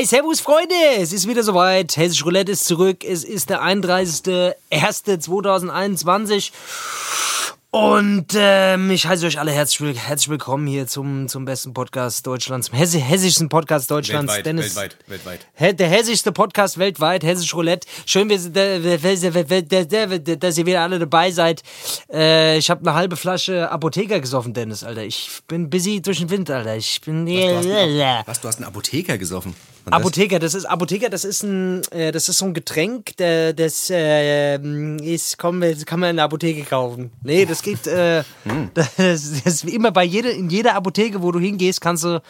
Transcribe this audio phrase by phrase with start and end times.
[0.00, 1.94] Hi, Servus Freunde, es ist wieder soweit.
[1.98, 3.04] Hessisch Roulette ist zurück.
[3.04, 6.52] Es ist der 31.01.2021.
[7.72, 12.66] Und ähm, ich heiße euch alle herzlich, herzlich willkommen hier zum, zum besten Podcast Deutschlands,
[12.68, 14.32] zum hessi hessischsten Podcast Deutschlands.
[14.32, 15.46] Weltweit, Dennis, weltweit, weltweit.
[15.78, 17.86] Der hessischste Podcast weltweit, Hessisch Roulette.
[18.06, 18.52] Schön, dass ihr
[20.66, 21.62] wieder alle dabei seid.
[22.10, 25.04] Äh, ich habe eine halbe Flasche Apotheker gesoffen, Dennis, Alter.
[25.04, 26.76] Ich bin busy durch den Wind, Alter.
[26.76, 27.26] Ich bin...
[27.26, 29.54] Du hast, einen, was, du hast einen Apotheker gesoffen?
[29.90, 33.52] Das- Apotheker, das ist Apotheker, das ist ein, äh, das ist so ein Getränk, der,
[33.52, 34.56] das äh,
[35.02, 37.10] ist, komm, das kann man in der Apotheke kaufen.
[37.22, 38.70] Nee, das geht, äh, Hm.
[38.74, 42.22] das, das immer bei jeder, in jeder Apotheke, wo du hingehst, kannst du,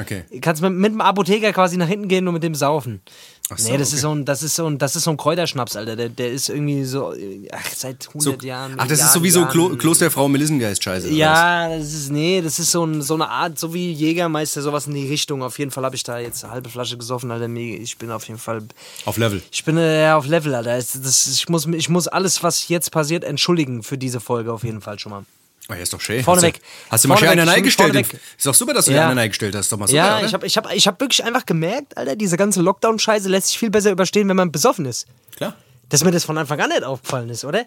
[0.00, 0.24] Okay.
[0.40, 3.02] kannst mit, mit dem Apotheker quasi nach hinten gehen und mit dem saufen.
[3.50, 3.96] Ach so, nee, das okay.
[3.96, 5.96] ist so ein, das ist so ein, das ist so ein Kräuterschnaps, Alter.
[5.96, 8.74] Der, der ist irgendwie so, äh, ach, seit 100 So, Jahren.
[8.78, 9.50] ach, das ist Milliarden sowieso Jahren.
[9.50, 11.08] Klo Klosterfrau Melissengeist-Scheiße.
[11.10, 14.86] Ja, das ist, nee, das ist so, ein, so eine Art, so wie Jägermeister, sowas
[14.86, 15.42] in die Richtung.
[15.42, 17.50] Auf jeden Fall habe ich da jetzt eine halbe Flasche gesoffen, Alter.
[17.50, 18.62] Ich bin auf jeden Fall?
[19.04, 19.42] Auf Level.
[19.50, 20.76] ich bin äh, ja auf Level, Alter.
[20.76, 24.64] Das, das, ich, muss, ich muss alles, was jetzt passiert, entschuldigen für diese Folge auf
[24.64, 25.24] jeden Fall schon mal.
[25.68, 26.22] Oh, ja, ist doch schön.
[26.24, 26.54] Vorneweg.
[26.56, 27.92] Hast du, hast du mal schön stimmt, eingestellt?
[27.94, 28.20] vorneweg.
[28.36, 29.04] Ist doch super, dass du Ja.
[29.04, 29.66] dir einen eingestellt hast.
[29.66, 30.26] Ist doch mal super, ja, oder?
[30.26, 33.58] ich habe ich hab, ich hab wirklich einfach gemerkt, Alter, diese ganze Lockdown-Scheiße lässt sich
[33.58, 35.06] viel besser überstehen, wenn man besoffen ist.
[35.36, 35.54] Klar.
[35.88, 37.64] Dass mir das von Anfang an nicht aufgefallen ist, oder?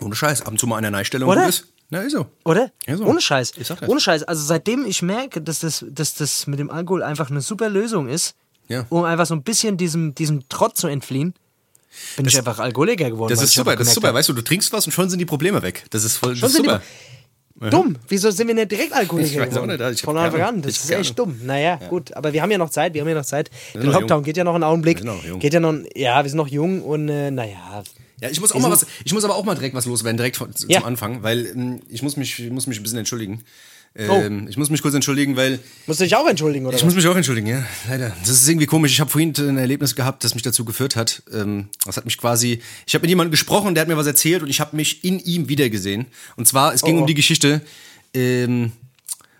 [0.00, 0.42] Ohne Scheiß.
[0.42, 1.48] Ab und zu mal eine Einstellung Oder?
[1.48, 1.66] ist.
[1.90, 2.26] Na, ist so.
[2.44, 2.70] Oder?
[2.86, 3.04] Ja, so.
[3.04, 3.52] Ohne Scheiß.
[3.56, 3.88] Ich sag das.
[3.88, 4.24] Ohne Scheiß.
[4.24, 8.08] Also seitdem ich merke, dass das, dass das mit dem Alkohol einfach eine super Lösung
[8.08, 8.34] ist,
[8.68, 8.86] Ja.
[8.88, 11.34] um einfach so ein bisschen diesem, diesem Trott zu entfliehen,
[12.16, 13.30] bin ich einfach Alkoholiker geworden.
[13.32, 14.12] Das ist super, das ist super.
[14.12, 15.84] Weißt du, du trinkst was und schon sind die Probleme weg.
[15.90, 16.82] Das ist voll das Schon ist super.
[17.70, 17.96] Dumm.
[18.08, 19.68] Wieso sind wir nicht direkt Alkoholiker Ich geworden?
[19.70, 20.62] nicht, ich hab Von Anfang an.
[20.62, 21.40] Das Ich ist echt dumm.
[21.44, 22.14] Naja, gut.
[22.14, 22.92] Aber wir haben ja noch Zeit.
[22.94, 23.50] Wir haben ja noch Zeit.
[23.74, 24.22] Der Lockdown jung.
[24.24, 24.98] geht ja noch einen Augenblick.
[24.98, 25.38] Wir noch jung.
[25.40, 27.82] Geht ja noch, ja, wir sind noch jung und äh, naja.
[28.20, 30.36] Ja, ich muss auch mal was, ich muss aber auch mal direkt was loswerden, direkt
[30.38, 30.78] von, Ja.
[30.80, 33.42] zum Anfang, weil ähm, ich muss mich, ich muss mich ein bisschen entschuldigen.
[33.98, 34.20] Oh.
[34.22, 36.76] Ähm, Ich muss mich kurz entschuldigen, weil Musst du dich auch entschuldigen, oder?
[36.76, 36.84] Ich was?
[36.86, 38.14] muss mich auch entschuldigen, ja, leider.
[38.20, 38.92] Das ist irgendwie komisch.
[38.92, 41.22] Ich habe vorhin ein Erlebnis gehabt, das mich dazu geführt hat.
[41.32, 42.60] Ähm, das hat mich quasi.
[42.86, 45.18] Ich habe mit jemandem gesprochen, der hat mir was erzählt und ich habe mich in
[45.20, 46.06] ihm wiedergesehen.
[46.36, 47.00] Und zwar, es ging Oh, oh.
[47.02, 47.62] um die Geschichte.
[48.14, 48.72] Ähm,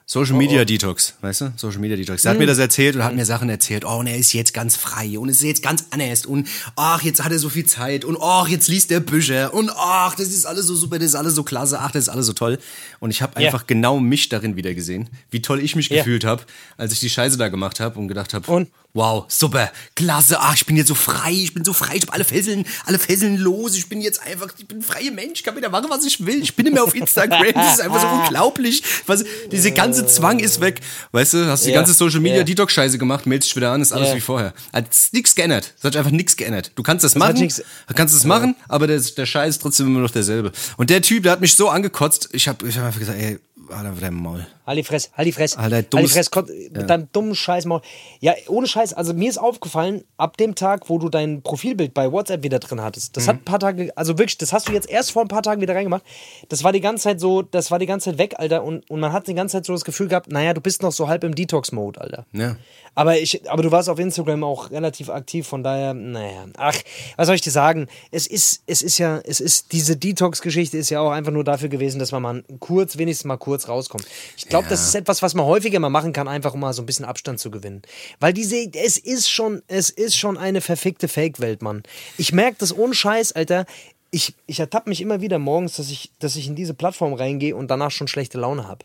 [0.09, 1.53] Social Media Detox, weißt du?
[1.57, 2.25] Social Media Detox.
[2.25, 2.43] Er hat Mhm.
[2.43, 3.85] mir das erzählt und hat mir Sachen erzählt.
[3.85, 6.47] Oh, und er ist jetzt ganz frei und ist jetzt ganz anders und
[6.77, 10.15] ach, jetzt hat er so viel Zeit und ach, jetzt liest er Bücher und ach,
[10.15, 12.35] das ist alles so super, das ist alles so klasse, ach, das ist alles so
[12.35, 12.59] toll.
[13.01, 15.99] Und ich habe einfach genau mich darin wieder gesehen, wie toll ich mich Ja.
[15.99, 16.45] gefühlt habe,
[16.77, 18.69] als ich die Scheiße da gemacht habe und gedacht habe, Und?
[18.97, 22.15] Wow, super, klasse, ach, ich bin jetzt so frei, ich bin so frei, ich habe
[22.15, 25.45] alle Fesseln, alle Fesseln los, ich bin jetzt einfach, ich bin ein freier Mensch, ich
[25.45, 28.01] kann wieder machen, was ich will, ich bin nicht mehr auf Instagram, das ist einfach
[28.01, 30.81] so unglaublich, was, diese ganze Zwang ist weg,
[31.13, 31.77] weißt du, hast die Ja.
[31.77, 32.45] ganze Social Media Ja.
[32.45, 34.17] Detox Scheiße gemacht, meldest dich wieder an, ist alles Ja.
[34.17, 34.55] wie vorher.
[34.73, 36.73] Hat nichts geändert, es hat einfach nichts geändert.
[36.75, 37.53] Du kannst das, hat machen,
[37.95, 40.53] kannst es machen, aber der, der Scheiß ist trotzdem immer noch derselbe.
[40.79, 43.39] Und der Typ, der hat mich so angekotzt, ich habe ich hab einfach gesagt, ey,
[43.69, 44.47] Alter, dein Maul.
[44.67, 45.59] Halt die Fresse, halt die Fresse.
[45.59, 47.81] Alter, halt die Fresse, Gott, mit deinem dummen Scheißmaul.
[48.21, 52.11] Ja, ohne Scheiß, also mir ist aufgefallen, ab dem Tag, wo du dein Profilbild bei
[52.11, 53.29] WhatsApp wieder drin hattest, das Mhm.
[53.29, 55.61] hat ein paar Tage, also wirklich, das hast du jetzt erst vor ein paar Tagen
[55.61, 56.03] wieder reingemacht,
[56.49, 58.99] das war die ganze Zeit so, das war die ganze Zeit weg, Alter, und, und
[58.99, 61.23] man hat die ganze Zeit so das Gefühl gehabt, naja, du bist noch so halb
[61.23, 62.27] im Detox-Mode, Alter.
[62.33, 62.57] Ja.
[62.97, 66.47] Aber, ich, aber du warst auf Instagram auch relativ aktiv, von daher, naja.
[66.57, 66.75] Ach,
[67.17, 67.89] was soll ich dir sagen?
[68.11, 71.69] Es ist, es ist ja, es ist, diese Detox-Geschichte ist ja auch einfach nur dafür
[71.69, 74.07] gewesen, dass man mal kurz, wenigstens mal kurz rauskommt.
[74.37, 76.83] Ich glaube, das ist etwas, was man häufiger mal machen kann, einfach um mal so
[76.83, 77.83] ein bisschen Abstand zu gewinnen.
[78.21, 81.83] Weil diese, es ist schon, es ist schon eine verfickte Fake-Welt, Mann.
[82.19, 83.67] Ich merke das ohne Scheiß, Alter.
[84.11, 87.55] Ich, ich ertappe mich immer wieder morgens, dass ich, dass ich in diese Plattform reingehe
[87.55, 88.85] und danach schon schlechte Laune habe.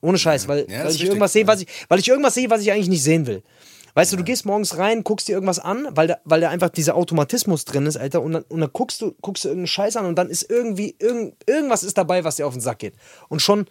[0.00, 2.62] Ohne Scheiß, weil, Ja, weil ich irgendwas sehe, was ich, weil ich irgendwas sehe, was
[2.62, 3.42] ich eigentlich nicht sehen will.
[3.94, 6.68] Weißt du, du gehst morgens rein, guckst dir irgendwas an, weil da, weil da einfach
[6.68, 9.96] dieser Automatismus drin ist, Alter, und dann, und dann guckst du, guckst du irgendeinen Scheiß
[9.96, 12.94] an und dann ist irgendwie, irgend, irgendwas ist dabei, was dir auf den Sack geht.
[13.28, 13.66] Und schon,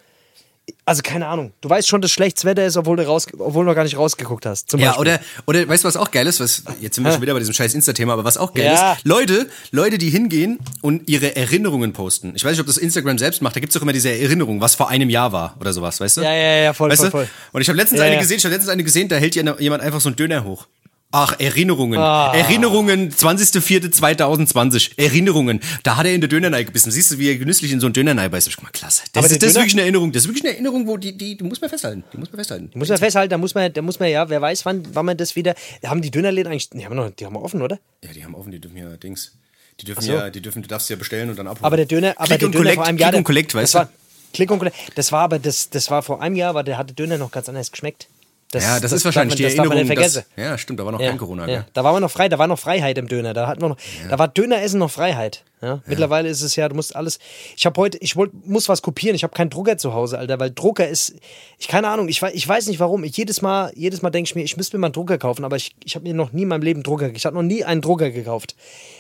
[0.86, 3.70] also keine Ahnung, du weißt schon, dass schlechtes Wetter ist, obwohl du, raus, obwohl du
[3.70, 4.70] noch gar nicht rausgeguckt hast.
[4.70, 5.02] Zum Ja, Beispiel.
[5.02, 5.20] oder,
[5.62, 6.40] oder weißt du, was auch geil ist?
[6.40, 8.94] Was, jetzt sind wir schon wieder bei diesem scheiß Insta-Thema, aber was auch geil Ja.
[8.94, 12.34] ist, Leute, Leute, die hingehen und ihre Erinnerungen posten.
[12.36, 14.76] Ich weiß nicht, ob das Instagram selbst macht, da gibt's doch immer diese Erinnerung, was
[14.76, 16.22] vor einem Jahr war oder sowas, weißt du?
[16.22, 17.18] Ja, ja, ja, voll, weißt voll, du?
[17.18, 17.28] voll.
[17.52, 18.22] Und ich habe letztens Ja, eine ja.
[18.22, 20.68] gesehen, ich habe letztens eine gesehen, da hält jemand einfach so einen Döner hoch.
[21.12, 21.98] Ach, Erinnerungen.
[21.98, 22.34] Ah.
[22.36, 24.98] Erinnerungen, 20.04.2020.
[24.98, 25.62] Erinnerungen.
[25.84, 26.92] Da hat er in der Dönernei gebissen.
[26.92, 28.48] Siehst du, wie er genüsslich in so einen Dönernei beißt?
[28.48, 29.04] Ich guck mal, klasse.
[29.14, 30.12] Das, Aber ist, das ist wirklich eine Erinnerung.
[30.12, 32.04] Das ist wirklich eine Erinnerung, wo die, die, die muss man festhalten.
[32.12, 32.72] Die muss man festhalten.
[32.74, 35.16] muss man festhalten, da muss man, da muss man ja, wer weiß, wann, wann man
[35.16, 35.56] das wieder.
[35.86, 37.80] Haben die Dönerläden eigentlich, die haben, noch, die haben offen, oder?
[38.04, 39.38] Ja, die haben offen, die dürfen ja Dings.
[39.80, 40.14] Die dürfen so.
[40.14, 41.66] ja, die dürfen, du darfst ja bestellen und dann abholen.
[41.66, 43.12] Aber der Döner, aber Click der und Döner Collect, vor einem Jahr.
[43.12, 43.92] der- und Collect, weißt war, du?
[44.34, 44.76] Click und Collect.
[44.96, 47.48] Das war aber, das, das war vor einem Jahr, aber der hatte Döner noch ganz
[47.50, 48.08] anders geschmeckt.
[48.54, 49.88] Ja, das, ist wahrscheinlich darf, die das man Erinnerung.
[49.88, 50.24] vergessen.
[50.36, 51.48] dass, ja, stimmt, da war noch Ja, kein Corona.
[51.50, 51.66] ja.
[51.74, 53.34] Da war man noch frei, da war noch Freiheit im Döner.
[53.34, 53.78] Da hatten wir noch,
[54.10, 55.44] da war Döneressen noch Freiheit.
[55.62, 55.82] Ja?
[55.88, 57.18] Mittlerweile ist es ja, du musst alles.
[57.58, 59.16] Ich habe heute, ich wollt, muss was kopieren.
[59.16, 61.16] Ich habe keinen Drucker zu Hause, Alter, weil Drucker ist,
[61.58, 63.04] ich keine Ahnung, ich, ich weiß nicht warum.
[63.04, 65.44] Ich, jedes Mal, jedes Mal denke ich mir, ich müsste mir mal einen Drucker kaufen,
[65.44, 67.10] aber ich, ich habe mir noch nie in meinem Leben Drucker.
[67.14, 68.56] Ich habe noch nie einen Drucker gekauft.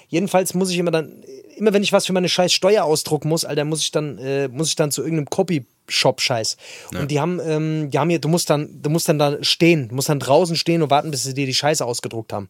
[0.08, 1.24] Jedenfalls muss ich immer dann,
[1.58, 4.48] immer wenn ich was für meine scheiß Steuer ausdrucken muss, Alter, muss ich dann, äh,
[4.48, 6.58] muss ich dann zu irgendeinem Copy Shop Scheiß.
[7.02, 9.90] Und die haben, ähm, die haben hier, du musst dann, du musst dann da stehen,
[9.90, 12.48] du musst dann draußen stehen und warten, bis sie dir die Scheiße ausgedruckt haben.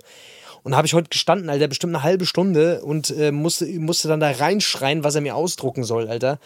[0.64, 4.08] Und da habe ich heute gestanden, Alter, bestimmt eine halbe Stunde und äh, musste, musste
[4.08, 6.40] dann da reinschreien, was er mir ausdrucken soll, Alter.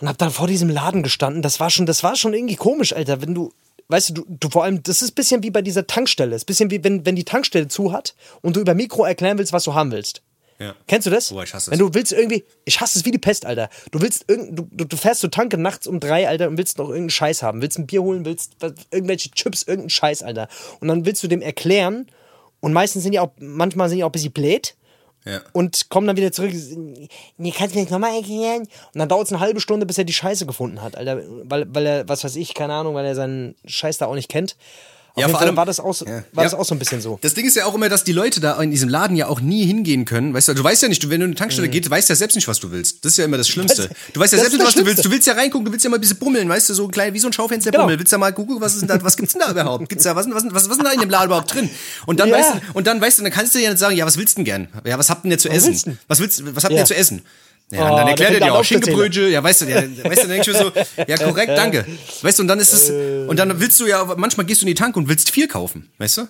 [0.00, 1.42] Und hab dann vor diesem Laden gestanden.
[1.42, 3.20] Das war schon, das war schon irgendwie komisch, Alter.
[3.20, 3.52] Wenn du,
[3.88, 6.32] weißt du, du, du vor allem, das ist ein bisschen wie bei dieser Tankstelle.
[6.32, 9.04] Das ist ein bisschen wie, wenn, wenn die Tankstelle zu hat und du über Mikro
[9.04, 10.22] erklären willst, was du haben willst.
[10.58, 10.74] Ja.
[10.86, 11.30] Kennst du das?
[11.30, 11.88] Boah, ich hasse Wenn das.
[11.88, 13.68] du willst irgendwie, ich hasse es wie die Pest, Alter.
[13.90, 16.88] Du willst irgend, du, du, fährst zur Tanke nachts um drei, Alter, und willst noch
[16.88, 17.60] irgendeinen Scheiß haben.
[17.60, 18.56] Willst ein Bier holen, willst
[18.90, 20.48] irgendwelche Chips, irgendeinen Scheiß, Alter.
[20.80, 22.06] Und dann willst du dem erklären,
[22.64, 24.74] und meistens sind die auch, manchmal sind die auch ein bisschen blöd.
[25.24, 25.40] Ja.
[25.52, 26.52] Und kommen dann wieder zurück.
[26.52, 28.62] Nee, kannst du mir das nochmal erklären?
[28.62, 31.22] Und dann dauert es eine halbe Stunde, bis er die Scheiße gefunden hat, Alter.
[31.44, 34.28] Weil, weil er, was weiß ich, keine Ahnung, weil er seinen Scheiß da auch nicht
[34.28, 34.56] kennt.
[35.16, 36.22] Ja, vor Fall allem- war das auch, war Ja.
[36.34, 37.18] das auch so ein bisschen so.
[37.22, 39.40] Das Ding ist ja auch immer, dass die Leute da in diesem Laden ja auch
[39.40, 40.34] nie hingehen können.
[40.34, 42.16] Weißt du, du weißt ja nicht, wenn du in eine Tankstelle gehst, weißt du ja
[42.16, 43.04] selbst nicht, was du willst.
[43.04, 43.88] Das ist ja immer das Schlimmste.
[44.12, 45.04] Du weißt ja selbst nicht, was du willst.
[45.04, 47.14] Du willst ja reingucken, du willst ja mal ein bisschen bummeln, weißt du, so klein
[47.14, 47.88] wie so ein Schaufenster Genau.
[47.88, 49.88] Willst ja mal gucken, was ist denn da, was gibt's denn da überhaupt?
[49.88, 51.70] Gibt's da, was, was, was, was ist denn da in dem Laden überhaupt drin?
[52.06, 52.36] Und dann Ja.
[52.38, 54.34] weißt du, und dann weißt du, dann kannst du ja nicht sagen, ja, was willst
[54.34, 54.68] du denn gern?
[54.84, 55.68] Ja, was habt denn ihr zu essen?
[55.68, 55.98] willst denn?
[56.08, 56.80] Was willst, was habt Ja.
[56.80, 57.22] ihr zu essen?
[57.70, 58.64] Ja, Oh, und dann da erklärt er dir auch.
[58.64, 60.72] Schinkenbrötchen, ja, weißt du, ja, weißt du, dann denkst du mir so,
[61.08, 61.86] ja, korrekt, danke.
[62.22, 62.90] Weißt du, und dann ist es,
[63.28, 65.90] und dann willst du ja, manchmal gehst du in die Tanke und willst vier kaufen,
[65.98, 66.28] weißt du?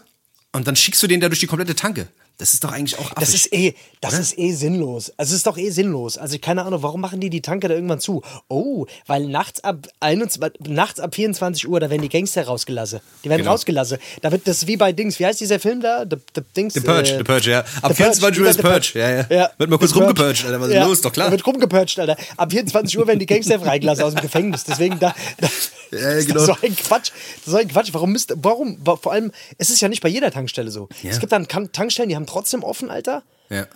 [0.53, 2.07] Und dann schickst du den da durch die komplette Tanke.
[2.37, 3.15] Das ist doch eigentlich auch affig.
[3.21, 5.13] Das ist eh, das ist eh sinnlos.
[5.17, 6.19] Also es ist doch eh sinnlos.
[6.19, 8.23] Also keine Ahnung, warum machen die die Tanke da irgendwann zu?
[8.49, 12.99] Oh, weil nachts ab 21, nachts ab 24 Uhr, da werden die Gangster rausgelassen.
[13.23, 13.53] Die werden Genau.
[13.53, 13.99] rausgelassen.
[14.21, 15.19] Da wird das wie bei Dings.
[15.21, 16.05] Wie heißt dieser Film da?
[16.11, 16.75] The, the Dings.
[16.75, 17.61] The Purge, äh, The Purge, ja.
[17.83, 19.51] Ab The 24 Uhr ist Purge, The ja, ja.
[19.57, 21.01] Wird mal kurz rumgepurcht, Alter, was ist los?
[21.03, 21.27] Doch klar.
[21.27, 22.17] Da wird rumgepurcht, Alter.
[22.37, 24.65] Ab 24 Uhr werden die Gangster freigelassen aus dem Gefängnis.
[24.65, 25.15] Deswegen da.
[25.39, 25.49] da
[25.93, 26.45] Ja, ist genau.
[26.45, 27.11] das so ein Quatsch.
[27.13, 27.91] Das ist so ein Quatsch.
[27.93, 28.77] Warum müsst, warum?
[28.85, 30.89] wa- Vor allem, es ist ja nicht bei jeder Tankstelle so.
[31.05, 31.11] Ja.
[31.11, 33.23] Es gibt dann Tankstellen, die haben trotzdem offen, Alter.
[33.51, 33.67] Ja.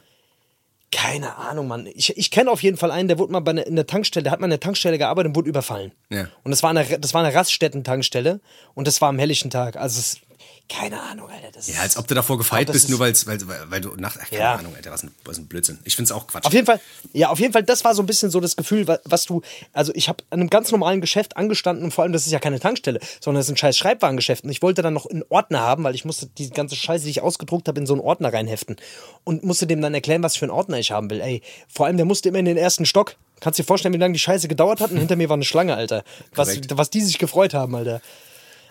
[0.90, 1.86] Keine Ahnung, Mann.
[1.86, 4.24] Ich, ich kenne auf jeden Fall einen, der wurde mal bei ne, in der Tankstelle,
[4.24, 5.92] der hat mal in der Tankstelle gearbeitet und wurde überfallen.
[6.10, 6.28] Ja.
[6.44, 8.40] Und das war eine, das war eine Raststätten-Tankstelle
[8.74, 9.76] und das war am helllichen Tag.
[9.76, 10.20] Also es,
[10.68, 11.48] keine Ahnung, Alter.
[11.52, 13.94] Das Ja, als ob du davor gefeit bist, ist- nur weil's, weil, weil, weil du
[13.96, 14.54] nach, ach, keine Ja.
[14.56, 15.78] Ahnung, Alter, was ein, was ein Blödsinn.
[15.84, 16.44] Ich find's auch Quatsch.
[16.44, 16.80] Auf jeden Fall,
[17.14, 19.40] ja, auf jeden Fall, das war so ein bisschen so das Gefühl, wa- was du,
[19.72, 22.38] also ich habe an einem ganz normalen Geschäft angestanden und vor allem, das ist ja
[22.38, 25.60] keine Tankstelle, sondern das ist ein scheiß Schreibwarengeschäft und ich wollte dann noch einen Ordner
[25.60, 28.32] haben, weil ich musste die ganze Scheiße, die ich ausgedruckt habe, in so einen Ordner
[28.32, 28.76] reinheften
[29.24, 31.20] und musste dem dann erklären, was für einen Ordner ich haben will.
[31.20, 33.16] Ey, vor allem, der musste immer in den ersten Stock.
[33.40, 35.74] Kannst dir vorstellen, wie lange die Scheiße gedauert hat und hinter mir war eine Schlange,
[35.76, 36.02] Alter.
[36.34, 38.00] Was, was die sich gefreut haben, Alter.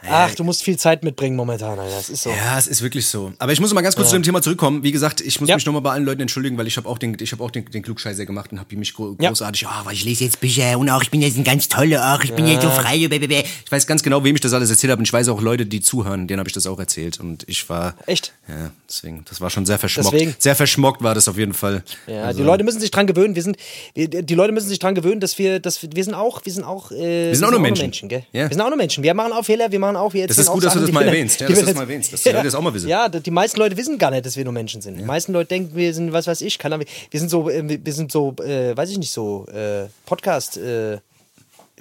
[0.10, 1.96] Ach, du musst viel Zeit mitbringen momentan, Alter.
[1.96, 2.30] Das ist so.
[2.30, 3.34] Ja, es ist wirklich so.
[3.40, 4.84] Aber ich muss mal ganz kurz zu dem Thema zurückkommen.
[4.84, 5.56] Wie gesagt, ich muss Ja.
[5.56, 7.52] mich noch mal bei allen Leuten entschuldigen, weil ich habe auch den, ich habe auch
[7.52, 9.30] den, den Klugscheißer gemacht und habe mich gro Ja.
[9.30, 12.02] großartig, ah, weil ich lese jetzt Bücher und auch ich bin jetzt ein ganz toller,
[12.04, 13.08] ach, ich bin jetzt so frei.
[13.08, 13.44] bäh.
[13.66, 15.66] Ich weiß ganz genau, wem ich das alles erzählt habe und ich weiß auch Leute,
[15.66, 18.34] die zuhören, denen habe ich das auch erzählt und ich war Echt?
[18.48, 20.14] Ja, deswegen, das war schon sehr verschmockt.
[20.14, 20.36] Deswegen.
[20.38, 21.84] Sehr verschmockt war das auf jeden Fall.
[22.06, 23.36] Ja, Also, die Leute müssen sich dran gewöhnen.
[23.36, 23.58] Wir sind,
[23.96, 26.64] die Leute müssen sich dran gewöhnen, dass wir, dass wir, wir sind auch, wir sind
[26.64, 28.08] auch, äh, wir sind auch nur Menschen.
[28.10, 28.24] gell?
[28.32, 28.44] Ja.
[28.50, 29.04] Wir sind auch nur Menschen.
[29.04, 30.88] Wir machen auch Fehler, wir machen auch, wir Das ist gut, dass du Sachen, das
[30.90, 32.74] die mal erwähnst, ja, dass du das mal erwähnst, dass die Leute das auch mal
[32.74, 32.90] wissen.
[32.90, 34.98] Ja, die meisten Leute wissen gar nicht, dass wir nur Menschen sind.
[34.98, 37.80] Die meisten Leute denken, wir sind, was weiß ich, keine Ahnung, wir sind so, äh,
[37.84, 40.98] wir sind so, äh, weiß ich nicht, so, äh, Podcast, äh,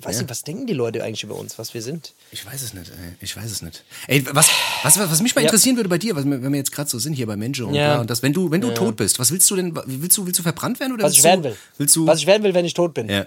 [0.02, 0.22] weiß Ja.
[0.22, 2.12] nicht, was denken die Leute eigentlich über uns, was wir sind?
[2.30, 3.14] Ich weiß es nicht, ey.
[3.20, 3.82] Ich weiß es nicht.
[4.08, 4.50] Ey, was,
[4.82, 5.46] was, was mich mal Ja.
[5.48, 7.75] interessieren würde bei dir, was, wenn wir jetzt gerade so sind hier bei Menschen und,
[7.75, 8.00] Ja.
[8.00, 10.38] und das, wenn du, wenn du tot bist, was willst du denn, willst du, willst
[10.38, 11.56] du verbrannt werden oder Was willst ich du, werden will.
[11.78, 13.08] Willst du, was ich werden will, wenn ich tot bin.
[13.08, 13.26] ja.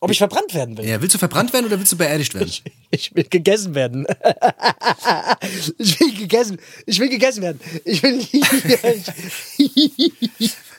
[0.00, 0.84] Ob ich verbrannt werden will.
[0.86, 2.52] ja, willst du verbrannt werden oder willst du beerdigt werden?
[2.90, 4.06] Ich will gegessen werden.
[5.78, 6.58] ich will gegessen.
[6.86, 7.60] Ich will gegessen werden.
[7.84, 8.20] Ich will.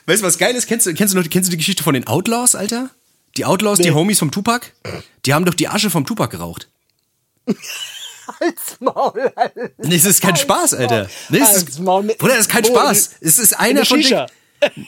[0.06, 0.66] Weißt du, was geil ist?
[0.66, 2.90] Kennst du, kennst du noch, kennst du die Geschichte von den Outlaws, Alter?
[3.36, 3.94] Die Outlaws, die Nee.
[3.94, 4.72] Homies vom Tupac?
[5.26, 6.68] Die haben doch die Asche vom Tupac geraucht.
[8.40, 9.70] Halt's Maul, Alter.
[9.78, 11.08] Nee, das ist kein Spaß, Alter.
[11.28, 12.64] Nee, das Halt's ist, Maul mit- Bruder, das ist kein?
[12.64, 13.10] Spaß.
[13.20, 14.26] Es ist einer Eine von den.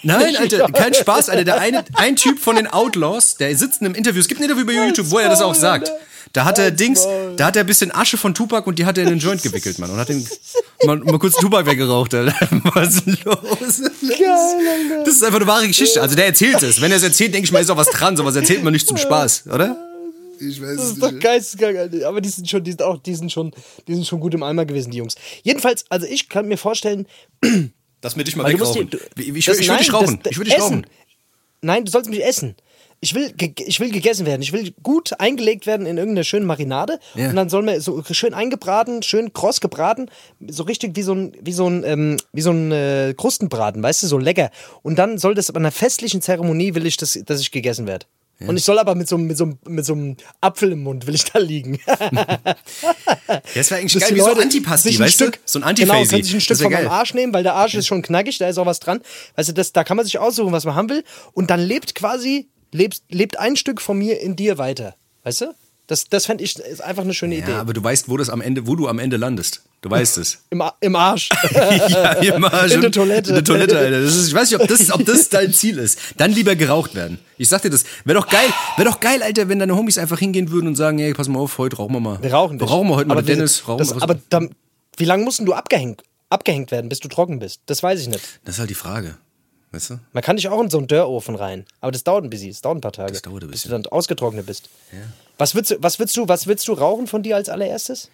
[0.02, 1.44] Nein, Alter, kein Spaß, Alter.
[1.44, 4.20] Der eine, ein Typ von den Outlaws, der sitzt in einem Interview.
[4.20, 5.90] Es gibt ein Interview bei YouTube, wo er das auch sagt.
[6.32, 8.96] Da hat er Dings, da hat er ein bisschen Asche von Tupac und die hat
[8.96, 9.90] er in den Joint gewickelt, Mann.
[9.90, 10.26] Und hat den
[10.84, 12.34] mal, mal kurz Tupac weggeraucht, Alter.
[12.74, 13.38] Was ist los?
[15.04, 16.00] Das ist einfach eine wahre Geschichte.
[16.00, 16.80] Also der erzählt es.
[16.80, 18.16] Wenn er es erzählt, denke ich mal, ist auch was dran.
[18.16, 19.76] Sowas erzählt man nicht zum Spaß, oder?
[20.40, 22.08] Ich weiß Das ist doch geisteskrank, Alter.
[22.08, 23.52] Aber die sind schon, die sind auch, die sind schon,
[23.86, 25.14] die sind schon gut im Eimer gewesen, die Jungs.
[25.42, 27.06] Jedenfalls, also ich kann mir vorstellen,
[28.02, 28.90] Lass mir dich mal wegrauchen.
[28.90, 30.20] du- Ich, ich, das- ich würde dich nein, rauchen.
[30.22, 30.74] das- Ich würde dich Essen.
[30.74, 30.86] rauchen.
[31.62, 32.56] Nein, du sollst mich essen.
[33.04, 33.32] ich will,
[33.66, 34.42] ich will gegessen werden.
[34.42, 37.00] Ich will gut eingelegt werden in irgendeine schöne Marinade.
[37.14, 37.30] Ja.
[37.30, 40.08] Und dann soll mir so schön eingebraten, schön kross gebraten,
[40.46, 44.04] so richtig wie so ein, wie so ein, ähm, wie so ein äh, Krustenbraten, weißt
[44.04, 44.50] du, so lecker.
[44.82, 48.06] Und dann soll das bei einer festlichen Zeremonie will ich, dass, dass ich gegessen werde.
[48.40, 51.06] Und ich soll aber mit so, einem- mit, so, mit so einem Apfel im Mund
[51.06, 51.78] will ich da liegen.
[53.54, 55.38] Das wäre eigentlich Dass geil, wie so Leute Antipasti, sich ein weißt Stück, du?
[55.44, 56.08] So ein Genau, Antifazi.
[56.10, 56.88] können sich ein Stück von meinem geil.
[56.92, 59.00] Arsch nehmen, weil der Arsch ist schon knackig, da ist auch was dran.
[59.36, 61.04] Weißt du, das, da kann man sich aussuchen, was man haben will.
[61.32, 64.94] Und dann lebt quasi, lebt, lebt ein Stück von mir in dir weiter.
[65.24, 65.54] Weißt du?
[65.86, 67.50] Das, das fände ich ist einfach eine schöne Idee.
[67.52, 69.62] Ja, aber du weißt, wo das am Ende, wo du am Ende landest.
[69.82, 70.38] Du weißt es.
[70.50, 71.28] Im, Im Arsch.
[71.52, 72.80] ja, immer In schon.
[72.82, 73.30] der Toilette.
[73.30, 73.98] In der Toilette, Alter.
[73.98, 75.98] Ist, ich weiß nicht, ob das, ob das dein Ziel ist.
[76.18, 77.18] Dann lieber geraucht werden.
[77.36, 77.84] Ich sag dir das.
[78.04, 81.00] Wäre doch geil, wäre doch geil, Alter, wenn deine Homies einfach hingehen würden und sagen,
[81.00, 82.22] ey, pass mal auf, heute rauchen wir mal.
[82.22, 82.70] Wir rauchen nicht.
[82.70, 83.66] Rauchen wir heute mal aber mit wir- Dennis.
[83.66, 84.54] Rauchen das, wir was- aber dann,
[84.98, 87.60] wie lange musst du abgehängt, abgehängt werden, bis du trocken bist?
[87.66, 88.22] Das weiß ich nicht.
[88.44, 89.16] das ist halt die Frage.
[89.72, 89.98] Weißt du?
[90.12, 91.64] Man kann dich auch in so einen Dörrofen rein.
[91.80, 92.50] Aber das dauert ein bisschen.
[92.50, 93.12] Das dauert ein paar Tage.
[93.14, 93.82] Das dauert ein Bis du bisschen.
[93.82, 94.68] dann ausgetrocknet bist.
[95.38, 98.10] Was, willst du, was, willst du, was willst du rauchen von dir als allererstes?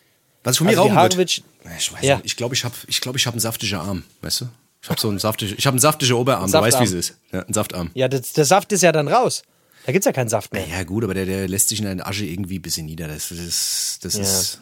[0.48, 1.42] Was ich von mir Also rauchen willst-
[1.78, 2.16] Ich weiß Ja.
[2.16, 2.26] nicht.
[2.26, 4.02] Ich glaube, ich habe ich glaub, ich hab einen saftigen Arm.
[4.22, 4.48] Weißt du?
[4.82, 6.50] Ich habe so einen saftigen, ich habe einen saftigen Oberarm.
[6.50, 7.14] Du weißt, wie es ist.
[7.32, 7.90] Ja, ein Saftarm.
[7.94, 9.42] Ja, das, der Saft ist ja dann raus.
[9.84, 10.66] Da gibt's ja keinen Saft mehr.
[10.66, 13.08] Ja, gut, aber der, der lässt sich in der Asche irgendwie ein bisschen nieder.
[13.08, 14.60] Das, das, das ist.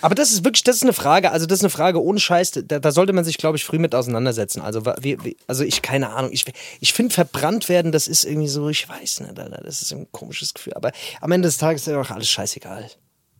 [0.00, 2.52] Aber das ist wirklich, das ist eine Frage, also das ist eine Frage ohne Scheiß,
[2.66, 4.60] da, da sollte man sich, glaube ich, früh mit auseinandersetzen.
[4.60, 6.44] Also, wie, also ich, keine Ahnung, ich,
[6.80, 10.54] ich finde verbrannt werden, das ist irgendwie so, ich weiß nicht, das ist ein komisches
[10.54, 10.74] Gefühl.
[10.74, 10.90] Aber
[11.20, 12.90] am Ende des Tages ist ja auch alles scheißegal.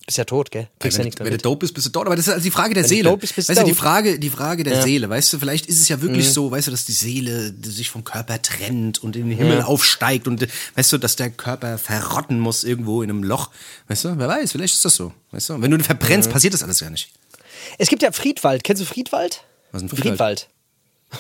[0.05, 0.69] Bist ja tot, gell?
[0.81, 2.07] Kriegst ja wenn, nichts mehr wenn du dope bist, bist du dort.
[2.07, 3.09] Aber das ist also die Frage der Wenn du Seele.
[3.11, 3.75] dope bist, bist du weißt du, die.
[3.75, 5.09] Frage, die Frage der Seele.
[5.09, 6.33] Weißt du, vielleicht ist es ja wirklich Mhm.
[6.33, 10.27] so, weißt du, dass die Seele sich vom Körper trennt und in den Himmel aufsteigt
[10.27, 13.51] und weißt du, dass der Körper verrotten muss irgendwo in einem Loch.
[13.89, 15.13] Weißt du, wer weiß, vielleicht ist das so.
[15.31, 16.33] Weißt du, wenn du verbrennst, Mhm.
[16.33, 17.11] passiert das alles gar nicht.
[17.79, 18.65] Es gibt ja Friedwald.
[18.65, 19.43] Kennst du Friedwald?
[19.71, 20.11] Was ist ein Friedwald?
[20.19, 20.49] Friedwald.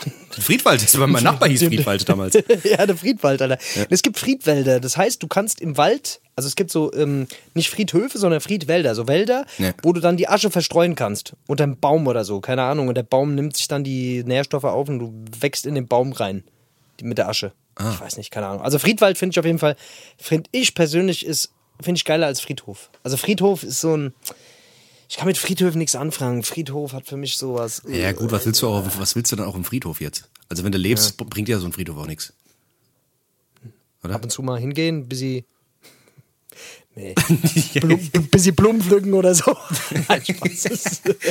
[0.30, 2.34] Friedwald, das war mein Nachbar hieß Friedwald damals.
[2.64, 3.58] ja, der Friedwald, Alter.
[3.90, 4.80] Es gibt Friedwälder.
[4.80, 8.94] Das heißt, du kannst im Wald, also es gibt so ähm, nicht Friedhöfe, sondern Friedwälder,
[8.94, 9.72] so Wälder, Ja.
[9.82, 11.34] wo du dann die Asche verstreuen kannst.
[11.46, 12.88] Unter einem Baum oder so, keine Ahnung.
[12.88, 16.12] Und der Baum nimmt sich dann die Nährstoffe auf und du wächst in den Baum
[16.12, 16.44] rein.
[17.02, 17.52] Mit der Asche.
[17.74, 17.90] Ah.
[17.94, 18.62] Ich weiß nicht, keine Ahnung.
[18.62, 19.76] Also Friedwald finde ich auf jeden Fall,
[20.18, 22.90] finde ich persönlich ist, finde ich geiler als Friedhof.
[23.02, 24.14] Also Friedhof ist so ein.
[25.12, 26.42] Ich kann mit Friedhöfen nichts anfangen.
[26.42, 27.82] Friedhof hat für mich sowas.
[27.86, 30.30] Ja, gut, was willst du auch, was willst du dann auch im Friedhof jetzt?
[30.48, 32.32] Also wenn du lebst, bringt dir so ein Friedhof auch nichts.
[34.02, 34.14] Oder?
[34.14, 35.44] ab und zu mal hingehen, bis sie.
[36.94, 37.14] Nee.
[37.80, 37.98] Blum,
[38.30, 39.56] bis sie Blumen pflücken oder so.
[40.08, 40.22] Nein,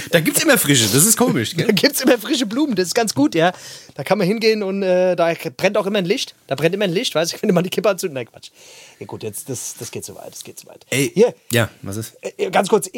[0.10, 1.74] Da gibt's immer frische, das ist komisch, Da gell?
[1.76, 3.54] gibt es immer frische Blumen, das ist ganz gut, ja.
[3.94, 6.34] Da kann man hingehen und äh, da brennt auch immer ein Licht.
[6.48, 8.16] Da brennt immer ein Licht, weißt du, wenn man die Kippe anzündet.
[8.16, 8.50] Nein, Quatsch.
[9.00, 10.84] Ja, gut, jetzt, das, das geht zu weit, das geht zu weit.
[10.90, 12.14] Ey, Hier, ja, was ist?
[12.22, 12.90] äh, ganz kurz,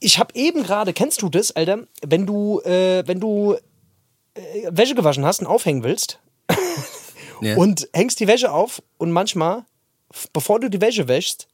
[0.00, 3.54] ich, habe eben gerade, kennst du das, Alter, wenn du, äh, wenn du
[4.34, 6.20] äh, Wäsche gewaschen hast und aufhängen willst
[7.40, 7.56] Ja.
[7.56, 9.64] und hängst die Wäsche auf und manchmal,
[10.32, 11.48] bevor du die Wäsche wäschst,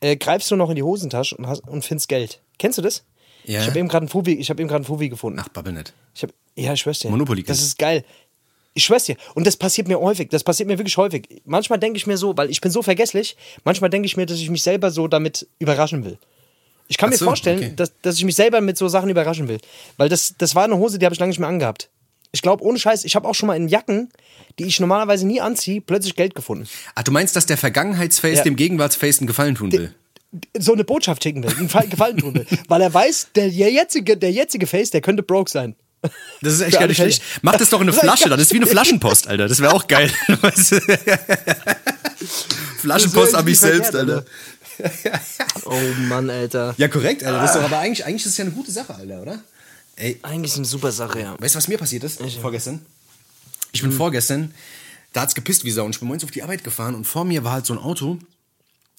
[0.00, 2.40] äh, greifst du noch in die Hosentasche und, hast, und findest Geld.
[2.58, 3.04] Kennst du das?
[3.44, 3.60] Ja.
[3.60, 5.38] Ich habe eben gerade einen Fubi, ich habe eben gerade einen Fubi gefunden.
[5.42, 5.94] Ach, babbel nicht.
[6.14, 7.10] Ich hab, ja, ich schwör's dir.
[7.10, 8.04] Monopoly Das ist geil.
[8.74, 9.16] Ich schwör's dir.
[9.34, 10.28] Und das passiert mir häufig.
[10.28, 11.42] Das passiert mir wirklich häufig.
[11.44, 14.38] Manchmal denke ich mir so, weil ich bin so vergesslich, manchmal denke ich mir, dass
[14.38, 16.18] ich mich selber so damit überraschen will.
[16.90, 17.72] Ich kann Ach mir so, vorstellen, okay.
[17.76, 19.58] dass, dass ich mich selber mit so Sachen überraschen will.
[19.96, 21.88] Weil das, das war eine Hose, die habe ich lange nicht mehr angehabt.
[22.32, 24.08] Ich glaube, ohne Scheiß, ich habe auch schon mal in Jacken,
[24.58, 26.68] die ich normalerweise nie anziehe, plötzlich Geld gefunden.
[26.96, 28.42] Ach, du meinst, dass der Vergangenheitsface Ja.
[28.44, 29.94] dem Gegenwartsface einen Gefallen tun will?
[30.58, 32.46] So eine Botschaft schicken will, einen Fall- Gefallen tun will.
[32.68, 35.76] Weil er weiß, der jetzige, der jetzige Face, der könnte broke sein.
[36.40, 37.22] Das ist echt gar nicht schlecht.
[37.42, 38.38] Mach das doch in eine Das Flasche, dann.
[38.38, 39.46] Das ist wie eine Flaschenpost, Alter.
[39.48, 40.10] Das wäre auch geil.
[42.78, 44.24] Flaschenpost an mich Das wär nicht selbst, Alter.
[45.64, 46.74] Oh Mann, Alter.
[46.78, 47.38] Ja, korrekt, Alter.
[47.40, 49.38] Das ist doch, aber eigentlich, eigentlich ist es ja eine gute Sache, Alter, oder?
[49.96, 51.36] Ey, Eigentlich ist eine super Sache, ja.
[51.38, 52.20] weißt du, was mir passiert ist?
[52.40, 52.84] Vorgestern?
[53.72, 54.54] Ich bin vorgestern,
[55.12, 57.24] da hat's gepisst wie Sau und ich bin morgens auf die Arbeit gefahren und vor
[57.24, 58.18] mir war halt so ein Auto,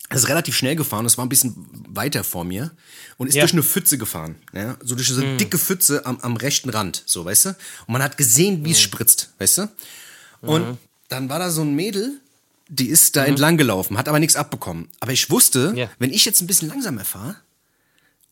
[0.10, 1.56] das ist relativ schnell gefahren, das war ein bisschen
[1.90, 2.72] weiter vor mir
[3.18, 3.42] und ist Ja.
[3.42, 4.36] durch eine Pfütze gefahren.
[4.54, 4.78] Ja?
[4.84, 7.50] So durch so eine dicke Pfütze am, am rechten Rand, so, weißt du?
[7.50, 9.70] Und man hat gesehen, wie es spritzt, weißt du?
[10.42, 10.78] Und
[11.10, 12.20] dann war da so ein Mädel,
[12.74, 14.88] die ist da entlang gelaufen, hat aber nichts abbekommen.
[15.02, 15.90] Aber ich wusste, Ja.
[16.00, 17.36] wenn ich jetzt ein bisschen langsamer fahre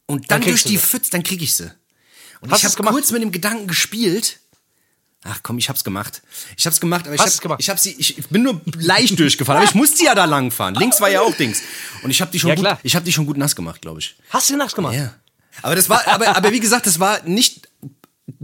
[0.05, 0.77] und dann, Dann durch die.
[0.77, 1.72] Pfütze, dann krieg ich sie.
[2.41, 4.39] Und Hast ich habe kurz mit dem Gedanken gespielt.
[5.24, 6.22] Ach komm, ich hab's gemacht.
[6.55, 7.60] Ich hab's gemacht, aber ich Hast hab, du's gemacht?
[7.62, 10.75] ich hab sie, ich bin nur leicht durchgefahren, aber ich musste ja da lang fahren.
[10.75, 11.62] Links war ja auch Dings.
[12.01, 12.79] Und ich habe die schon Ja, gut, klar.
[12.84, 14.15] ich habe die schon gut nass gemacht, glaube ich.
[14.29, 14.96] Hast du nachts gemacht?
[14.96, 15.13] Ja.
[15.62, 17.67] Aber das war, aber, aber wie gesagt, das war nicht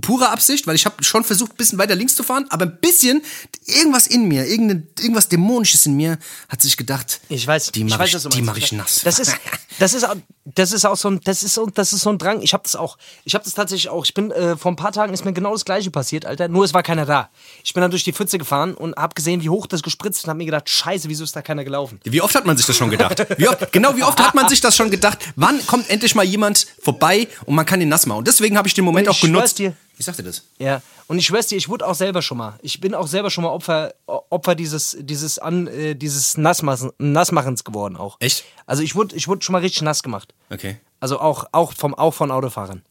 [0.01, 2.77] pure Absicht, weil ich habe schon versucht, ein bisschen weiter links zu fahren, aber ein
[2.81, 3.21] bisschen,
[3.65, 6.17] irgendwas in mir, irgendwas Dämonisches in mir
[6.49, 8.41] hat sich gedacht, Ich weiß, die ich mache ich, die meinst.
[8.43, 9.01] mach ich nass.
[9.03, 9.35] Das ist,
[9.79, 10.15] das ist, auch-
[10.45, 12.41] das ist auch so ein, das ist das ist so ein Drang.
[12.41, 12.97] Ich habe das auch.
[13.23, 14.05] Ich habe das tatsächlich auch.
[14.05, 16.47] Ich bin äh, vor ein paar Tagen ist mir genau das Gleiche passiert, Alter.
[16.47, 17.29] Nur es war keiner da.
[17.63, 20.25] Ich bin dann durch die Pfütze gefahren und habe gesehen, wie hoch das gespritzt ist
[20.25, 21.99] und habe mir gedacht, Scheiße, wieso ist da keiner gelaufen?
[22.03, 23.25] Wie oft hat man sich das schon gedacht?
[23.39, 25.17] Wie oft, genau, wie oft hat man sich das schon gedacht?
[25.35, 28.19] Wann kommt endlich mal jemand vorbei und man kann ihn nass machen?
[28.19, 29.59] Und deswegen habe ich den Moment auch ich schwör's genutzt.
[29.59, 29.74] dir.
[29.97, 30.43] Ich sagte das.
[30.57, 30.81] Ja.
[31.07, 32.59] Und ich schwör's dir, ich wurde auch selber schon mal.
[32.61, 37.63] Ich bin auch selber schon mal Opfer, Opfer dieses, dieses, An, äh, dieses Nassmachen, Nassmachens
[37.63, 38.17] geworden auch.
[38.19, 38.43] Echt?
[38.65, 40.33] Also ich wurde, ich wurde schon mal richtig nass gemacht.
[40.49, 40.77] Okay.
[40.99, 42.81] Also auch, auch, vom, auch von Autofahrern.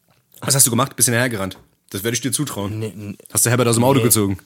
[0.40, 0.96] Was hast du gemacht?
[0.96, 1.58] Bist hergerannt?
[1.90, 3.16] Das werde ich dir zutrauen.
[3.32, 4.38] Hast du Herbert aus dem Auto gezogen?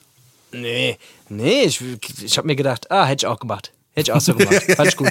[0.52, 1.83] Nee, nee, ich,
[2.23, 3.73] ich habe mir gedacht, ah, hätte ich auch gemacht.
[3.92, 4.62] Hätte ich auch so gemacht.
[4.76, 5.11] Fand ich gut.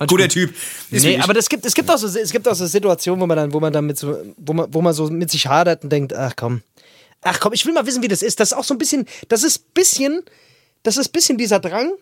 [0.00, 0.32] Guter gut.
[0.32, 0.54] Typ.
[0.90, 3.26] Ist Nee, aber das gibt, es gibt auch so, es gibt auch so Situationen, wo
[3.26, 5.84] man dann, wo man dann mit so, wo man, wo man so mit sich hadert
[5.84, 6.62] und denkt, ach komm,
[7.22, 8.40] ach komm, ich will mal wissen, wie das ist.
[8.40, 10.22] Das ist auch so ein bisschen, das ist bisschen,
[10.82, 11.92] das ist bisschen dieser Drang,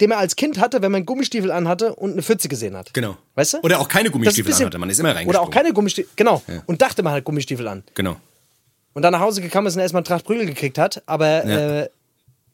[0.00, 2.94] den man als Kind hatte, wenn man Gummistiefel anhatte und eine Pfütze gesehen hat.
[2.94, 3.16] Genau.
[3.34, 3.58] Weißt du?
[3.62, 4.78] Oder auch keine Gummistiefel bisschen- anhatte.
[4.78, 5.48] Man ist immer Oder reingesprungen.
[5.48, 6.42] auch keine Gummistiefel, genau.
[6.66, 7.82] Und dachte, man hat Gummistiefel an.
[7.94, 8.16] Genau.
[8.94, 11.80] Und dann nach Hause gekommen ist und erstmal Tracht Prügel gekriegt hat, aber, Ja.
[11.82, 11.88] äh,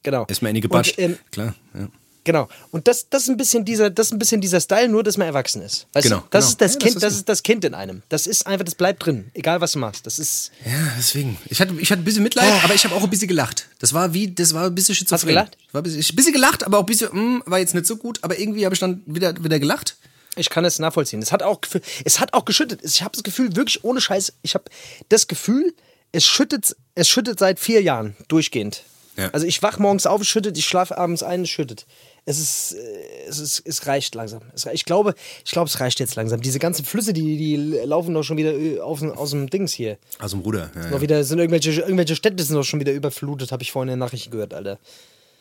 [0.03, 0.25] genau.
[0.29, 0.97] Ist mir in die gebatscht.
[0.99, 1.55] Und, ähm, Klar.
[1.75, 1.89] Ja.
[2.25, 2.49] Genau.
[2.71, 5.19] Und das, das ist ein bisschen dieser, das ist ein bisschen dieser Style, nur dass
[5.19, 5.87] man erwachsen ist.
[5.93, 6.27] Weißt Genau, du?
[6.31, 6.51] Das genau.
[6.51, 8.03] ist das Ja, das Kind, ist das ist das Kind in einem.
[8.09, 10.07] Das ist einfach, das bleibt drin, egal was du machst.
[10.07, 10.51] Das ist.
[10.65, 11.37] ja, deswegen.
[11.47, 13.69] Ich hatte, ich hatte ein bisschen Mitleid, aber ich habe auch ein bisschen gelacht.
[13.79, 15.17] Das war wie, das war ein bisschen schizophren.
[15.17, 15.59] Hast du gelacht?
[15.73, 17.87] War ein bisschen, ich, ein bisschen gelacht, aber auch ein bisschen, mm, war jetzt nicht
[17.87, 19.97] so gut, aber irgendwie habe ich dann wieder, wieder gelacht.
[20.37, 21.23] Ich kann es nachvollziehen.
[21.23, 21.61] Es hat auch,
[22.05, 22.81] es hat auch geschüttet.
[22.83, 24.65] Ich habe das Gefühl, wirklich ohne Scheiß, ich habe
[25.09, 25.75] das Gefühl,
[26.11, 28.83] es schüttet, es schüttet seit vier Jahren durchgehend.
[29.17, 29.31] Ja.
[29.31, 31.87] Also ich wach morgens auf, es schüttet, ich schlafe abends ein, es schüttet.
[32.27, 34.41] Es ist, äh, es ist, es reicht langsam.
[34.55, 35.15] Es, ich glaube,
[35.45, 36.41] ich glaube, es reicht jetzt langsam.
[36.41, 39.99] Diese ganzen Flüsse, die, die laufen doch schon wieder äh, auf, aus dem Dings hier.
[40.19, 40.71] Aus dem Ruder.
[40.75, 41.01] Ja, Noch ja.
[41.03, 44.07] wieder sind irgendwelche, irgendwelche Städte sind doch schon wieder überflutet, habe ich vorhin in der
[44.07, 44.79] Nachricht gehört, Alter.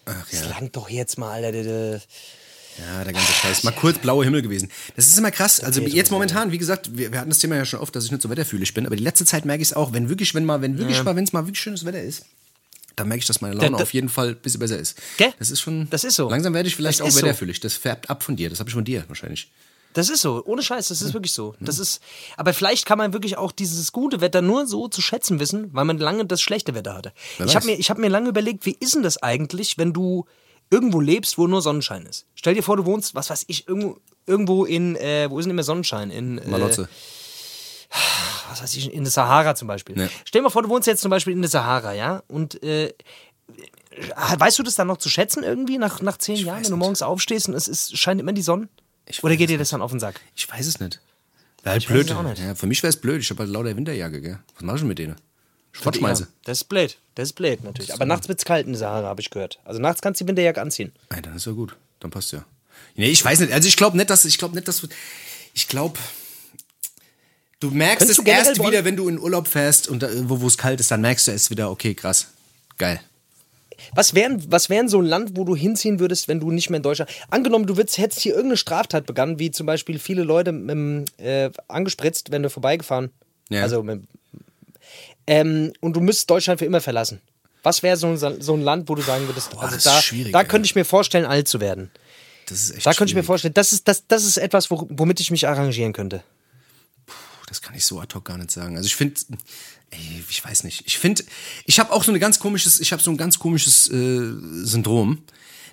[0.05, 0.49] Ach, Das ja.
[0.49, 2.01] langt doch jetzt mal, Alter.
[2.77, 3.63] ja, der ganze Scheiß.
[3.63, 4.69] Mal kurz blauer Himmel gewesen.
[4.97, 5.61] Das ist immer krass.
[5.61, 8.11] Also jetzt momentan, wie gesagt, wir, wir hatten das Thema ja schon oft, dass ich
[8.11, 10.43] nicht so wetterfühlig bin, aber die letzte Zeit merke ich es auch, wenn wirklich, wenn
[10.43, 12.25] mal, wenn wirklich mal, wenn es mal wirklich schönes Wetter ist,
[12.95, 14.97] dann merke ich, dass meine Laune Da- da- auf jeden Fall ein bisschen besser ist.
[15.17, 15.33] Gell?
[15.39, 15.89] Das ist schon.
[15.89, 16.29] Das ist so.
[16.29, 17.21] Langsam werde ich vielleicht Das auch ist so.
[17.21, 17.59] wetterfühlig.
[17.59, 18.49] Das färbt ab von dir.
[18.49, 19.51] Das habe ich von dir wahrscheinlich.
[19.93, 21.53] Das ist so, ohne Scheiß, das ist wirklich so.
[21.59, 22.01] Das ist,
[22.35, 25.85] aber vielleicht kann man wirklich auch dieses gute Wetter nur so zu schätzen wissen, weil
[25.85, 27.13] man lange das schlechte Wetter hatte.
[27.37, 29.93] Wer Ich habe mir, ich hab mir lange überlegt, wie ist denn das eigentlich, wenn
[29.93, 30.25] du
[30.71, 32.25] irgendwo lebst, wo nur Sonnenschein ist?
[32.33, 35.51] Stell dir vor, du wohnst, was weiß ich, irgendwo, irgendwo in, äh, wo ist denn
[35.51, 36.09] immer Sonnenschein?
[36.09, 36.89] In, äh, Malotze.
[38.53, 39.97] Was weiß ich, in der Sahara zum Beispiel.
[39.99, 40.07] Ja.
[40.25, 42.93] Stell dir mal vor, du wohnst jetzt zum Beispiel in der Sahara, ja, und äh,
[44.37, 46.75] weißt du das dann noch zu schätzen irgendwie nach, nach zehn Jahren, weiß wenn du
[46.77, 46.79] nicht.
[46.79, 48.69] morgens aufstehst und es ist, scheint immer die Sonne?
[49.05, 50.21] Ich Oder geht dir das dann auf den Sack?
[50.35, 51.01] Ich weiß es nicht.
[51.63, 52.07] Wäre halt Ich blöd.
[52.23, 52.39] nicht.
[52.39, 53.21] Ja, für mich wäre es blöd.
[53.21, 54.39] Ich habe halt lauter Winterjacke, gell?
[54.55, 55.15] Was mach ich denn mit denen?
[55.73, 56.27] Schrottschmeiße.
[56.45, 56.97] Das ist blöd.
[57.15, 57.93] Das ist blöd natürlich.
[57.93, 59.59] Aber nachts wird es kalt in der Sahara, habe ich gehört.
[59.65, 60.91] Also nachts kannst du die Winterjacke anziehen.
[61.09, 61.75] Nein, dann ist ja gut.
[61.99, 62.45] Dann passt ja.
[62.95, 63.51] Nee, ich weiß nicht.
[63.53, 64.87] Also ich glaube nicht, dass ich glaube nicht, dass.
[65.53, 65.97] Ich glaube.
[67.63, 70.09] Du merkst Könntest es du erst wollen- wieder, wenn du in Urlaub fährst und da,
[70.27, 72.27] wo wo es kalt ist, dann merkst du es wieder, okay, krass.
[72.77, 72.99] Geil.
[73.95, 76.77] Was wären was wären so ein Land, wo du hinziehen würdest, wenn du nicht mehr
[76.77, 77.09] in Deutschland.
[77.29, 81.51] Angenommen, du würdest, hättest hier irgendeine Straftat begangen, wie zum Beispiel viele Leute mit, äh,
[81.69, 83.11] angespritzt, wenn du vorbeigefahren.
[83.47, 83.61] Ja.
[83.61, 84.01] Also mit,
[85.25, 87.21] ähm, und du müsstest Deutschland für immer verlassen.
[87.63, 90.01] Was wäre so ein, so ein Land, wo du sagen würdest, Boah, also da,
[90.33, 91.91] da könnte ich mir vorstellen, alt zu werden.
[92.49, 94.85] Das ist echt Da könnte ich mir vorstellen, das ist, das, das ist etwas, wo,
[94.89, 96.23] womit ich mich arrangieren könnte.
[97.47, 98.75] Das kann ich so ad hoc gar nicht sagen.
[98.77, 99.19] Also ich finde,
[100.29, 100.83] ich weiß nicht.
[100.85, 101.23] Ich finde,
[101.65, 105.23] ich habe auch so ein ganz komisches, ich habe so ein ganz komisches äh, Syndrom,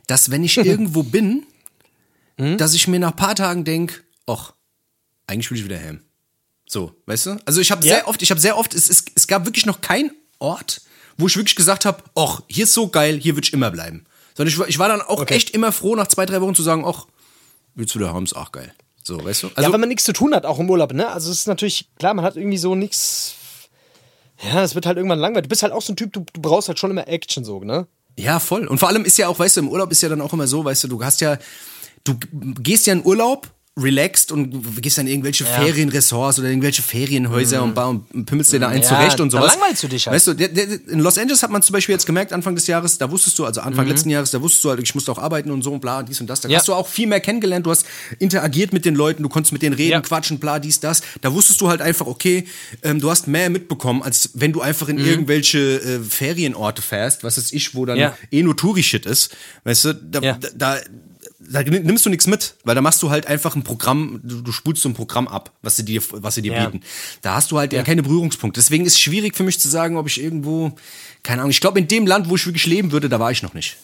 [0.07, 1.45] dass wenn ich irgendwo bin,
[2.39, 2.57] Hm?
[2.57, 4.53] dass ich mir nach ein paar Tagen denk, ach,
[5.27, 6.01] eigentlich will ich wieder heim.
[6.67, 7.39] So, weißt du?
[7.45, 7.97] Also ich habe Ja.
[7.97, 10.81] sehr oft, ich habe sehr oft, es, es, es gab wirklich noch keinen Ort,
[11.19, 14.07] wo ich wirklich gesagt habe, ach, hier ist so geil, hier will ich immer bleiben.
[14.35, 15.35] Sondern ich, war- ich war dann auch Okay.
[15.35, 17.07] echt immer froh, nach zwei, drei Wochen zu sagen, ach,
[17.75, 18.73] willst du wieder haben, ist auch geil.
[19.03, 19.47] So, weißt du?
[19.49, 21.09] Also, ja, wenn man nichts zu tun hat, auch im Urlaub, ne?
[21.09, 23.35] Also es ist natürlich, klar, man hat irgendwie so nichts.
[24.43, 25.45] Ja, es wird halt irgendwann langweilig.
[25.45, 27.61] Du bist halt auch so ein Typ, du, du brauchst halt schon immer Action so,
[27.61, 27.87] ne?
[28.17, 28.67] Ja, voll.
[28.67, 30.47] Und vor allem ist ja auch, weißt du, im Urlaub ist ja dann auch immer
[30.47, 31.39] so, weißt du, du hast ja,
[32.05, 32.19] du
[32.61, 33.49] gehst ja in Urlaub,
[33.83, 38.61] relaxed und gehst dann in irgendwelche Ferienressorts oder irgendwelche Ferienhäuser und, ba- und pimmelst dir
[38.61, 39.55] da einen Ja, zurecht und da sowas.
[39.55, 40.15] langweilst du dich halt.
[40.15, 40.33] Weißt du,
[40.93, 43.45] in Los Angeles hat man zum Beispiel jetzt gemerkt, Anfang des Jahres, da wusstest du,
[43.45, 45.81] also Anfang letzten Jahres, da wusstest du halt, ich musste auch arbeiten und so und
[45.81, 46.41] bla, dies und das.
[46.41, 46.59] Da Ja.
[46.59, 47.85] hast du auch viel mehr kennengelernt, du hast
[48.19, 50.01] interagiert mit den Leuten, du konntest mit denen reden, Ja.
[50.01, 51.03] quatschen, bla, dies, das.
[51.21, 52.47] Da wusstest du halt einfach, okay,
[52.83, 55.05] ähm, du hast mehr mitbekommen, als wenn du einfach in Mhm.
[55.07, 58.17] irgendwelche äh, Ferienorte fährst, was weiß ich, wo dann Ja.
[58.31, 59.35] eh nur Touri-Shit ist.
[59.65, 60.39] Weißt du, da, Ja.
[60.39, 60.81] da, da
[61.39, 64.53] da nimmst du nichts mit, weil da machst du halt einfach ein Programm, du, du
[64.53, 66.67] spulst so ein Programm ab, was sie dir, was sie dir Ja.
[66.69, 66.85] bieten.
[67.23, 67.83] Da hast du halt ja.
[67.83, 68.59] keine Berührungspunkte.
[68.61, 70.73] Deswegen ist es schwierig für mich zu sagen, ob ich irgendwo,
[71.23, 73.43] keine Ahnung, ich glaube in dem Land, wo ich wirklich leben würde, da war ich
[73.43, 73.77] noch nicht.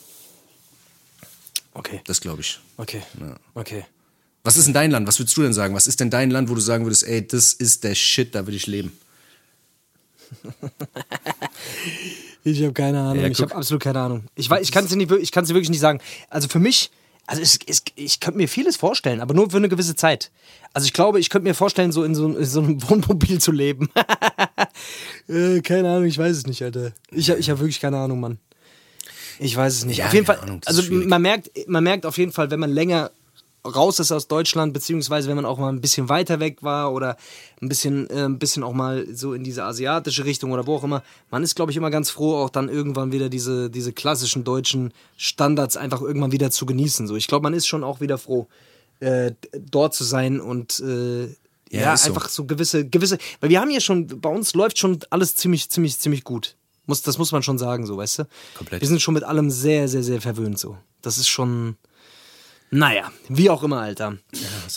[1.75, 2.59] Okay, Das glaube ich.
[2.79, 3.03] okay,
[3.55, 3.85] okay.
[4.45, 5.07] Was ist denn dein Land?
[5.09, 5.75] Was würdest du denn sagen?
[5.75, 8.47] Was ist denn dein Land, wo du sagen würdest, ey, das ist der Shit, da
[8.47, 8.93] will ich leben?
[12.45, 13.25] Ich habe keine Ahnung.
[13.25, 14.25] Ja, ich habe absolut keine Ahnung.
[14.37, 16.01] Ich, weiß, ich kann es dir, nicht wir- ich kann's dir wirklich nicht sagen.
[16.31, 16.93] Also für mich,
[17.27, 20.31] also es, es, ich könnte mir vieles vorstellen, aber nur für eine gewisse Zeit.
[20.73, 23.53] Also ich glaube, ich könnte mir vorstellen, so in so, in so einem Wohnmobil zu
[23.53, 23.91] leben.
[25.29, 26.93] äh, keine Ahnung, ich weiß es nicht, Alter.
[27.11, 28.39] Ich, ich habe wirklich keine Ahnung, Mann.
[29.39, 29.99] Ich weiß es nicht.
[29.99, 32.61] Ja, auf jeden keine Fall, Ahnung, also man merkt, man merkt auf jeden Fall, wenn
[32.61, 33.11] man länger
[33.75, 37.17] raus ist aus Deutschland, beziehungsweise wenn man auch mal ein bisschen weiter weg war oder
[37.61, 40.85] ein bisschen, äh, ein bisschen auch mal so in diese asiatische Richtung oder wo auch
[40.85, 44.45] immer, man ist, glaube ich, immer ganz froh, auch dann irgendwann wieder diese, diese klassischen
[44.45, 47.07] deutschen Standards einfach irgendwann wieder zu genießen.
[47.07, 48.47] So, ich glaube, man ist schon auch wieder froh,
[49.01, 49.33] äh,
[49.71, 51.31] dort zu sein und äh, Ja,
[51.71, 52.11] ja, ist so.
[52.11, 55.69] einfach so gewisse, gewisse, weil wir haben ja schon, bei uns läuft schon alles ziemlich,
[55.69, 56.57] ziemlich, ziemlich gut.
[56.87, 58.25] Muss, das muss man schon sagen, so, weißt du?
[58.57, 58.81] Komplett.
[58.81, 60.79] Wir sind schon mit allem sehr, sehr, sehr verwöhnt, so.
[61.03, 61.77] Das ist schon,
[62.71, 64.17] naja, wie auch immer, Alter.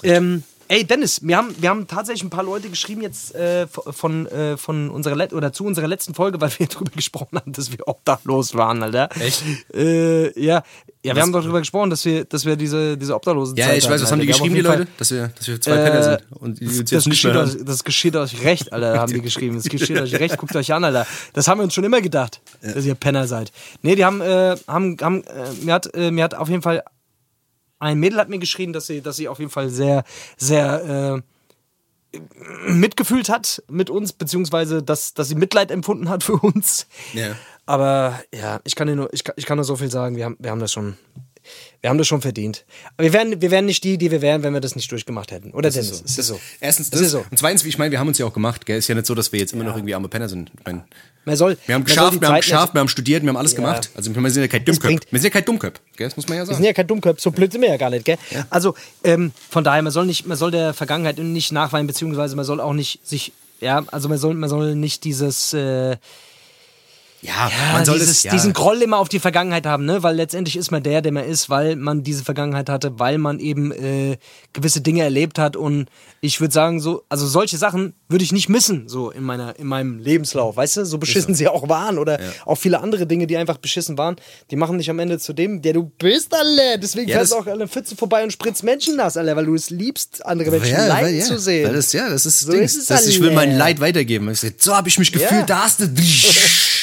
[0.03, 4.27] ähm, ey, Dennis, wir haben, wir haben tatsächlich ein paar Leute geschrieben jetzt äh, von,
[4.27, 7.71] äh, von unserer Let oder zu unserer letzten Folge, weil wir darüber gesprochen haben, dass
[7.71, 9.09] wir obdachlos waren, Alter.
[9.19, 9.43] Echt?
[9.73, 10.63] Äh, ja.
[11.01, 13.85] Ja, wir haben doch darüber gesprochen, dass wir, dass wir diese, diese obdachlosen Ja, ich
[13.85, 14.85] weiß, hatten, was haben die geschrieben, die Leute?
[14.97, 17.35] Dass wir, dass wir zwei Äh, Penner sind und die uns das jetzt nicht geschieht,
[17.37, 19.55] euch, das geschieht euch recht, Alter, haben die geschrieben.
[19.55, 21.07] Das geschieht euch recht, guckt euch an, Alter.
[21.31, 23.53] Das haben wir uns schon immer gedacht, dass ihr Penner seid.
[23.81, 26.83] Nee, die haben, äh, haben, haben äh, mir, hat, äh, mir hat auf jeden Fall,
[27.79, 30.03] ein Mädel hat mir geschrieben, dass sie, dass sie auf jeden Fall sehr,
[30.37, 31.23] sehr
[32.13, 32.19] äh,
[32.67, 36.87] mitgefühlt hat mit uns, beziehungsweise dass, dass sie Mitleid empfunden hat für uns.
[37.13, 37.35] Ja.
[37.65, 40.25] Aber ja, ich kann dir nur, ich kann, ich kann nur so viel sagen, wir
[40.25, 40.97] haben, wir haben das schon.
[41.81, 42.65] Wir haben das schon verdient.
[42.97, 45.31] Aber wir wären, wir wären nicht die, die wir wären, wenn wir das nicht durchgemacht
[45.31, 45.51] hätten.
[45.51, 45.99] Oder Dennis?
[45.99, 46.03] so.
[46.05, 46.39] Es ist so.
[46.59, 46.99] Erstens das.
[46.99, 47.25] ist so.
[47.31, 48.77] Und zweitens, wie ich meine, wir haben uns ja auch gemacht, gell?
[48.77, 50.51] Ist ja nicht so, dass wir jetzt immer noch irgendwie arme Penner sind.
[50.59, 50.85] Ich meine,
[51.29, 53.57] Man soll, wir haben geschafft, wir haben geschafft, wir haben studiert, wir haben alles Ja.
[53.57, 53.89] gemacht.
[53.95, 55.01] Also wir sind ja kein Dummköpf.
[55.11, 56.07] Wir sind ja kein Dummköpf, gell?
[56.07, 56.65] Das muss man ja Wir sind sagen.
[56.65, 58.17] ja kein Dummköpf, so blöd sind wir ja gar nicht, gell?
[58.49, 62.45] Also, ähm, von daher, man soll nicht, man soll der Vergangenheit nicht nachweinen, beziehungsweise man
[62.45, 65.97] soll auch nicht sich, ja, also man soll, man soll nicht dieses, äh,
[67.21, 70.01] Ja, ja, man soll dieses, das, ja, diesen Groll immer auf die Vergangenheit haben, ne?
[70.03, 73.39] Weil letztendlich ist man der, der man ist, weil man diese Vergangenheit hatte, weil man
[73.39, 74.17] eben äh,
[74.53, 75.89] gewisse Dinge erlebt hat und
[76.21, 79.67] ich würde sagen, so, also solche Sachen würde ich nicht missen, so in meiner, in
[79.67, 80.85] meinem Lebenslauf, weißt du?
[80.85, 84.15] So beschissen sie auch waren oder auch viele andere Dinge, die einfach beschissen waren,
[84.49, 86.79] die machen dich am Ende zu dem, der du bist, alle.
[86.79, 89.45] Deswegen Ja, fährst du auch an der Pfütze vorbei und spritzt Menschen nass, alle, weil
[89.45, 91.67] du es liebst, andere Menschen ja, weil, ja, zu sehen.
[91.67, 92.63] Weil das, ja, das ist So Ding.
[92.63, 93.57] ist es das, ich will mein.
[93.59, 94.33] Leid weitergeben.
[94.57, 95.45] So habe ich mich gefühlt, Ja.
[95.45, 95.85] da hast du.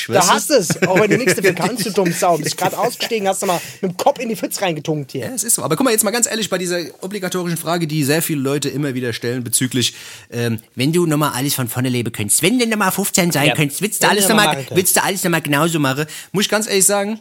[0.08, 2.38] Da hast du es, auch wenn du nichts dafür kannst, du dumm Sau.
[2.38, 5.22] Bist gerade ausgestiegen, hast du mal mit dem Kopf in die Pfütze reingetunkt hier.
[5.26, 5.64] Ja, es ist so.
[5.64, 8.68] Aber guck mal jetzt mal ganz ehrlich bei dieser obligatorischen Frage, die sehr viele Leute
[8.68, 9.94] immer wieder stellen bezüglich,
[10.30, 13.54] ähm, wenn du nochmal alles von vorne leben könntest, wenn du nochmal 15 sein Ja.
[13.54, 14.76] könntest, willst du alles noch nochmal, könntest.
[14.76, 16.06] willst du alles nochmal genauso machen?
[16.32, 17.18] Muss ich ganz ehrlich sagen,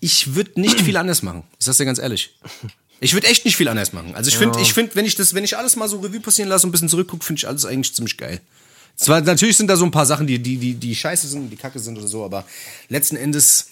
[0.00, 1.42] ich würde nicht viel anders machen.
[1.58, 2.36] Ich sag's dir ganz ehrlich.
[3.00, 4.14] Ich würde echt nicht viel anders machen.
[4.14, 6.48] Also ich finde, ich finde, wenn ich das, wenn ich alles mal so Revue passieren
[6.48, 8.40] lasse und ein bisschen zurückgucke, finde ich alles eigentlich ziemlich geil.
[8.96, 11.56] Zwar, natürlich sind da so ein paar Sachen, die, die, die, die scheiße sind, die
[11.56, 12.46] kacke sind oder so, aber
[12.88, 13.68] letzten Endes,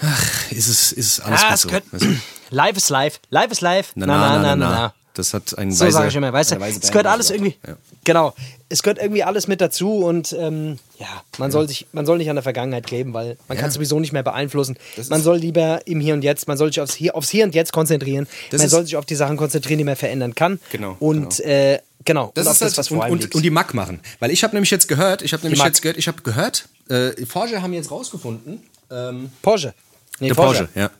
[0.00, 1.68] ach, ist es, ist es alles Ah, gut es so.
[1.68, 2.16] gehört, weißt du?
[2.50, 3.20] live is live.
[3.30, 3.92] Live is live.
[3.94, 4.94] Na, na, na, na, na.
[5.16, 6.56] Das hat ein So weiser, sage ich immer, weißt du?
[6.60, 7.56] Es gehört alles irgendwie.
[7.66, 7.76] Ja.
[8.04, 8.34] Genau.
[8.68, 11.06] Es gehört irgendwie alles mit dazu und ähm, ja,
[11.38, 13.98] man soll sich, man soll nicht an der Vergangenheit kleben, weil man kann es sowieso
[13.98, 14.76] nicht mehr beeinflussen.
[15.08, 17.54] Man soll lieber im Hier und Jetzt, man soll sich aufs Hier, aufs Hier und
[17.54, 18.26] Jetzt konzentrieren.
[18.50, 20.60] Das man soll sich auf die Sachen konzentrieren, die man verändern kann.
[20.70, 22.32] Genau, Und äh, genau.
[22.34, 24.00] Das und ist das, was und, und, und die Mack machen.
[24.18, 27.10] Weil ich habe nämlich jetzt gehört, ich habe nämlich jetzt gehört, ich habe gehört, äh,
[27.24, 29.72] Porsche haben jetzt rausgefunden, ähm, Porsche.
[30.18, 30.90] Nee, der Porsche, ja.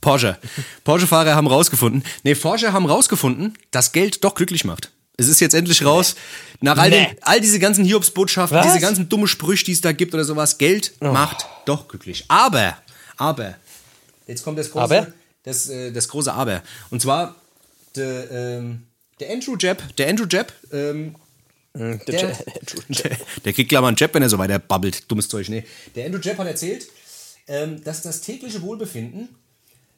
[0.00, 0.38] Porsche.
[0.84, 2.02] Porsche-Fahrer haben rausgefunden.
[2.22, 4.90] Nee, Porsche haben rausgefunden, dass Geld doch glücklich macht.
[5.16, 6.14] Es ist jetzt endlich raus.
[6.62, 7.16] Nach all, den, Nee.
[7.20, 8.64] all diese ganzen Hiobsbotschaften, Was?
[8.66, 8.68] Oh.
[8.68, 12.24] diese ganzen dumme Sprüche, die es da gibt oder sowas, Geld macht doch glücklich.
[12.28, 12.76] Aber,
[13.16, 13.56] aber,
[14.26, 15.06] jetzt kommt das große, Aber?
[15.42, 16.62] Das, äh, das große Aber.
[16.90, 17.34] Und zwar,
[17.96, 18.84] der, ähm,
[19.20, 21.14] der Andrew Jepp, der Andrew Jepp, ähm,
[21.74, 21.98] der,
[22.88, 25.04] der, der kriegt klar mal einen Jab, wenn er so weiter babbelt.
[25.10, 25.64] Dummes Zeug, nee.
[25.94, 26.88] Der Andrew Jepp hat erzählt,
[27.46, 29.28] ähm, dass das tägliche Wohlbefinden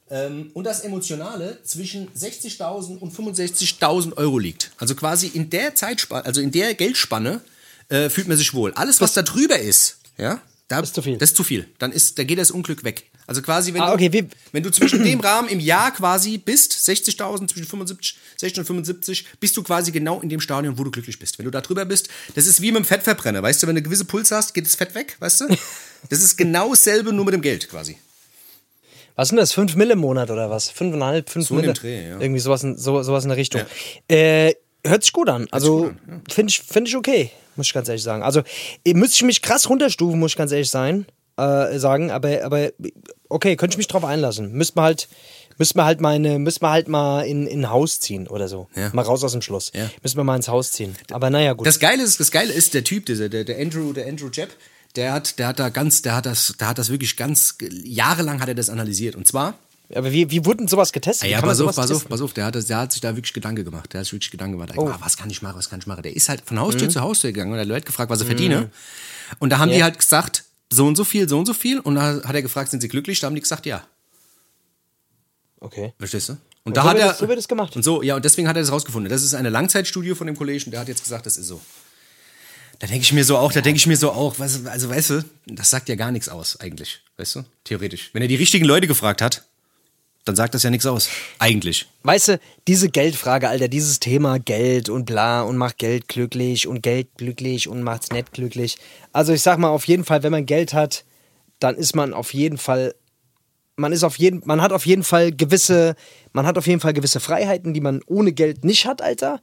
[0.09, 4.71] und das Emotionale zwischen 60.000 und 65.000 Euro liegt.
[4.77, 7.41] Also quasi in der Zeitspanne, also in der Geldspanne
[7.89, 8.73] äh, fühlt man sich wohl.
[8.73, 11.17] Alles, was da drüber ist, ja, da, Ist zu viel.
[11.17, 11.67] Das ist zu viel.
[11.77, 13.09] Dann ist, da geht das Unglück weg.
[13.27, 16.73] Also quasi, wenn, Ah, okay, du, wenn du zwischen dem Rahmen im Jahr quasi bist,
[16.73, 20.91] 60.000 zwischen 75, 60 und 75, bist du quasi genau in dem Stadion, wo du
[20.91, 21.37] glücklich bist.
[21.37, 23.43] Wenn du da drüber bist, das ist wie mit dem Fettverbrenner.
[23.43, 25.47] Weißt du, wenn du eine gewisse Puls hast, geht das Fett weg, weißt du?
[26.09, 27.97] Das ist genau dasselbe, nur mit dem Geld quasi.
[29.15, 29.53] Was sind das?
[29.53, 30.71] 5 Mill im Monat oder was?
[30.71, 31.73] 5,5, 5 So Mille?
[31.73, 32.19] Dreh, ja.
[32.19, 33.61] Irgendwie sowas in, so, sowas in der Richtung.
[34.07, 34.53] Äh,
[34.85, 35.47] hört sich gut an.
[35.51, 35.91] Also
[36.29, 38.23] finde ich, find ich okay, muss ich ganz ehrlich sagen.
[38.23, 38.41] Also
[38.85, 41.05] müsste ich mich krass runterstufen, muss ich ganz ehrlich sein,
[41.37, 42.11] äh, sagen.
[42.11, 42.71] Aber, aber
[43.29, 44.51] okay, könnte ich mich drauf einlassen.
[44.51, 45.07] Müsste man halt,
[45.57, 48.67] müsste man halt meine, müsste man halt mal in, in ein Haus ziehen oder so.
[48.75, 48.89] Ja.
[48.93, 49.71] Mal raus aus dem Schloss.
[49.73, 49.89] Ja.
[50.01, 50.95] Müssen wir mal ins Haus ziehen.
[51.11, 51.67] Aber naja, gut.
[51.67, 54.49] Das Geile ist, das Geile ist, der Typ, dieser, der, der Andrew, der Andrew Jepp,
[54.95, 58.39] der hat, der hat da ganz, der hat das, der hat das wirklich ganz, jahrelang
[58.41, 59.15] hat er das analysiert.
[59.15, 59.55] Und zwar,
[59.93, 61.29] aber wie, wie wurde denn sowas getestet?
[61.29, 63.63] Ja, pass auf, pass auf, pass auf, der hat, der hat sich da wirklich Gedanken
[63.65, 63.91] gemacht.
[63.93, 64.73] Der hat sich wirklich Gedanken gemacht.
[64.77, 64.87] Oh.
[64.87, 66.03] Ah, was kann ich machen, was kann ich machen?
[66.03, 66.91] Der ist halt von Haustür Mhm.
[66.91, 68.69] zu Haustür gegangen und hat Leute gefragt, was er verdiene.
[69.39, 69.83] Und da haben die Ja.
[69.85, 71.79] halt gesagt, so und so viel, so und so viel.
[71.79, 73.19] Und da hat er gefragt, sind sie glücklich?
[73.19, 73.85] Da haben die gesagt, ja.
[75.59, 75.93] Okay.
[75.97, 76.33] Verstehst du?
[76.33, 77.07] Und, Und da so hat er.
[77.09, 77.75] das- so wird das gemacht.
[77.75, 79.09] Und so, ja, und deswegen hat er das rausgefunden.
[79.11, 81.61] Das ist eine Langzeitstudie von dem Kollegen der hat jetzt gesagt, das ist so.
[82.83, 85.09] Da denke ich mir so auch, da denke ich mir so auch, was, also weißt
[85.11, 86.99] du, das sagt ja gar nichts aus, eigentlich.
[87.15, 87.45] Weißt du?
[87.63, 88.09] Theoretisch.
[88.11, 89.45] Wenn er die richtigen Leute gefragt hat,
[90.25, 91.07] dann sagt das ja nichts aus.
[91.39, 91.87] Eigentlich.
[92.03, 96.83] Weißt du, diese Geldfrage, Alter, dieses Thema Geld und bla und macht Geld glücklich und
[96.83, 98.77] Geld glücklich und macht's nicht glücklich.
[99.13, 101.05] Also ich sag mal, auf jeden Fall, wenn man Geld hat,
[101.59, 102.95] dann ist man auf jeden Fall,
[103.77, 105.95] man ist auf jeden, man hat auf jeden Fall gewisse,
[106.33, 109.39] man hat auf jeden Fall gewisse Freiheiten, die man ohne Geld nicht hat, Alter.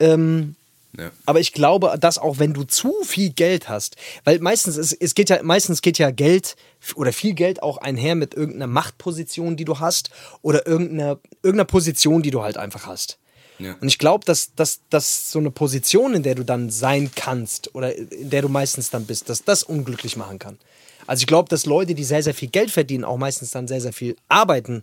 [0.00, 0.56] Ähm,
[0.96, 1.10] Ja.
[1.26, 5.14] aber ich glaube, dass auch wenn du zu viel Geld hast, weil meistens es, es
[5.14, 6.54] geht ja meistens geht ja Geld
[6.94, 10.10] oder viel Geld auch einher mit irgendeiner Machtposition, die du hast
[10.42, 13.18] oder irgendeiner irgendeiner Position, die du halt einfach hast.
[13.58, 13.76] Ja.
[13.80, 17.74] Und ich glaube, dass, dass, dass so eine Position, in der du dann sein kannst
[17.74, 20.58] oder in der du meistens dann bist, dass das unglücklich machen kann.
[21.06, 23.80] Also ich glaube, dass Leute, die sehr, sehr viel Geld verdienen, auch meistens dann sehr,
[23.80, 24.82] sehr viel arbeiten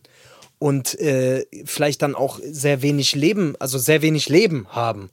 [0.60, 5.10] und äh, vielleicht dann auch sehr wenig Leben, also sehr wenig Leben haben.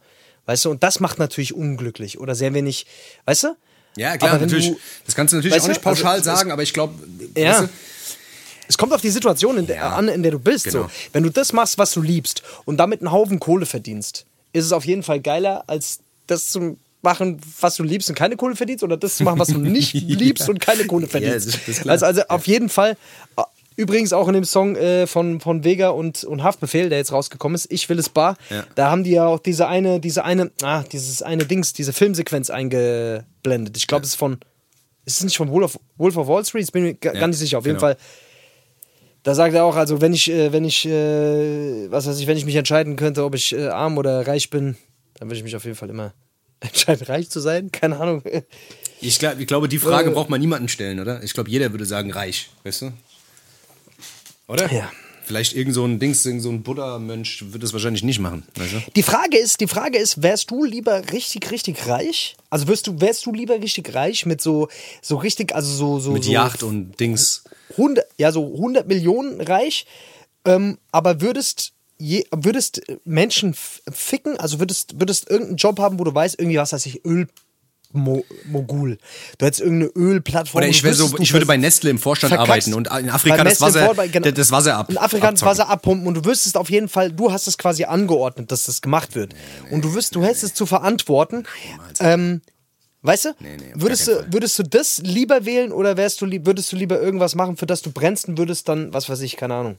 [0.49, 2.87] Weißt du, und das macht natürlich unglücklich oder sehr wenig,
[3.27, 3.57] weißt du?
[3.97, 4.69] Ja, klar, natürlich.
[4.69, 6.95] du- das kannst du natürlich auch nicht pauschal also, sagen, aber ich glaube,
[7.37, 7.51] Ja.
[7.51, 7.69] weißt du,
[8.71, 9.91] Es kommt auf die Situation in der, Ja.
[9.97, 10.65] an, in der du bist.
[10.67, 10.83] Genau.
[10.85, 10.91] So.
[11.15, 14.73] Wenn du das machst, was du liebst und damit einen Haufen Kohle verdienst, ist es
[14.73, 18.85] auf jeden Fall geiler, als das zu machen, was du liebst und keine Kohle verdienst
[18.85, 21.47] oder das zu machen, was du nicht liebst und keine Kohle verdienst.
[21.47, 21.93] das ist- das ist klar.
[21.93, 22.97] also, also auf jeden Fall.
[23.79, 27.55] Übrigens auch in dem Song äh, von, von Vega und, und Haftbefehl, der jetzt rausgekommen
[27.55, 28.65] ist, Ich will es bar, Ja.
[28.75, 32.51] da haben die ja auch diese eine, diese eine, ah, dieses eine Dings, diese Filmsequenz
[32.51, 33.77] eingeblendet.
[33.77, 34.41] Ich glaube, es ist von,
[35.05, 36.65] ist es nicht von Wolf of, Wolf of Wall Street?
[36.65, 37.59] Ich bin mir Ja, gar nicht sicher.
[37.59, 37.87] Auf jeden genau.
[37.93, 37.97] Fall
[39.23, 42.37] da sagt er auch, also wenn ich, äh, wenn ich, äh, was weiß ich, wenn
[42.37, 44.77] ich mich entscheiden könnte, ob ich äh, arm oder reich bin,
[45.19, 46.15] dann würde ich mich auf jeden Fall immer
[46.61, 47.71] entscheiden, reich zu sein.
[47.71, 48.23] Keine Ahnung.
[49.01, 51.23] ich, glaub, ich glaube, die Frage braucht man niemanden stellen, oder?
[51.23, 52.93] Ich glaube, jeder würde sagen reich, weißt du?
[54.49, 54.73] Oder?
[54.73, 54.91] Ja.
[55.23, 58.73] Vielleicht irgend so ein Dings, irgend so ein Buddha-Mönch würde es wahrscheinlich nicht machen, weißt
[58.73, 58.79] du?
[58.97, 62.35] Die Frage ist, die Frage ist, wärst du lieber richtig, richtig reich?
[62.49, 64.69] Also wirst du, wärst du lieber richtig reich mit so,
[65.03, 67.45] so richtig, also so, so, Mit so Yacht und Dings.
[67.73, 69.85] 100, ja, so 100 Millionen reich,
[70.47, 76.15] ähm, aber würdest, je, würdest Menschen ficken, also würdest, würdest irgendeinen Job haben, wo du
[76.15, 77.05] weißt, irgendwie, was weiß ich,
[77.95, 78.99] Ölmogul.
[79.39, 80.59] Du hättest irgendeine Ölplattform.
[80.59, 82.69] Oder ich, wär so, ich würde bei Nestle im Vorstand verkackst.
[82.69, 84.31] arbeiten und in Afrika das Wasser, genau.
[84.31, 84.91] das Wasser ab.
[84.91, 85.43] In Afrika das.
[85.43, 88.81] Wasser abpumpen und du wüsstest auf jeden Fall, du hast es quasi angeordnet, dass das
[88.81, 89.35] gemacht wird.
[89.71, 91.45] und du wirst, du hättest es zu verantworten.
[92.01, 92.43] Ähm,
[93.03, 93.29] weißt du?
[93.41, 97.01] Nee, nee, würdest, du würdest du das lieber wählen oder wärst du, würdest du lieber
[97.01, 99.77] irgendwas machen, für das du brennst und würdest dann, was weiß ich, keine Ahnung.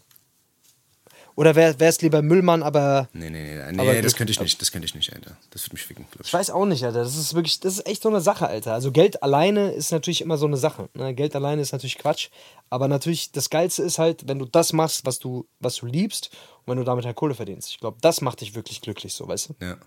[1.39, 4.61] Oder wär, wärst lieber Müllmann, aber Nee, nee, nee, Aber nee das könnte ich nicht,
[4.61, 5.37] das könnte ich nicht, Alter.
[5.51, 6.33] Das würde mich ficken, ich ich.
[6.33, 7.01] weiß auch nicht, Alter.
[7.01, 8.73] Das ist wirklich, das ist echt so eine Sache, Alter.
[8.73, 10.89] Also Geld alleine ist natürlich immer so eine Sache.
[10.95, 11.13] Ne?
[11.13, 12.27] Geld alleine ist natürlich Quatsch.
[12.69, 16.29] Aber natürlich, das Geilste ist halt, wenn du das machst, was du, was du liebst
[16.65, 17.69] und wenn du damit halt Kohle verdienst.
[17.69, 19.65] Ich glaube, das macht dich wirklich glücklich, so, weißt du?
[19.65, 19.77] Ja.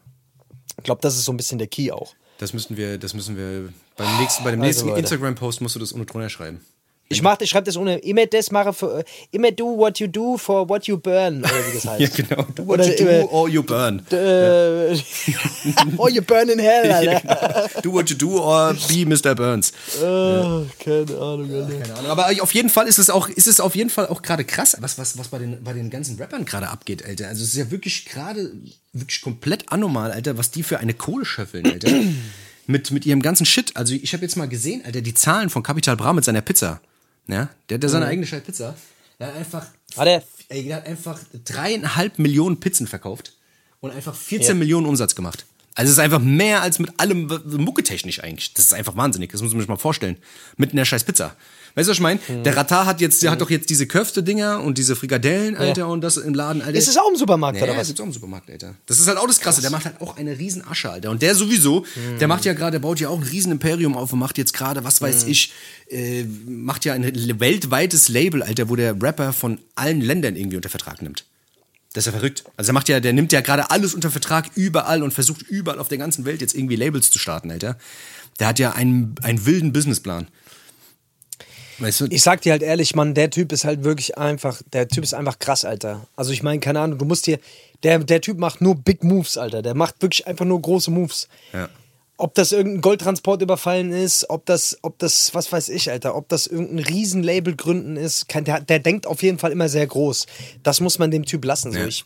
[0.79, 2.15] Ich glaube, das ist so ein bisschen der Key auch.
[2.39, 5.01] Das müssen wir, das müssen wir beim nächsten, bei dem Also, nächsten Leute.
[5.01, 6.65] Instagram-Post musst du das ohne drunter schreiben.
[7.13, 10.07] Ich mach, ich schreibe das ohne, immer das mache für, äh, immer do what you
[10.07, 12.01] do for what you burn, oder wie das heißt.
[12.01, 12.47] Ja, genau.
[12.55, 14.03] Do what Oder you do or you burn.
[14.11, 14.97] Äh,
[15.97, 17.81] oh, you burn in hell, Alter.
[17.83, 19.35] Do what you do or be Mr.
[19.35, 19.73] Burns.
[20.03, 21.79] Oh, keine Ahnung, Alter.
[21.79, 22.11] Keine Ahnung.
[22.11, 24.77] Aber auf jeden Fall ist es auch, ist es auf jeden Fall auch gerade krass,
[24.81, 27.29] was, was, was bei den, bei den ganzen Rappern gerade abgeht, Alter.
[27.29, 28.53] Also es ist ja wirklich gerade
[28.93, 31.89] wirklich komplett anormal, Alter, was die für eine Kohle schöffeln, Alter.
[32.67, 33.77] mit, mit ihrem ganzen Shit.
[33.77, 36.81] Also ich habe jetzt mal gesehen, Alter, die Zahlen von Capital Bra mit seiner Pizza.
[37.29, 38.75] Ja, der hat ja seine eigene scheiß Pizza.
[39.19, 40.23] Der hat einfach, Hat er?
[40.49, 43.33] ey, der hat einfach dreieinhalb Millionen Pizzen verkauft
[43.81, 44.55] und einfach 14 Ja.
[44.55, 45.45] Millionen Umsatz gemacht.
[45.75, 48.53] Also es ist einfach mehr als mit allem mucketechnisch eigentlich.
[48.53, 49.33] Das ist einfach wahnsinnig.
[49.33, 50.19] Das muss man sich mal vorstellen.
[50.59, 51.35] Mit einer scheiß Pizza.
[51.75, 52.21] Weißt du, was ich meine?
[52.29, 52.43] Mhm.
[52.45, 56.03] Der Ratar hat jetzt, der hat doch jetzt diese Köfte-Dinger und diese Frikadellen, Alter, und
[56.03, 56.77] das im Laden, Alter.
[56.77, 57.87] Ist es auch im Supermarkt Ja, oder ja, was?
[57.87, 58.75] gibt's auch im Supermarkt, Alter.
[58.87, 59.61] Das ist halt auch das Krasse.
[59.63, 61.11] Der macht halt auch eine riesen Asche, Alter.
[61.11, 61.87] Und der sowieso,
[62.21, 64.53] der macht ja gerade, der baut ja auch ein riesen Imperium auf und macht jetzt
[64.53, 65.53] gerade, was weiß ich,
[65.89, 67.05] äh, macht ja ein
[67.41, 71.25] weltweites Label, Alter, wo der Rapper von allen Ländern irgendwie unter Vertrag nimmt.
[71.95, 72.45] Das ist ja verrückt.
[72.57, 75.79] Also er macht ja, der nimmt ja gerade alles unter Vertrag überall und versucht überall
[75.79, 77.77] auf der ganzen Welt jetzt irgendwie Labels zu starten, Alter.
[78.41, 80.29] Der hat ja einen, einen wilden Businessplan.
[81.83, 82.07] Weißt du?
[82.11, 85.15] Ich sag dir halt ehrlich, Mann, der Typ ist halt wirklich einfach, der Typ ist
[85.15, 86.07] einfach krass, Alter.
[86.15, 87.39] Also ich meine, keine Ahnung, du musst dir,
[87.83, 89.63] der, der Typ macht nur Big Moves, Alter.
[89.63, 91.29] Der macht wirklich einfach nur große Moves.
[91.53, 91.69] Ja.
[92.19, 96.29] Ob das irgendein Goldtransport überfallen ist, ob das, ob das, was weiß ich, Alter, ob
[96.29, 100.27] das irgendein Riesenlabel gründen ist, kein, der, der denkt auf jeden Fall immer sehr groß.
[100.63, 101.73] Das muss man dem Typ lassen.
[101.73, 101.79] So.
[101.81, 101.87] Ja.
[101.87, 102.05] Ich,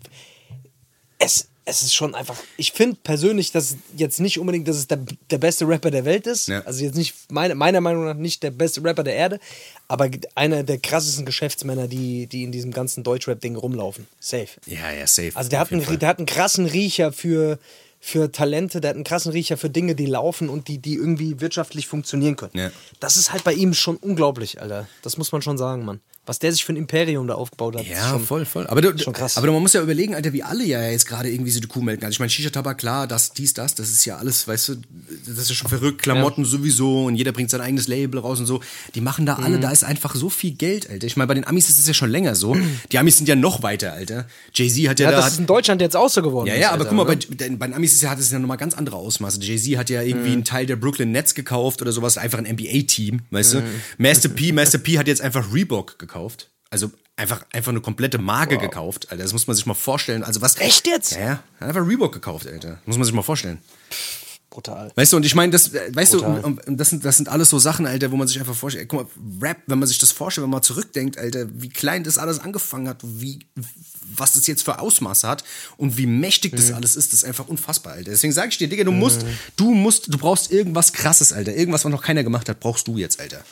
[1.19, 2.37] es, es ist schon einfach.
[2.57, 5.01] Ich finde persönlich, dass jetzt nicht unbedingt, dass es der,
[5.31, 6.47] der beste Rapper der Welt ist.
[6.47, 6.63] Ja.
[6.65, 9.41] Also jetzt nicht, meine, meiner Meinung nach nicht der beste Rapper der Erde,
[9.89, 14.07] aber einer der krassesten Geschäftsmänner, die, die in diesem ganzen Deutschrap-Ding rumlaufen.
[14.21, 14.49] Safe.
[14.67, 15.33] Ja, ja, safe.
[15.35, 17.59] Also der hat, einen, der hat einen krassen Riecher für,
[17.99, 21.41] für Talente, der hat einen krassen Riecher für Dinge, die laufen und die, die irgendwie
[21.41, 22.53] wirtschaftlich funktionieren können.
[22.55, 22.71] Ja.
[23.01, 24.87] Das ist halt bei ihm schon unglaublich, Alter.
[25.03, 26.01] Das muss man schon sagen, Mann.
[26.27, 27.83] Was der sich für ein Imperium da aufgebaut hat.
[27.83, 28.67] ist Ja, schon, voll, voll.
[28.67, 29.37] Aber, du, schon krass.
[29.39, 31.81] aber man muss ja überlegen, Alter, wie alle ja jetzt gerade irgendwie so die Kuh
[31.81, 32.05] melken.
[32.05, 34.75] Also ich meine, Shisha-Tabak, klar, das, dies, das, das ist ja alles, weißt du,
[35.27, 36.03] das ist ja schon verrückt.
[36.03, 38.61] Klamotten sowieso und jeder bringt sein eigenes Label raus und so.
[38.95, 39.45] Die machen da Mhm.
[39.45, 41.07] alle, da ist einfach so viel Geld, Alter.
[41.07, 42.57] Ich meine, bei den Amis ist es ja schon länger so.
[42.93, 44.27] Die Amis sind ja noch weiter, Alter.
[44.53, 45.23] Jay-Z hat ja, ja, da...
[45.23, 46.49] das ist in Deutschland jetzt auch so geworden.
[46.49, 48.31] ja, ist, ja, aber Alter, guck mal, bei, bei den Amis ist ja, hat es
[48.33, 49.41] ja nochmal ganz andere Ausmaße.
[49.41, 50.33] Jay-Z hat ja irgendwie Mhm.
[50.35, 53.59] einen Teil der Brooklyn Nets gekauft oder sowas, einfach ein NBA-Team, weißt Mhm.
[53.59, 53.65] du?
[54.03, 56.16] Master P, Master P hat jetzt einfach Reebok gekauft.
[56.71, 59.23] Also einfach, einfach eine komplette Marke gekauft, Alter.
[59.23, 60.23] Das muss man sich mal vorstellen.
[60.25, 60.57] Also was.
[60.59, 61.13] Echt jetzt?
[61.13, 61.43] Ja, ja.
[61.61, 62.81] Einfach Reebok gekauft, Alter.
[62.87, 63.59] Muss man sich mal vorstellen.
[64.51, 64.91] Brutal.
[64.95, 66.41] Weißt du, und ich meine, das, äh, weißt Brutal.
[66.41, 68.55] du, und, und das, sind, das sind alles so Sachen, Alter, wo man sich einfach
[68.55, 72.05] vorstellt, guck mal, Rap, wenn man sich das vorstellt, wenn man zurückdenkt, Alter, wie klein
[72.05, 73.41] das alles angefangen hat, wie,
[74.15, 75.45] was das jetzt für Ausmaße hat
[75.77, 76.77] und wie mächtig das Mhm.
[76.77, 78.13] alles ist, das ist einfach unfassbar, Alter.
[78.13, 79.27] Deswegen sage ich dir, Digga, du musst,
[79.57, 81.55] du musst, du brauchst irgendwas krasses, Alter.
[81.55, 83.45] Irgendwas, was noch keiner gemacht hat, brauchst du jetzt, Alter.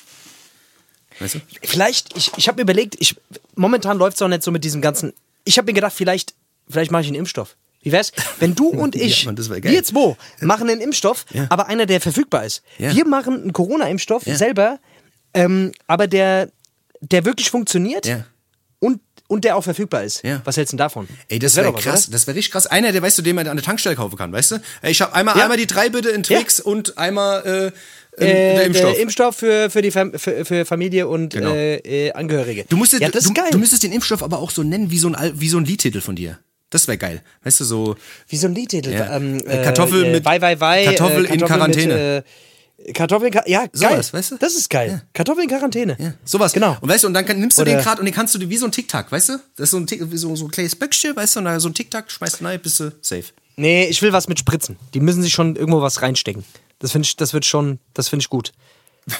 [1.20, 1.40] Weißt du?
[1.62, 3.16] Vielleicht, ich, ich habe mir überlegt, ich,
[3.54, 5.12] momentan läuft es auch nicht so mit diesem ganzen.
[5.44, 6.34] Ich habe mir gedacht, vielleicht,
[6.68, 7.56] vielleicht mache ich einen Impfstoff.
[7.82, 11.26] Wie wär's, wenn du und ich, Ja, Mann, das wär wir zwei, machen einen Impfstoff,
[11.32, 11.46] Ja.
[11.50, 12.62] aber einer, der verfügbar ist.
[12.78, 12.94] Ja.
[12.94, 14.36] Wir machen einen Corona-Impfstoff Ja.
[14.36, 14.78] selber,
[15.34, 16.50] ähm, aber der,
[17.00, 18.24] der wirklich funktioniert Ja.
[18.80, 20.22] und, und der auch verfügbar ist.
[20.24, 20.40] Ja.
[20.44, 21.08] Was hältst du denn davon?
[21.28, 22.04] Ey, das, wär wäre was, krass.
[22.08, 22.12] oder?
[22.12, 22.66] Das wäre richtig krass.
[22.66, 24.56] Einer, der weißt du, den man an der Tankstelle kaufen kann, weißt du?
[24.82, 25.42] Ey, Ich habe einmal, Ja.
[25.44, 27.78] einmal die drei bitte in Twix und einmal äh,
[28.18, 28.92] äh, Äh, der Impfstoff.
[28.92, 31.52] Der Impfstoff für, für, die Fam für, für Familie und Genau.
[31.52, 31.76] äh,
[32.08, 32.64] äh, Angehörige.
[32.68, 33.48] Du, musstest, ja, das ist geil.
[33.50, 36.00] du müsstest den Impfstoff aber auch so nennen wie so ein, wie so ein Liedtitel
[36.00, 36.38] von dir.
[36.70, 37.22] Das wäre geil.
[37.44, 37.96] Weißt du, so.
[38.28, 38.90] Wie so ein Liedtitel.
[38.92, 39.16] Ja.
[39.16, 41.94] Ähm, Äh, Kartoffel mit- Wei, wei, wei, Kartoffel äh, in Quarantäne.
[41.94, 43.70] Mit, äh, Kartoffeln, ja, geil.
[43.72, 44.36] Sowas, weißt du?
[44.38, 45.02] Das ist geil.
[45.12, 45.96] Kartoffeln in Quarantäne.
[45.98, 46.52] Ja, sowas.
[46.52, 46.76] Genau.
[46.80, 48.50] Und weißt du, und dann nimmst du Oder- den gerade und den kannst du dir
[48.50, 49.32] wie so ein Tic-Tac, weißt du?
[49.56, 51.38] Das ist so ein, Tic- wie so, so ein kleines Böckchen, weißt du?
[51.40, 53.24] Und da so ein Tic-Tac, schmeißt du rein, bist du safe.
[53.56, 54.76] Nee, ich will was mit Spritzen.
[54.92, 56.44] Die müssen sich schon irgendwo was reinstecken.
[56.84, 58.52] Das finde ich, das wird schon, das finde ich gut.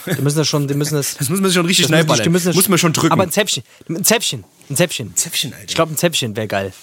[0.05, 1.15] Die müssen das schon, die müssen das.
[1.19, 3.11] Das muss man sich schon richtig müssen schnell die müssen Muss man schon drücken.
[3.11, 3.63] Aber ein Zäpfchen.
[3.89, 4.45] Ein Zäpfchen.
[4.69, 5.07] Ein Zäpfchen.
[5.09, 5.65] Ein Zäpfchen, Alter.
[5.67, 6.75] Ich glaube, ein Zäpfchen wäre geil.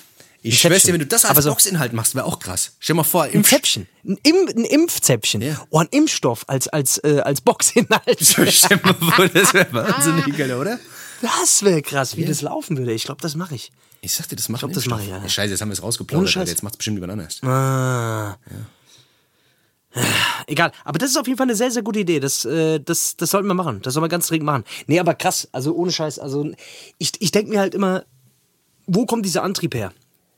[0.42, 2.72] ich schwör's dir, wenn du das als so- Boxinhalt machst, wäre auch krass.
[2.80, 3.88] Stell dir mal vor, Ein Impf Zäpfchen.
[4.04, 5.44] Ein, Im, ein Impfzäpfchen.
[5.44, 5.64] Ja.
[5.70, 8.18] Oh, ein Impfstoff als, als, äh, als Boxinhalt.
[8.50, 10.80] Stell mal vor, das wäre wahnsinnig, Alter, oder?
[11.22, 12.92] Das wäre krass, wie das laufen würde.
[12.94, 13.72] Ich glaube, das mache ich.
[14.02, 15.30] Ich sag dir, das macht glaub, einen das mach ich, ja.
[15.30, 16.48] Scheiße, jetzt haben wir es rausgeplaudert.
[16.48, 17.40] Jetzt macht's bestimmt jemand anders.
[17.44, 18.36] Ah.
[20.48, 22.20] Egal, aber das ist auf jeden Fall eine sehr, sehr gute Idee.
[22.20, 23.82] Das, äh, das, das sollten wir machen.
[23.82, 24.64] Das soll man ganz dringend machen.
[24.88, 26.20] Nee, aber krass, also ohne Scheiß.
[26.20, 26.52] Also
[26.98, 28.06] ich, ich denke mir halt immer,
[28.88, 29.92] wo kommt dieser Antrieb her?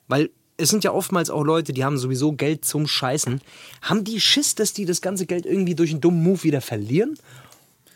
[0.08, 3.42] Weil es sind ja oftmals auch Leute, die haben sowieso Geld zum Scheißen.
[3.82, 7.18] Haben die Schiss, dass die das ganze Geld irgendwie durch einen dummen Move wieder verlieren?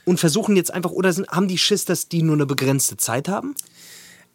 [0.05, 3.27] Und versuchen jetzt einfach, oder sind, haben die Schiss, dass die nur eine begrenzte Zeit
[3.27, 3.55] haben?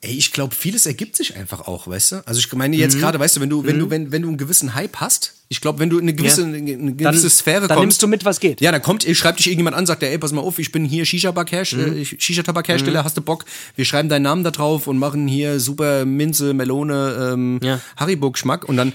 [0.05, 2.27] Ey, ich glaube, vieles ergibt sich einfach auch, weißt du?
[2.27, 4.37] Also ich meine jetzt gerade, weißt du, wenn du, wenn du, wenn, wenn du einen
[4.37, 6.49] gewissen Hype hast, ich glaube, wenn du in eine gewisse, Ja.
[6.49, 7.83] eine, eine Dann- gewisse Sphäre dann kommst.
[7.83, 8.61] nimmst du mit, was geht.
[8.61, 11.03] Ja, dann kommt, schreibt dich irgendjemand an, sagt, ey, pass mal auf, ich bin hier
[11.05, 11.07] Mhm.
[11.07, 13.45] äh, Shisha-Tabak-Hersteller, hast du Bock?
[13.77, 17.81] Wir schreiben deinen Namen da drauf und machen hier super Minze, Melone, ähm, Ja.
[17.97, 18.93] Haribo-Geschmack und dann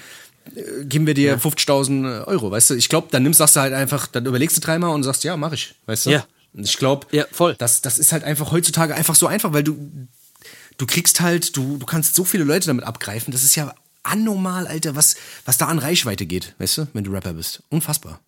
[0.56, 2.74] äh, geben wir dir 50.000 Euro, weißt du?
[2.76, 5.38] Ich glaube, dann nimmst, sagst du halt einfach, dann überlegst du dreimal und sagst, ja,
[5.38, 6.10] mach ich, weißt du?
[6.12, 6.26] Ja.
[6.54, 7.56] Ich glaube, Ja, voll.
[7.60, 9.78] das, das ist halt einfach heutzutage einfach so einfach, weil du,
[10.78, 13.32] du kriegst halt, du, du kannst so viele Leute damit abgreifen.
[13.32, 17.12] Das ist ja anormal, Alter, was, was da an Reichweite geht, weißt du, wenn du
[17.12, 17.64] Rapper bist.
[17.70, 18.20] Unfassbar.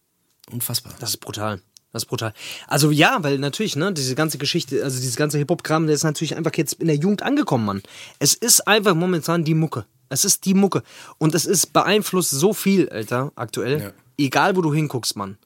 [0.51, 0.93] Unfassbar.
[0.99, 1.61] Das ist brutal.
[1.91, 2.33] Das ist brutal.
[2.67, 6.35] Also ja, weil natürlich, ne, diese ganze Geschichte, also dieses ganze Hip-Hop-Kram, der ist natürlich
[6.35, 7.81] einfach jetzt in der Jugend angekommen, Mann.
[8.19, 9.85] Es ist einfach momentan die Mucke.
[10.09, 10.83] Es ist die Mucke.
[11.17, 13.81] Und es ist beeinflusst so viel, Alter, aktuell.
[13.81, 13.91] Ja.
[14.17, 15.37] egal wo du hinguckst, Mann.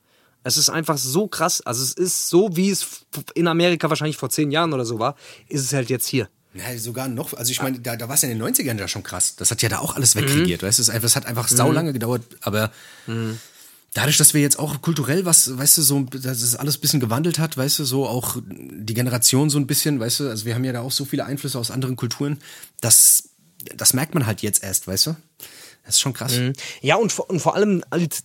[0.43, 1.61] Es ist einfach so krass.
[1.61, 5.15] Also es ist so, wie es in Amerika wahrscheinlich vor zehn Jahren oder so war,
[5.47, 6.27] ist es halt jetzt hier.
[6.54, 8.87] Ja, sogar noch, also ich meine, da, da war es ja in den 90ern ja
[8.87, 9.35] schon krass.
[9.35, 10.81] Das hat ja da auch alles wegregiert, weißt du?
[10.83, 12.71] Es ist einfach- hat einfach saulange gedauert, aber
[13.93, 16.99] dadurch, dass wir jetzt auch kulturell was, weißt du, so, dass es alles ein bisschen
[16.99, 20.56] gewandelt hat, weißt du, so auch die Generation so ein bisschen, weißt du, also wir
[20.56, 22.39] haben ja da auch so viele Einflüsse aus anderen Kulturen,
[22.81, 23.29] das,
[23.75, 25.15] das merkt man halt jetzt erst, weißt du?
[25.85, 26.33] Das ist schon krass.
[26.81, 28.19] Ja, und, vor- und vor allem, halt,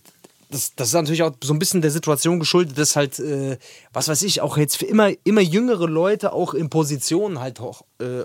[0.49, 3.57] das, das ist natürlich auch so ein bisschen der Situation geschuldet, dass halt, äh,
[3.93, 7.83] was weiß ich, auch jetzt für immer, immer jüngere Leute auch in Positionen halt auch,
[7.99, 8.23] äh,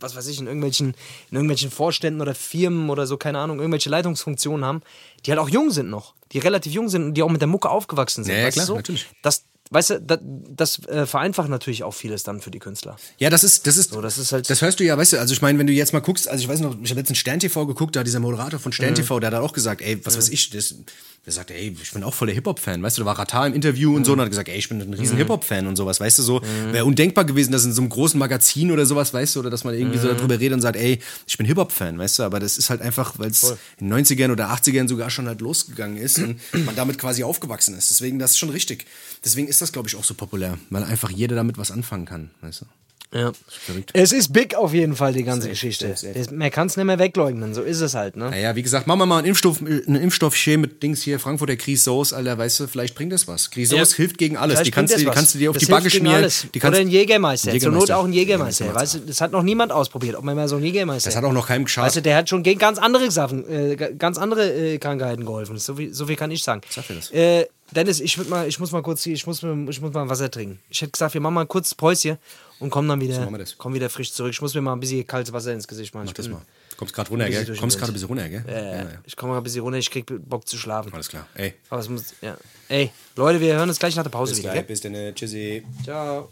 [0.00, 0.94] was weiß ich, in irgendwelchen,
[1.30, 4.82] in irgendwelchen Vorständen oder Firmen oder so, keine Ahnung, irgendwelche Leitungsfunktionen haben,
[5.24, 7.48] die halt auch jung sind noch, die relativ jung sind und die auch mit der
[7.48, 8.34] Mucke aufgewachsen sind.
[8.34, 8.74] Ja, ja, klar, so?
[8.74, 9.06] natürlich.
[9.22, 12.96] Das, weißt du, das, das äh, vereinfacht natürlich auch vieles dann für die Künstler.
[13.18, 15.18] Ja, das ist, das ist, So, das ist halt- das hörst du ja, weißt du,
[15.20, 17.18] also ich meine, wenn du jetzt mal guckst, also ich weiß noch, ich habe letztens
[17.18, 18.74] Stern TV geguckt, da hat dieser Moderator von Mhm.
[18.74, 20.74] Stern TV, der hat auch gesagt, ey, was weiß ich, das,
[21.26, 23.54] der sagt, ey, ich bin auch voll der Hip-Hop-Fan, weißt du, da war Ratar im
[23.54, 24.18] Interview und so Mhm.
[24.18, 26.40] und hat gesagt, ey, ich bin ein riesen Hip-Hop-Fan und sowas, weißt du, so,
[26.70, 29.64] wäre undenkbar gewesen, dass in so einem großen Magazin oder sowas, weißt du, oder dass
[29.64, 30.02] man irgendwie Mhm.
[30.02, 32.80] so darüber redet und sagt, ey, ich bin Hip-Hop-Fan, weißt du, aber das ist halt
[32.80, 33.42] einfach, weil es
[33.78, 37.76] in den 90ern oder 80ern sogar schon halt losgegangen ist und man damit quasi aufgewachsen
[37.76, 38.86] ist, deswegen, das ist schon richtig.
[39.24, 42.30] Deswegen ist das, glaube ich, auch so populär, weil einfach jeder damit was anfangen kann,
[42.42, 42.66] weißt du.
[43.10, 43.32] Ja.
[43.48, 43.92] verrückt.
[43.94, 45.86] Es ist big auf jeden Fall, die ganze Safe, Geschichte.
[45.96, 46.12] safe, safe.
[46.18, 48.28] Das- Man kann es nicht mehr wegleugnen, so ist es halt, ne?
[48.28, 52.12] Naja, wie gesagt, machen wir mal einen Impfstoff, einen Impfstoffschäme mit Dings hier, Frankfurter Grisauce,
[52.12, 53.50] Alter, weißt du, vielleicht bringt das was.
[53.50, 53.96] Grisauce Ja.
[53.96, 54.56] hilft gegen alles.
[54.56, 55.60] Vielleicht Die kannst, du, das die kannst du dir auf was.
[55.60, 56.20] die Das Backe schmieren.
[56.52, 57.50] Die kannst, Oder ein Jägermeister.
[57.52, 58.66] Ein Zur Not auch ein Jägermeister.
[58.66, 58.98] Jägermeister.
[58.98, 61.08] Weißt du, das hat noch niemand ausprobiert, ob man mal so einen Jägermeister.
[61.08, 61.86] Das hat auch noch keinem geschadet.
[61.86, 65.24] Weißt du, der hat schon gegen ganz andere Sachen, äh, ga- ganz andere äh, Krankheiten
[65.24, 65.56] geholfen.
[65.56, 66.60] So viel, so viel kann ich sagen.
[66.68, 67.10] Sag dir das.
[67.10, 70.08] Äh, Dennis, ich, würd mal, ich muss mal kurz, hier- ich muss, ich muss mal
[70.08, 70.58] Wasser trinken.
[70.70, 72.16] Ich hätte gesagt, wir machen mal kurzes Päuschen
[72.60, 73.58] und kommen dann wieder, das.
[73.58, 74.32] kommen wieder frisch zurück.
[74.32, 76.06] Ich muss mir mal ein bisschen kaltes Wasser ins Gesicht machen.
[76.06, 76.40] Mach das mal.
[76.70, 77.56] Du kommst gerade runter, gell?
[77.56, 78.44] Kommst gerade ein bisschen runter, gell?
[78.48, 78.90] Äh, Ja, ja.
[79.04, 80.92] Ich komme mal ein bisschen runter, ich krieg Bock zu schlafen.
[80.94, 81.26] Alles klar.
[81.34, 81.54] Ey.
[81.70, 82.36] Aber es muss, ja.
[82.68, 84.52] Ey, Leute, wir hören uns gleich nach der Pause wieder.
[84.52, 84.62] Gell?
[84.62, 84.94] bis dann.
[85.14, 85.62] Tschüssi.
[85.84, 86.30] Ciao.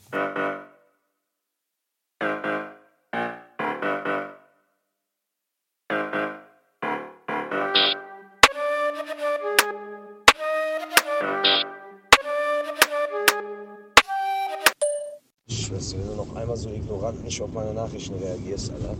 [16.56, 18.94] Einmal so ignorant nicht auf meine Nachrichten reagierst, Alter,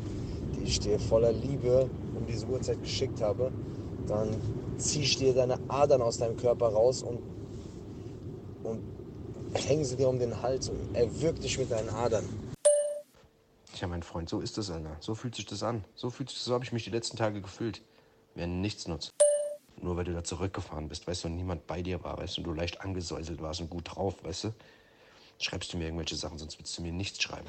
[0.57, 3.51] die ich dir voller Liebe um diese Uhrzeit geschickt habe,
[4.07, 4.29] dann
[4.79, 7.19] zieh ich dir deine Adern aus deinem Körper raus und,
[8.63, 8.83] und
[9.55, 12.25] hänge sie dir um den Hals und erwürg dich mit deinen Adern.
[13.75, 14.97] Tja, mein Freund, so ist es, Alter.
[15.01, 15.85] So fühlt sich das an.
[15.95, 17.83] So fühlt sich, so habe ich mich die letzten Tage gefühlt.
[18.35, 19.11] Wie ein Nichtsnutz.
[19.83, 22.41] Nur weil du da zurückgefahren bist, weißt du, und niemand bei dir war, weißt du,
[22.41, 24.53] und du leicht angesäuselt warst und gut drauf, weißt du.
[25.39, 27.49] Schreibst du mir irgendwelche Sachen, sonst willst du mir nichts schreiben.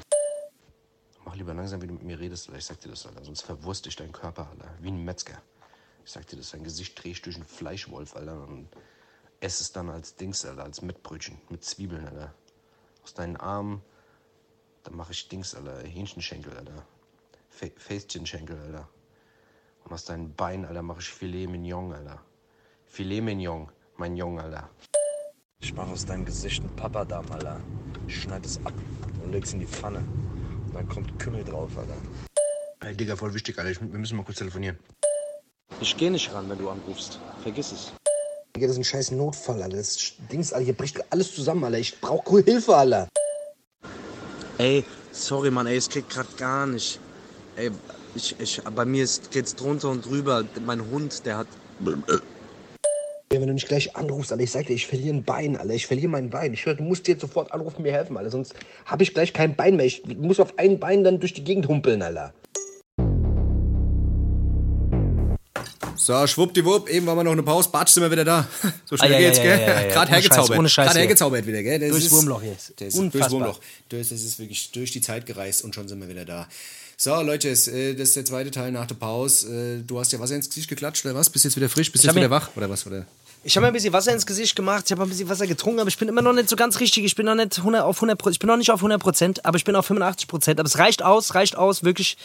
[1.24, 2.58] Mach lieber langsam, wie du mit mir redest, Alter.
[2.58, 3.24] Ich sag dir das, Alter.
[3.24, 4.70] Sonst verwurst ich deinen Körper, Alter.
[4.80, 5.40] Wie ein Metzger.
[6.04, 8.46] Ich sag dir das, dein Gesicht dreh ich durch einen Fleischwolf, Alter.
[8.46, 8.68] Und
[9.40, 11.40] ess es dann als Dings, Alter, als Mettbrötchen.
[11.48, 12.34] Mit Zwiebeln, Alter.
[13.04, 13.82] Aus deinen Armen
[14.84, 15.82] dann mache ich Dings, Alter.
[15.86, 16.86] Hähnchenschenkel, Alter.
[17.50, 18.88] Fa- Fästchenschenkel, Alter.
[19.84, 22.22] Und aus deinen Beinen, Alter, mache ich Filet Mignon, Alter.
[22.86, 24.70] Filet Mignon, mein Jung, Alter.
[25.60, 27.60] Ich mach aus deinem Gesicht einen Papadam, Alter.
[28.06, 28.72] Ich schneid es ab
[29.22, 29.98] und leg's in die Pfanne.
[29.98, 31.96] Und dann kommt Kümmel drauf, Alter.
[32.80, 33.70] Ey, Digga, voll wichtig, Alter.
[33.72, 34.78] Ich, wir müssen mal kurz telefonieren.
[35.80, 37.18] Ich gehe nicht ran, wenn du anrufst.
[37.42, 37.92] Vergiss es.
[38.54, 39.76] Digga, das ist ein scheiß Notfall, Alter.
[39.76, 41.78] Das Dings, Alter, hier bricht alles zusammen, Alter.
[41.78, 43.08] Ich brauch Hilfe, Alter.
[44.58, 47.00] Ey, sorry, Mann, ey, es geht grad gar nicht.
[47.56, 47.72] Ey,
[48.14, 50.44] ich, ich, bei mir ist, geht's drunter und drüber.
[50.64, 51.48] Mein Hund, der hat.
[53.30, 55.74] Wenn du nicht gleich anrufst, Alter, ich sag dir, ich verliere ein Bein, Alter.
[55.74, 56.54] Ich verliere mein Bein.
[56.54, 58.30] Ich höre, du musst jetzt sofort anrufen, mir helfen, Alter.
[58.30, 58.54] Sonst
[58.86, 59.84] habe ich gleich kein Bein mehr.
[59.84, 62.32] Ich muss auf ein Bein dann durch die Gegend humpeln, Alter.
[65.94, 68.46] So, schwuppdiwupp, eben war mal noch eine Pause, Batsch, sind wir wieder da.
[68.86, 69.66] So schnell Ah, ja, geht's, ja, ja, gell?
[69.66, 69.88] ja, ja, ja.
[69.92, 70.58] Gerade hergezaubert.
[70.58, 71.00] ohne Scheiß Gerade hier.
[71.02, 71.78] hergezaubert wieder, gell?
[71.80, 72.72] Das Durchs ist- Wurmloch jetzt.
[72.80, 73.20] Das ist Unfassbar.
[73.28, 73.60] durchs Wurmloch.
[73.90, 76.48] Das ist wirklich durch die Zeit gereist und schon sind wir wieder da.
[77.00, 79.78] So, Leute, äh, das ist der zweite Teil nach der Pause.
[79.78, 81.30] Äh, Du hast ja Wasser ins Gesicht geklatscht, oder was?
[81.30, 81.92] Bist jetzt wieder frisch?
[81.92, 82.88] Bist hab jetzt wieder wach, oder was?
[82.88, 83.06] Oder?
[83.44, 85.78] Ich habe mir ein bisschen Wasser ins Gesicht gemacht, ich habe ein bisschen Wasser getrunken,
[85.78, 87.04] aber ich bin immer noch nicht so ganz richtig.
[87.04, 88.34] Ich bin noch nicht 100 auf 100 Prozent.
[88.34, 90.58] Ich bin noch nicht auf 100 Prozent, aber ich bin auf 85 Prozent.
[90.58, 92.16] Aber es reicht aus, reicht aus, wirklich,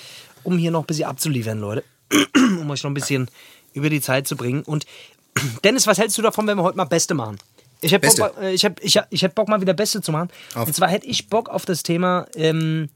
[0.41, 1.84] um hier noch ein bisschen abzuliefern, Leute.
[2.36, 3.30] um euch noch ein bisschen
[3.74, 4.63] über die Zeit zu bringen.
[4.63, 4.88] Und
[5.63, 7.38] Dennis, was hältst du davon, wenn wir heute mal Beste machen?
[7.82, 8.07] Ich hätte.
[8.07, 10.30] Bock, äh, ich hab, ich, hab, ich hätt Bock, mal wieder Beste zu machen.
[10.55, 10.65] Auf.
[10.65, 12.89] Und zwar hätte ich Bock auf das Thema, ähm,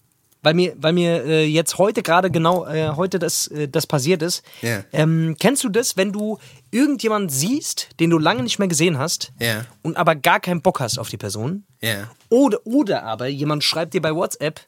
[0.44, 4.22] weil mir, weil mir äh, jetzt heute gerade genau äh, heute das, äh, das passiert
[4.22, 4.44] ist.
[4.62, 4.84] Ja.
[4.94, 6.38] Ähm, kennst du das, wenn du
[6.72, 9.66] irgendjemanden siehst, den du lange nicht mehr gesehen hast Ja.
[9.82, 11.64] und aber gar keinen Bock hast auf die Person?
[11.82, 12.10] Ja.
[12.30, 14.62] Oder, oder aber jemand schreibt dir bei WhatsApp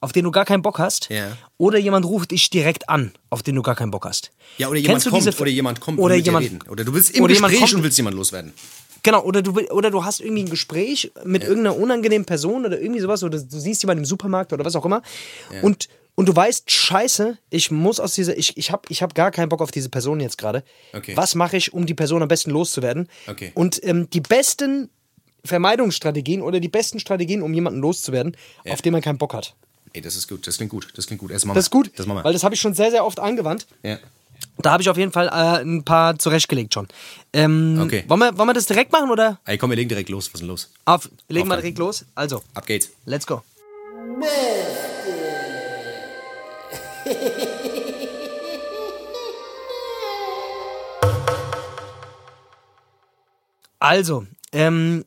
[0.00, 1.36] auf den du gar keinen Bock hast, Ja.
[1.58, 4.32] oder jemand ruft dich direkt an, auf den du gar keinen Bock hast.
[4.58, 6.68] Ja, oder jemand Kennst du kommt, diese- oder jemand kommt oder jemand, dir reden.
[6.68, 8.52] Oder du bist im Gespräch kommt- und willst jemand loswerden.
[9.02, 13.00] Genau, oder du, oder du hast irgendwie ein Gespräch mit irgendeiner unangenehmen Person oder irgendwie
[13.00, 15.02] sowas, oder du siehst jemanden im Supermarkt oder was auch immer
[15.62, 19.30] und, und du weißt, scheiße, ich muss aus dieser, ich, ich habe ich hab gar
[19.30, 20.62] keinen Bock auf diese Person jetzt gerade.
[20.92, 21.16] Okay.
[21.16, 23.08] Was mache ich, um die Person am besten loszuwerden?
[23.26, 23.50] Okay.
[23.54, 24.88] Und ähm, die besten
[25.44, 28.36] Vermeidungsstrategien oder die besten Strategien, um jemanden loszuwerden,
[28.68, 29.54] auf den man keinen Bock hat.
[29.92, 31.30] Ey, das ist gut, das klingt gut, das klingt gut.
[31.32, 32.24] Das, machen Das ist gut, Das machen wir.
[32.24, 33.66] weil das habe ich schon sehr, sehr oft angewandt.
[33.82, 33.98] ja.
[34.58, 36.86] Da habe ich auf jeden Fall äh, ein paar zurechtgelegt schon.
[37.32, 38.04] Ähm, Okay.
[38.06, 39.38] wollen, wir, wollen wir das direkt machen oder?
[39.44, 40.26] Ey, komm, wir legen direkt los.
[40.28, 40.70] Was ist denn los?
[40.84, 41.58] Auf, wir legen dann.
[41.60, 42.04] direkt los.
[42.14, 42.90] Also, Ab geht's.
[43.06, 43.42] let's go.
[53.78, 55.04] Also, ähm,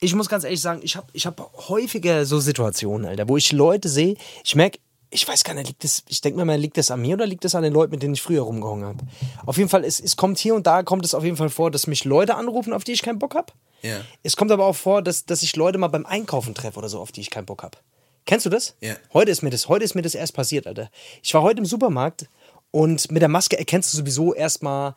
[0.00, 3.52] ich muss ganz ehrlich sagen, ich habe ich hab häufiger so Situationen, Alter, wo ich
[3.52, 4.78] Leute sehe, ich merke,
[5.12, 7.26] ich weiß gar nicht, liegt das, ich denke mir mal, liegt das an mir oder
[7.26, 9.04] liegt das an den Leuten, mit denen ich früher rumgehangen habe?
[9.44, 11.70] Auf jeden Fall, es, es kommt hier und da, kommt es auf jeden Fall vor,
[11.70, 13.52] dass mich Leute anrufen, auf die ich keinen Bock habe.
[13.82, 14.00] Ja.
[14.22, 16.98] Es kommt aber auch vor, dass, dass ich Leute mal beim Einkaufen treffe oder so,
[17.00, 17.78] auf die ich keinen Bock habe.
[18.24, 18.74] Kennst du das?
[18.80, 18.94] Ja.
[19.12, 20.90] Heute ist mir das, heute ist mir das erst passiert, Alter.
[21.22, 22.26] Ich war heute im Supermarkt
[22.70, 24.94] und mit der Maske erkennst du sowieso erstmal,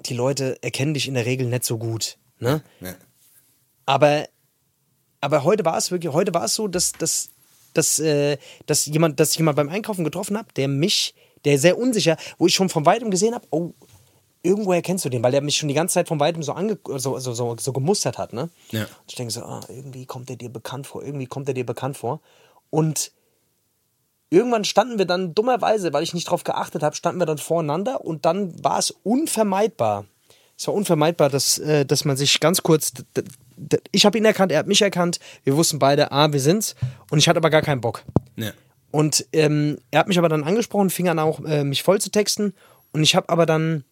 [0.00, 2.18] die Leute erkennen dich in der Regel nicht so gut.
[2.40, 2.62] Ne?
[2.80, 2.94] Ja.
[3.86, 4.26] Aber,
[5.20, 7.30] aber heute war es wirklich, heute war es so, dass, dass,
[7.78, 11.14] dass, äh, dass, jemand, dass ich jemand beim Einkaufen getroffen habe, der mich,
[11.44, 13.72] der sehr unsicher, wo ich schon von weitem gesehen habe, oh,
[14.42, 16.78] irgendwoher kennst du den, weil der mich schon die ganze Zeit von weitem so, ange
[16.84, 18.32] so, so, so, so gemustert hat.
[18.32, 18.50] Ne?
[18.70, 18.82] Ja.
[18.82, 21.66] Und ich denke so, ah, irgendwie kommt er dir bekannt vor, irgendwie kommt er dir
[21.66, 22.20] bekannt vor.
[22.70, 23.12] Und
[24.30, 28.04] irgendwann standen wir dann dummerweise, weil ich nicht drauf geachtet habe, standen wir dann voreinander
[28.04, 30.06] und dann war es unvermeidbar.
[30.56, 32.92] Es war unvermeidbar, dass, äh, dass man sich ganz kurz.
[33.92, 35.18] Ich habe ihn erkannt, er hat mich erkannt.
[35.44, 36.74] Wir wussten beide, ah, wir sind's.
[37.10, 38.04] Und ich hatte aber gar keinen Bock.
[38.36, 38.52] Ja.
[38.90, 42.10] Und ähm, er hat mich aber dann angesprochen, fing an auch äh, mich voll zu
[42.10, 42.54] texten.
[42.92, 43.84] Und ich habe aber dann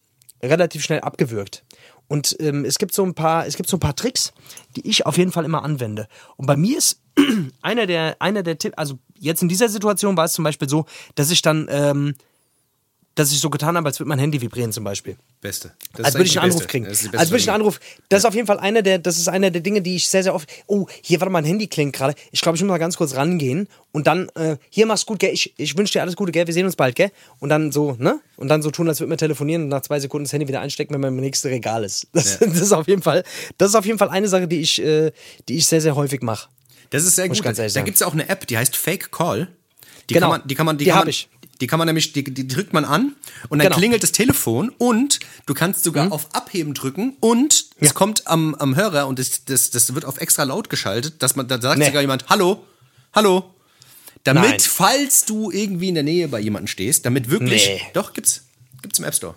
[0.42, 1.64] relativ schnell abgewürgt.
[2.08, 4.32] Und ähm, es gibt so ein paar, es gibt so ein paar Tricks,
[4.76, 6.06] die ich auf jeden Fall immer anwende.
[6.36, 7.00] Und bei mir ist
[7.62, 10.86] einer der, einer der Tipps, also jetzt in dieser Situation war es zum Beispiel so,
[11.14, 12.14] dass ich dann, ähm,
[13.16, 15.16] dass ich so getan habe, als würde mein Handy vibrieren zum Beispiel.
[15.40, 15.72] Beste.
[15.94, 16.86] Das Als würde ich einen Anruf kriegen.
[16.86, 17.62] Als würde ich einen.
[17.62, 17.80] Anruf.
[18.10, 20.22] Das ist auf jeden Fall einer der, das ist einer der Dinge, die ich sehr,
[20.22, 20.48] sehr oft.
[20.66, 22.14] Oh, hier, warte mal, mein Handy klingt gerade.
[22.30, 25.32] Ich glaube, ich muss mal ganz kurz rangehen und dann, äh, hier mach's gut, gell?
[25.32, 26.46] Ich, ich wünsche dir alles Gute, gell?
[26.46, 27.10] Wir sehen uns bald, gell?
[27.40, 28.20] Und dann so, ne?
[28.36, 30.60] Und dann so tun, als würde man telefonieren und nach zwei Sekunden das Handy wieder
[30.60, 32.06] einstecken, wenn man im nächsten Regal ist.
[32.12, 33.24] Das, das ist auf jeden Fall,
[33.56, 35.10] das ist auf jeden Fall eine Sache, die ich, äh,
[35.48, 36.48] die ich sehr, sehr häufig mache.
[36.90, 37.58] Das ist sehr Muss gut.
[37.58, 39.48] da gibt es auch eine App, die heißt Fake Call.
[40.08, 40.30] Die Genau.
[40.30, 41.28] kann man, die kann man, die, Die kann hab man, ich.
[41.60, 43.14] Die kann man nämlich, die, die drückt man an
[43.48, 43.76] und dann Genau.
[43.78, 47.92] klingelt das Telefon und du kannst sogar auf Abheben drücken und es Ja.
[47.94, 51.48] kommt am, am Hörer und das, das, das wird auf extra laut geschaltet, dass man,
[51.48, 51.86] da sagt Nee.
[51.86, 52.62] sogar jemand, hallo,
[53.14, 53.52] hallo.
[54.24, 54.60] Damit, Nein.
[54.60, 57.80] falls du irgendwie in der Nähe bei jemandem stehst, damit wirklich, Nee.
[57.94, 58.42] doch, gibt's,
[58.82, 59.34] gibt's im App Store.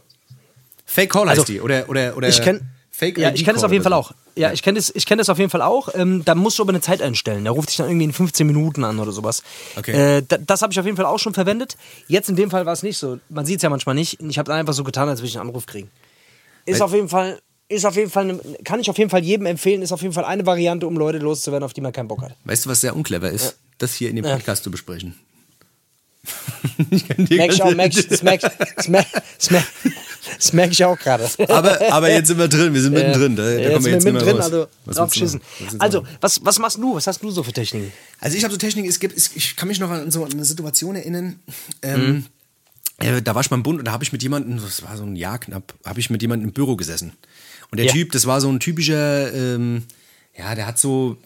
[0.85, 2.61] Fake Call Also, heißt die, oder, oder, oder Ich kenne
[2.91, 3.97] Fake ja, ich kenne Call auf jeden Fall so.
[3.97, 4.11] auch.
[4.39, 5.89] Ja, ich kenne das, ich kenn das auf jeden Fall auch.
[5.93, 7.43] Ähm, da musst du aber eine Zeit einstellen.
[7.45, 9.43] Da ruft dich dann irgendwie in 15 Minuten an oder sowas.
[9.75, 10.17] Okay.
[10.19, 11.75] Äh, da, das habe ich auf jeden Fall auch schon verwendet.
[12.07, 13.19] Jetzt in dem Fall war es nicht so.
[13.29, 14.19] Man sieht es ja manchmal nicht.
[14.21, 15.91] Ich habe dann einfach so getan, als würde ich einen Anruf kriegen.
[16.65, 19.23] Ist Weil- auf jeden Fall, ist auf jeden Fall, eine, kann ich auf jeden Fall
[19.23, 19.81] jedem empfehlen.
[19.81, 22.35] Ist auf jeden Fall eine Variante, um Leute loszuwerden, auf die man keinen Bock hat.
[22.45, 23.57] Weißt du, was sehr unclever ist?
[23.77, 24.35] Das hier in dem Ja.
[24.35, 25.15] Podcast zu besprechen.
[26.89, 28.41] ich kann dir Merk ich auch, merk ich, das merk,
[28.75, 29.05] das merk,
[29.37, 29.65] das merk,
[30.37, 31.29] das merk ich auch gerade.
[31.47, 33.35] aber, aber jetzt sind wir drin, wir sind mittendrin.
[33.35, 34.45] Da, da Ja, kommen wir jetzt wir mehr mittendrin, raus.
[34.53, 35.41] also Was drauf willst du schissen.
[35.59, 35.73] machen?
[35.77, 36.95] Was Also, was, was machst du?
[36.95, 37.91] Was hast du so für Techniken?
[38.19, 40.95] also ich habe so Technik, es gibt, ich kann mich noch an so eine Situation
[40.95, 41.39] erinnern.
[41.81, 42.25] Ähm,
[42.99, 45.03] äh, da war ich beim Bund und da habe ich mit jemandem, das war so
[45.03, 47.13] ein Jahr knapp, habe ich mit jemandem im Büro gesessen.
[47.71, 47.91] Und der Ja.
[47.93, 49.83] Typ, das war so ein typischer, ähm,
[50.37, 51.17] ja, der hat so,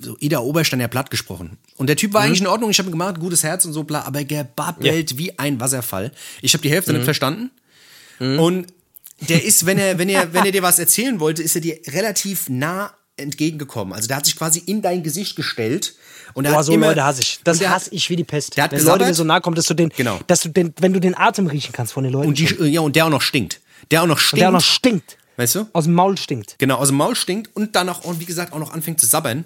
[0.00, 1.58] so Ida Oberstein ja platt gesprochen.
[1.76, 3.84] Und der Typ war eigentlich in Ordnung, ich habe ihn gemacht, gutes Herz und so,
[3.84, 6.12] bla, aber gebabbelt wie ein Wasserfall.
[6.42, 7.50] Ich habe die Hälfte nicht verstanden.
[8.20, 8.66] Und
[9.28, 11.78] der ist, wenn er, wenn er, wenn er dir was erzählen wollte, ist er dir
[11.88, 13.92] relativ nah entgegengekommen.
[13.92, 15.94] Also der hat sich quasi in dein Gesicht gestellt
[16.34, 17.40] und er Boah, hat so immer, Leute hasse ich.
[17.42, 18.56] Das und hasse ich wie die Pest.
[18.56, 20.20] der hat Wenn Leute mir so nahe kommen, dass du den, Genau.
[20.28, 22.28] dass du den, wenn du den Atem riechen kannst von den Leuten.
[22.28, 23.60] und die, ja, und der auch noch stinkt.
[23.90, 24.40] Der auch noch und stinkt.
[24.40, 25.16] der auch noch stinkt.
[25.38, 25.66] Weißt du?
[25.72, 26.56] Aus dem Maul stinkt.
[26.58, 29.06] Genau, aus dem Maul stinkt und dann auch, und wie gesagt, auch noch anfängt zu
[29.06, 29.44] sabbern.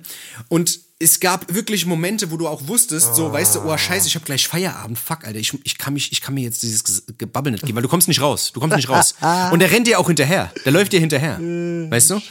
[0.48, 4.14] Und es gab wirklich Momente, wo du auch wusstest, so, weißt du, oh scheiße, ich
[4.14, 7.52] habe gleich Feierabend, fuck, Alter, ich, ich, kann mich, ich kann mir jetzt dieses Gebabbel
[7.52, 9.16] nicht geben, weil du kommst nicht raus, du kommst nicht raus.
[9.52, 12.22] Und der rennt dir auch hinterher, der läuft dir hinterher, weißt du?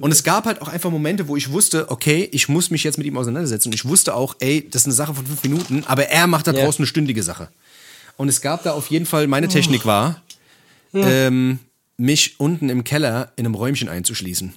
[0.00, 2.96] Und es gab halt auch einfach Momente, wo ich wusste, okay, ich muss mich jetzt
[2.96, 3.68] mit ihm auseinandersetzen.
[3.68, 6.46] Und ich wusste auch, ey, das ist eine Sache von fünf Minuten, aber er macht
[6.46, 7.48] da draußen eine stündige Sache.
[8.16, 10.22] Und es gab da auf jeden Fall, meine Technik war,
[10.94, 11.58] ähm,
[11.96, 14.54] mich unten im Keller in einem Räumchen einzuschließen.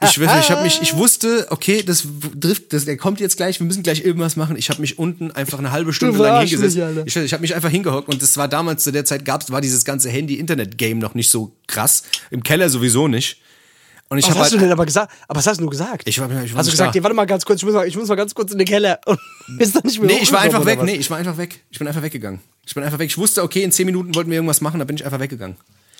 [0.00, 2.06] Ich, schwöre, ich, hab mich, ich wusste, okay, das
[2.40, 4.56] trifft, das, der kommt jetzt gleich, wir müssen gleich irgendwas machen.
[4.56, 6.76] Ich habe mich unten einfach eine halbe Stunde lang hingesetzt.
[6.76, 9.50] mich, ich ich habe mich einfach hingehockt und das war damals zu der Zeit gab's,
[9.50, 12.04] war dieses ganze Handy-Internet-Game noch nicht so krass.
[12.30, 13.40] Im Keller sowieso nicht.
[14.14, 15.12] Und ich Was hast du halt, denn aber gesagt?
[15.26, 16.06] Aber was hast du gesagt?
[16.06, 17.96] Ich ich war hast du gesagt, nee, warte mal ganz kurz, ich muss mal, ich
[17.96, 19.00] muss mal ganz kurz in den Keller.
[19.06, 19.18] Und
[19.58, 20.80] bist dann nicht mehr Nee, ich war einfach weg.
[20.84, 21.64] Nee, ich war einfach weg.
[21.70, 22.38] Ich bin einfach weggegangen.
[22.64, 23.10] Ich bin einfach weg.
[23.10, 25.56] Ich wusste, okay, in zehn Minuten wollten wir irgendwas machen, da bin ich einfach weggegangen.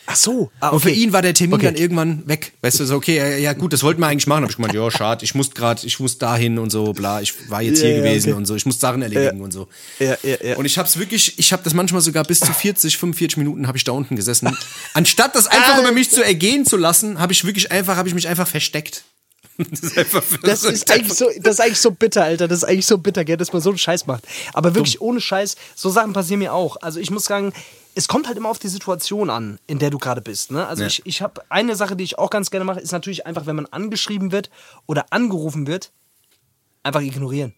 [0.06, 0.50] Ach so.
[0.60, 0.98] Ah, Und für okay.
[0.98, 1.66] ihn war der Termin Okay.
[1.66, 2.52] dann irgendwann weg.
[2.60, 4.42] Weißt du, so, okay, ja, ja gut, das wollten wir eigentlich machen.
[4.42, 7.32] Hab ich gemeint, ja, schade, ich muss gerade, ich muss dahin und so, bla, ich
[7.50, 8.36] war jetzt Ja, hier ja, gewesen okay.
[8.36, 9.68] und so, ich muss Sachen erledigen und so.
[9.98, 10.56] Ja, ja, ja.
[10.56, 13.78] Und ich hab's wirklich, ich habe das manchmal sogar bis zu 40, 45 Minuten habe
[13.78, 14.54] ich da unten gesessen.
[14.94, 18.14] Anstatt das einfach über mich zu ergehen zu lassen, habe ich wirklich einfach, habe ich
[18.14, 19.04] mich einfach versteckt.
[19.56, 20.76] Das ist einfach Das verrückt.
[20.76, 22.48] ist, eigentlich so, das ist eigentlich so bitter, Alter.
[22.48, 24.24] Das ist eigentlich so bitter, gell, dass man so einen Scheiß macht.
[24.52, 26.76] Aber wirklich ohne Scheiß, so Sachen passieren mir auch.
[26.82, 27.52] Also ich muss sagen,
[27.94, 30.50] es kommt halt immer auf die Situation an, in der du gerade bist.
[30.50, 30.66] Ne?
[30.66, 30.88] Also Ja.
[30.88, 33.56] ich, ich habe eine Sache, die ich auch ganz gerne mache, ist natürlich einfach, wenn
[33.56, 34.50] man angeschrieben wird
[34.86, 35.92] oder angerufen wird,
[36.82, 37.54] einfach ignorieren.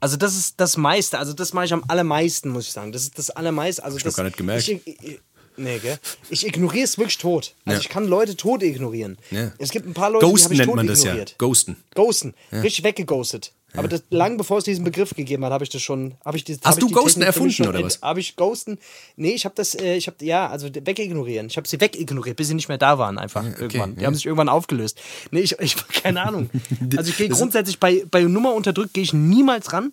[0.00, 2.92] Also das ist das meiste, also das mache ich am allermeisten, muss ich sagen.
[2.92, 3.82] Das ist das allermeiste.
[3.82, 4.68] Also noch das, gar nicht gemerkt.
[4.68, 5.20] Ich, ich,
[5.56, 5.98] nee, gell?
[6.28, 7.54] Ich ignoriere es wirklich tot.
[7.64, 7.80] Also Ja.
[7.80, 9.16] ich kann Leute tot ignorieren.
[9.30, 9.52] Ja.
[9.58, 11.10] Es gibt ein paar Leute, die Ghosten habe ich nennt tot man das ja.
[11.12, 11.38] ignoriert.
[11.38, 11.76] Ghosten.
[11.94, 12.34] Ghosten.
[12.52, 13.52] Richtig weggeghostet.
[13.74, 16.14] Aber das, lang bevor es diesen Begriff gegeben hat, habe ich das schon.
[16.24, 18.00] Hab ich das, Hast du Ghosten Technik erfunden, schon oder was?
[18.00, 18.78] Habe ich Ghosten?
[19.16, 21.48] Nee, ich habe das, äh, ich habe, ja, also wegignorieren.
[21.48, 23.96] Ich habe sie wegignoriert, bis sie nicht mehr da waren, einfach irgendwann.
[23.96, 24.06] Die ja.
[24.06, 25.00] haben sich irgendwann aufgelöst.
[25.30, 26.50] Nee, ich, ich keine Ahnung.
[26.96, 29.92] Also ich gehe grundsätzlich bei, bei Nummer unterdrückt, gehe ich niemals ran.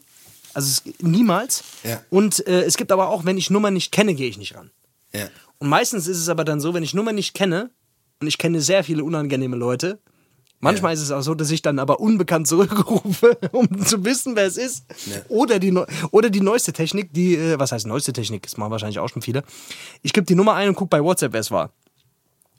[0.53, 1.63] Also es, niemals.
[1.84, 2.01] Ja.
[2.09, 4.69] Und äh, es gibt aber auch, wenn ich Nummer nicht kenne, gehe ich nicht ran.
[5.13, 5.28] Ja.
[5.57, 7.71] Und meistens ist es aber dann so, wenn ich Nummer nicht kenne,
[8.24, 9.99] und ich kenne sehr viele unangenehme Leute,
[10.64, 14.45] manchmal ist es auch so, dass ich dann aber unbekannt zurückrufe, um zu wissen, wer
[14.45, 14.86] es ist.
[15.30, 15.78] Oder, die,
[16.11, 19.22] oder die neueste Technik, die, äh, was heißt neueste Technik, das machen wahrscheinlich auch schon
[19.22, 19.43] viele.
[20.01, 21.72] Ich gebe die Nummer ein und gucke bei WhatsApp, wer es war.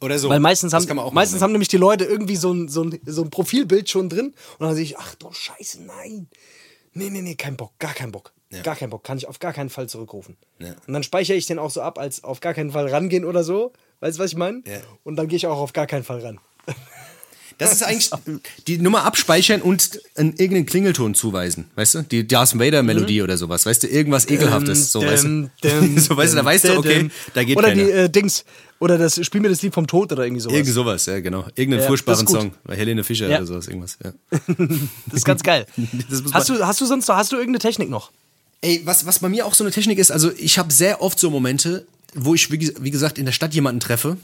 [0.01, 0.29] Oder so.
[0.29, 1.45] Weil meistens, haben, kann man auch meistens machen.
[1.45, 4.67] haben nämlich die Leute irgendwie so ein, so, ein, so ein Profilbild schon drin und
[4.67, 6.29] dann sehe ich, ach du Scheiße, nein.
[6.93, 8.33] Nee, nee, nee, kein Bock, gar kein Bock.
[8.51, 8.63] Ja.
[8.63, 10.37] Gar kein Bock, kann ich auf gar keinen Fall zurückrufen.
[10.59, 10.75] Ja.
[10.87, 13.43] Und dann speichere ich den auch so ab, als auf gar keinen Fall rangehen oder
[13.43, 13.73] so.
[14.01, 14.63] Weißt du, was ich meine?
[14.67, 14.81] Ja.
[15.03, 16.39] Und dann gehe ich auch auf gar keinen Fall ran.
[17.59, 18.11] Das ist eigentlich
[18.67, 22.03] die Nummer abspeichern und einen, irgendeinen Klingelton zuweisen, weißt du?
[22.03, 23.87] Die Darth Vader Melodie oder sowas, weißt du?
[23.89, 25.51] Irgendwas ekelhaftes, so weißt du?
[26.01, 27.85] so weißt du, da weißt du, okay, da geht Oder keiner.
[27.85, 28.45] die äh, Dings,
[28.81, 30.57] oder das Spiel mir das Lied vom Tod oder irgendwie sowas.
[30.57, 31.47] Irgend sowas, ja, genau.
[31.55, 32.27] Irgendeinen Ja, furchtbaren.
[32.27, 32.53] Song.
[32.65, 33.39] Bei Helene Fischer Ja.
[33.39, 33.99] oder sowas, irgendwas.
[34.05, 34.13] Ja.
[35.07, 35.67] Das ist ganz geil.
[36.33, 38.11] Hast, du, hast du sonst noch, hast du irgendeine Technik noch?
[38.61, 41.19] Ey, was, was bei mir auch so eine Technik ist, also ich habe sehr oft
[41.19, 44.17] so Momente, wo ich, wie, wie gesagt, in der Stadt jemanden treffe,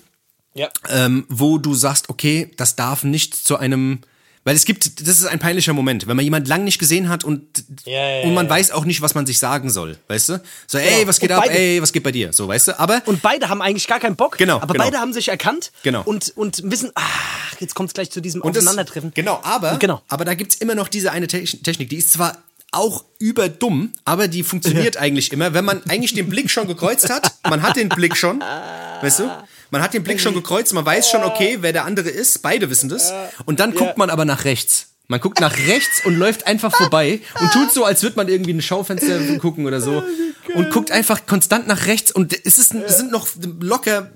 [0.55, 0.69] Ja.
[0.89, 4.01] ähm, wo du sagst, okay, das darf nicht zu einem.
[4.43, 7.25] Weil es gibt, das ist ein peinlicher Moment, wenn man jemanden lang nicht gesehen hat
[7.25, 7.43] und,
[7.85, 8.51] Ja, ja, und man ja.
[8.51, 10.43] weiß auch nicht, was man sich sagen soll, weißt du?
[10.67, 11.41] So, ey, was geht Genau.
[11.43, 12.33] Und ab, beide- ey, was geht bei dir?
[12.33, 12.81] So, weißt du?
[12.81, 14.39] Aber Und beide haben eigentlich gar keinen Bock.
[14.39, 14.85] Genau, Aber genau.
[14.87, 15.73] beide haben sich erkannt.
[15.83, 16.03] Genau.
[16.05, 18.65] Und, und wissen, ach, jetzt kommt es gleich zu diesem Und das-.
[19.15, 20.01] Genau, aber, Genau.
[20.09, 22.39] aber da gibt's immer noch diese eine Te Technik, die ist zwar
[22.73, 27.35] auch überdumm, aber die funktioniert eigentlich immer, wenn man eigentlich den Blick schon gekreuzt hat,
[27.49, 29.31] man hat den Blick schon, weißt du?
[29.71, 32.71] Man hat den Blick schon gekreuzt, man weiß schon, okay, wer der andere ist, beide
[32.71, 33.13] wissen das.
[33.45, 34.90] Und dann guckt man aber nach rechts.
[35.11, 38.53] Man guckt nach rechts und läuft einfach vorbei und tut so, als würde man irgendwie
[38.53, 40.05] ein Schaufenster gucken oder so.
[40.55, 43.27] Und guckt einfach konstant nach rechts und es, ist, es sind noch
[43.61, 44.13] locker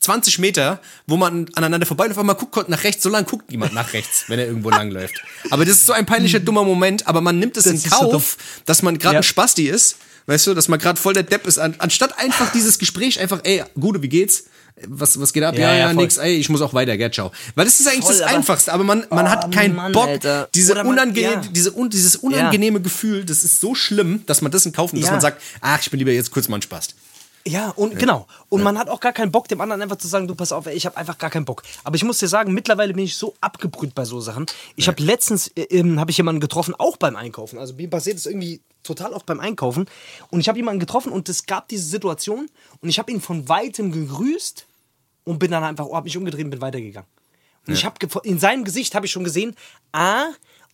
[0.00, 3.72] 20 Meter, wo man aneinander vorbeiläuft, aber man guckt nach rechts, so lange guckt niemand
[3.72, 5.14] nach rechts, wenn er irgendwo langläuft.
[5.50, 8.10] Aber das ist so ein peinlicher, dummer Moment, aber man nimmt es in ist so
[8.10, 8.36] Kauf,
[8.66, 9.20] dass man gerade Ja.
[9.20, 12.52] ein Spasti ist, weißt du, dass man gerade voll der Depp ist, an, anstatt einfach
[12.52, 14.44] dieses Gespräch einfach, ey, Gude, wie geht's?
[14.88, 15.54] Was, was geht ab?
[15.54, 17.30] Ja, Ja, ja, ja, nix, ey, ich muss auch weiter, gell, ciao.
[17.54, 20.08] Weil das ist eigentlich Voll, das aber- Einfachste, aber man, man hat keinen Mann, Bock,
[20.08, 20.48] Alter.
[20.52, 21.42] diese man- unangenehm, ja.
[21.52, 25.04] diese, un, dieses unangenehme Gefühl, das ist so schlimm, dass man das in Kauf nimmt,
[25.04, 25.12] dass Ja.
[25.14, 26.96] man sagt, ach, ich bin lieber jetzt kurz mal ein Spast.
[27.46, 28.26] Ja, und genau.
[28.48, 30.64] Und man hat auch gar keinen Bock, dem anderen einfach zu sagen, du pass auf,
[30.66, 31.62] ey, ich habe einfach gar keinen Bock.
[31.84, 34.46] Aber ich muss dir sagen, mittlerweile bin ich so abgebrüht bei so Sachen.
[34.76, 37.58] Ich habe letztens, äh, ähm, habe ich jemanden getroffen, auch beim Einkaufen.
[37.58, 39.86] Also mir passiert es irgendwie total oft beim Einkaufen.
[40.30, 42.48] Und ich habe jemanden getroffen und es gab diese Situation
[42.80, 44.66] und ich habe ihn von weitem gegrüßt
[45.24, 47.08] und bin dann einfach, oh, hab mich umgedreht und bin weitergegangen.
[47.66, 49.56] Und ich habe in seinem Gesicht habe ich schon gesehen,
[49.92, 50.26] ah,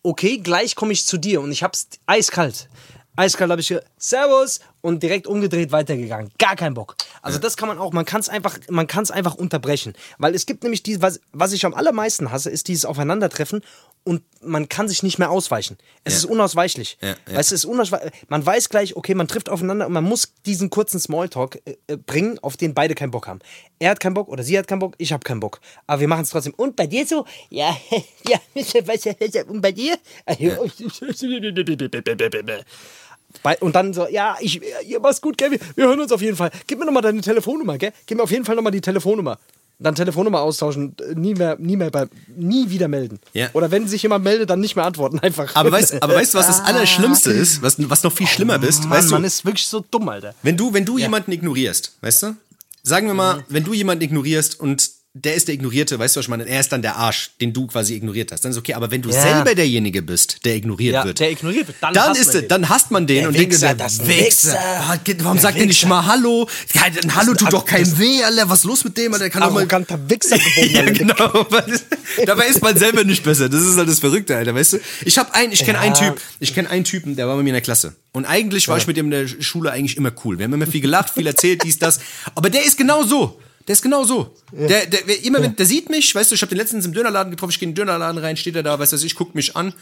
[0.02, 2.68] okay, gleich komme ich zu dir und ich hab's eiskalt.
[3.16, 6.30] Eiskalt habe ich ge Servus und direkt umgedreht weitergegangen.
[6.38, 6.96] Gar kein Bock.
[7.22, 10.34] Also das kann man auch, man kann es einfach, man kann es einfach unterbrechen, weil
[10.34, 13.60] es gibt nämlich die, was, was ich am allermeisten hasse, ist dieses Aufeinandertreffen
[14.02, 15.76] und man kann sich nicht mehr ausweichen.
[16.04, 16.18] Es Ja.
[16.20, 16.96] ist unausweichlich.
[17.02, 17.14] Ja, ja.
[17.38, 18.12] Es ist unausweichlich.
[18.28, 21.96] Man weiß gleich, okay, man trifft aufeinander und man muss diesen kurzen Smalltalk äh, äh,
[21.98, 23.40] bringen, auf den beide keinen Bock haben.
[23.78, 25.60] Er hat keinen Bock oder sie hat keinen Bock, ich habe keinen Bock.
[25.86, 26.54] Aber wir machen es trotzdem.
[26.56, 27.26] Und bei dir so?
[27.50, 27.76] Ja,
[28.26, 28.38] ja,
[29.48, 29.98] und bei dir?
[33.42, 35.50] Bei, und dann so, ja, ich, ihr mach's gut, gell?
[35.52, 36.50] Wir, wir hören uns auf jeden Fall.
[36.66, 37.92] Gib mir nochmal deine Telefonnummer, gell?
[38.06, 39.38] Gib mir auf jeden Fall nochmal die Telefonnummer.
[39.78, 42.06] dann Telefonnummer austauschen, nie mehr, nie mehr bei,
[42.36, 43.18] nie wieder melden.
[43.32, 43.48] Ja.
[43.54, 45.54] Oder wenn sich jemand meldet, dann nicht mehr antworten, einfach.
[45.56, 47.62] Aber weißt, aber weißt du, was das Allerschlimmste ist?
[47.62, 48.80] Was, was noch viel schlimmer ist?
[48.84, 48.88] Ah.
[48.88, 50.34] Mann, weißt du, man ist wirklich so dumm, Alter.
[50.42, 52.36] wenn du, wenn du jemanden ignorierst, weißt du?
[52.82, 53.18] Sagen wir Mhm.
[53.18, 56.46] mal, wenn du jemanden ignorierst und der ist der Ignorierte, weißt du, was ich meine?
[56.46, 58.44] Er ist dann der Arsch, den du quasi ignoriert hast.
[58.44, 59.20] Dann ist okay, aber wenn du Ja.
[59.20, 62.48] selber derjenige bist, der ignoriert Ja, wird, der ignoriert wird, dann dann ist er, den.
[62.48, 64.52] dann hasst man den Der und Wichser, sich, das Wichser.
[64.52, 65.24] Wichser.
[65.24, 66.48] Warum sagt der nicht mal Hallo?
[66.80, 68.48] Ein Hallo tut doch keinem weh, Alter.
[68.48, 69.12] Was ist los mit dem?
[69.12, 69.24] Alter?
[69.24, 69.68] Der kann doch mal
[70.08, 70.70] Wichser geboren.
[70.70, 71.46] ja, genau.
[72.26, 73.48] Dabei ist man selber nicht besser.
[73.48, 74.78] Das ist halt das Verrückte, Alter, weißt du?
[75.04, 75.80] Ich habe einen, ich kenne Ja.
[75.80, 77.96] einen Typ, ich kenne einen Typen, der war bei mir in der Klasse.
[78.12, 80.38] Und eigentlich war ich mit dem in der Schule eigentlich immer cool.
[80.38, 81.98] Wir haben immer viel gelacht, viel erzählt, dies, das.
[82.36, 83.40] Aber der ist genau so.
[83.70, 84.34] Der ist genau so.
[84.50, 86.92] Der, der, wer- immer, wenn, der sieht mich, weißt du, ich habe den letztens im
[86.92, 89.36] Dönerladen getroffen, ich gehe in den Dönerladen rein, steht er da, weißt du, ich guckt
[89.36, 89.72] mich an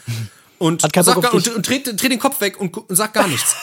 [0.59, 3.55] und, Bock gar, und, und dreht, dreht den Kopf weg und, und sagt gar nichts.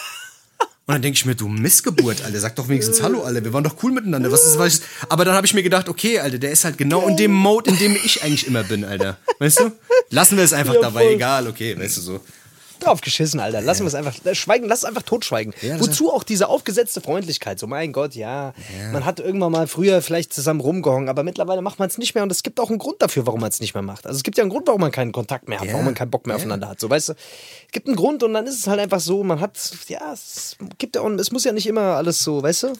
[0.59, 3.63] Und dann denke ich mir, du Missgeburt, Alter, sag doch wenigstens Hallo, Alter, wir waren
[3.63, 4.33] doch cool miteinander.
[4.33, 4.83] Was ist, was ist?
[5.09, 7.71] Aber dann habe ich mir gedacht, okay, Alter, der ist halt genau in dem Mode,
[7.71, 9.19] in dem ich eigentlich immer bin, Alter.
[9.39, 9.71] Weißt du?
[10.11, 11.13] Lassen wir es einfach Ja, dabei, voll.
[11.13, 12.21] egal, okay, weißt du so.
[12.81, 13.61] Drauf geschissen, Alter.
[13.61, 14.15] Lassen wir es einfach.
[14.25, 15.55] äh, Schweigen, lass es einfach totschweigen.
[15.79, 17.59] Wozu auch diese aufgesetzte Freundlichkeit?
[17.59, 18.55] So, mein Gott, ja.
[18.93, 22.23] Man hat irgendwann mal früher vielleicht zusammen rumgehangen, aber mittlerweile macht man es nicht mehr
[22.23, 24.07] und es gibt auch einen Grund dafür, warum man es nicht mehr macht.
[24.07, 26.11] Also es gibt ja einen Grund, warum man keinen Kontakt mehr hat, warum man keinen
[26.11, 26.81] Bock mehr aufeinander hat.
[26.81, 27.13] So, weißt du?
[27.13, 29.59] Es gibt einen Grund und dann ist es halt einfach so, man hat,
[29.89, 32.73] ja, es gibt ja auch, es muss ja nicht immer alles so, weißt du?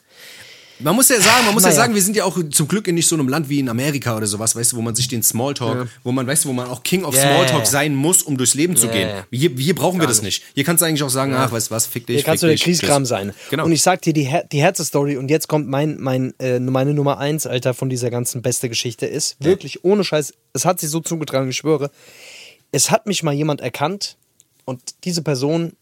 [0.79, 1.81] Man muss ja sagen, man muss ja Naja.
[1.83, 4.15] sagen, wir sind ja auch zum Glück in nicht so einem Land wie in Amerika
[4.17, 6.69] oder sowas, weißt du, wo man sich den Smalltalk, wo man, weißt du, wo man
[6.69, 7.65] auch King of Ja, Smalltalk ja, ja.
[7.65, 9.09] sein muss, um durchs Leben zu Ja, gehen.
[9.09, 9.27] ja.
[9.31, 10.43] Hier, hier brauchen wir das nicht.
[10.55, 12.17] Hier kannst du eigentlich auch sagen, ach, weißt du was, fick dich.
[12.17, 13.33] Hier kannst du der Kriegskram sein.
[13.51, 13.65] Genau.
[13.65, 16.93] Und ich sag dir die, Her die Herze-Story und jetzt kommt mein, mein, äh, meine
[16.93, 20.91] Nummer eins, Alter, von dieser ganzen beste Geschichte ist, wirklich ohne Scheiß, es hat sich
[20.91, 21.91] so zugetragen, ich schwöre,
[22.73, 24.17] es hat mich mal jemand erkannt
[24.67, 25.73] und diese Person,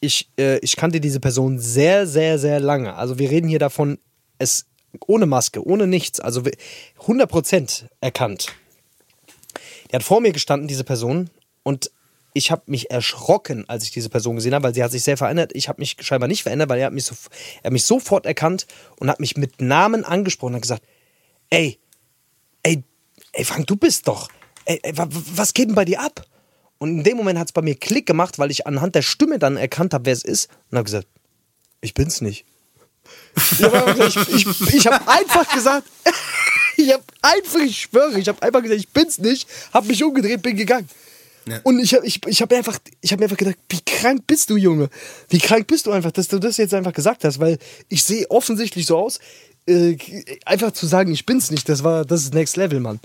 [0.00, 2.94] ich, äh, ich kannte diese Person sehr, sehr, sehr lange.
[2.94, 3.98] Also wir reden hier davon,
[4.38, 4.66] es
[5.06, 6.52] ohne Maske, ohne nichts, also wir-
[7.06, 8.48] 100% erkannt.
[9.90, 11.30] Der hat vor mir gestanden, diese Person,
[11.62, 11.90] und
[12.34, 15.16] ich habe mich erschrocken, als ich diese Person gesehen habe, weil sie hat sich sehr
[15.16, 15.50] verändert.
[15.54, 17.14] Ich habe mich scheinbar nicht verändert, weil er hat mich, so,
[17.62, 18.66] er hat mich sofort erkannt
[19.00, 20.84] und hat mich mit Namen angesprochen und hat gesagt,
[21.50, 21.78] ey,
[22.62, 22.84] ey,
[23.32, 24.28] ey Frank, du bist doch,
[24.66, 26.24] ey, ey, wa- wa- was geht denn bei dir ab?
[26.78, 29.38] Und in dem Moment hat es bei mir Klick gemacht, weil ich anhand der Stimme
[29.38, 31.08] dann erkannt habe, wer es ist und habe gesagt,
[31.80, 32.44] ich bin's nicht.
[33.36, 35.86] Ich habe ich, ich, ich hab einfach gesagt,
[36.76, 40.42] ich habe einfach, ich schwöre, ich habe einfach gesagt, ich bin's nicht, habe mich umgedreht,
[40.42, 40.88] bin gegangen.
[41.46, 41.60] Ja.
[41.62, 44.24] Und ich habe ich, ich hab mir einfach, ich hab mir einfach gedacht, wie krank
[44.26, 44.90] bist du, Junge?
[45.30, 48.30] Wie krank bist du einfach, dass du das jetzt einfach gesagt hast, weil ich sehe
[48.30, 49.18] offensichtlich so aus,
[49.66, 49.96] äh,
[50.44, 53.00] einfach zu sagen, ich bin's nicht, das war, das ist Next Level, Mann.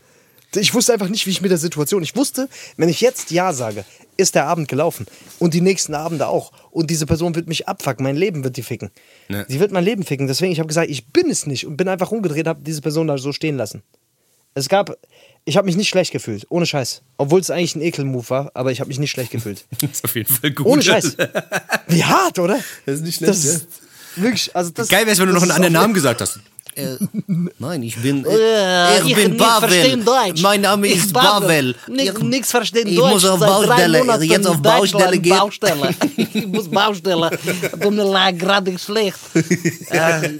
[0.55, 2.03] Ich wusste einfach nicht, wie ich mit der Situation.
[2.03, 2.47] Ich wusste,
[2.77, 3.85] wenn ich jetzt Ja sage,
[4.17, 5.05] ist der Abend gelaufen.
[5.39, 6.51] Und die nächsten Abende auch.
[6.71, 8.03] Und diese Person wird mich abfacken.
[8.03, 8.91] Mein Leben wird die ficken.
[9.29, 9.45] Ne.
[9.47, 10.27] Sie wird mein Leben ficken.
[10.27, 11.65] Deswegen, ich habe gesagt, ich bin es nicht.
[11.65, 13.81] Und bin einfach umgedreht, habe diese Person da so stehen lassen.
[14.55, 14.95] Es gab,
[15.45, 16.45] ich habe mich nicht schlecht gefühlt.
[16.49, 17.01] Ohne Scheiß.
[17.17, 19.65] Obwohl es eigentlich ein Ekelmove war, aber ich habe mich nicht schlecht gefühlt.
[19.81, 20.67] Das ist auf jeden Fall gut.
[20.67, 21.17] Ohne Scheiß.
[21.87, 22.59] Wie hart, oder?
[22.85, 23.67] Das ist nicht schlecht, Das ist
[24.15, 26.39] wirklich, also das, Geil wär's, wenn du noch einen anderen Namen gesagt hast.
[27.59, 29.69] Nein, ich bin, Äh, ich bin nicht Pavel.
[29.69, 30.41] verstehen Deutsch.
[30.41, 31.75] Mein Name Ich ist Pavel.
[31.87, 33.13] Nix verstehen ich Deutsch.
[33.13, 35.37] muss auf Baustelle, jetzt auf Baustelle gehen.
[35.37, 35.89] Baustelle.
[36.17, 37.29] ich muss Baustelle.
[37.81, 39.17] Tut mir leid, gerade schlecht.
[39.89, 40.39] Äh,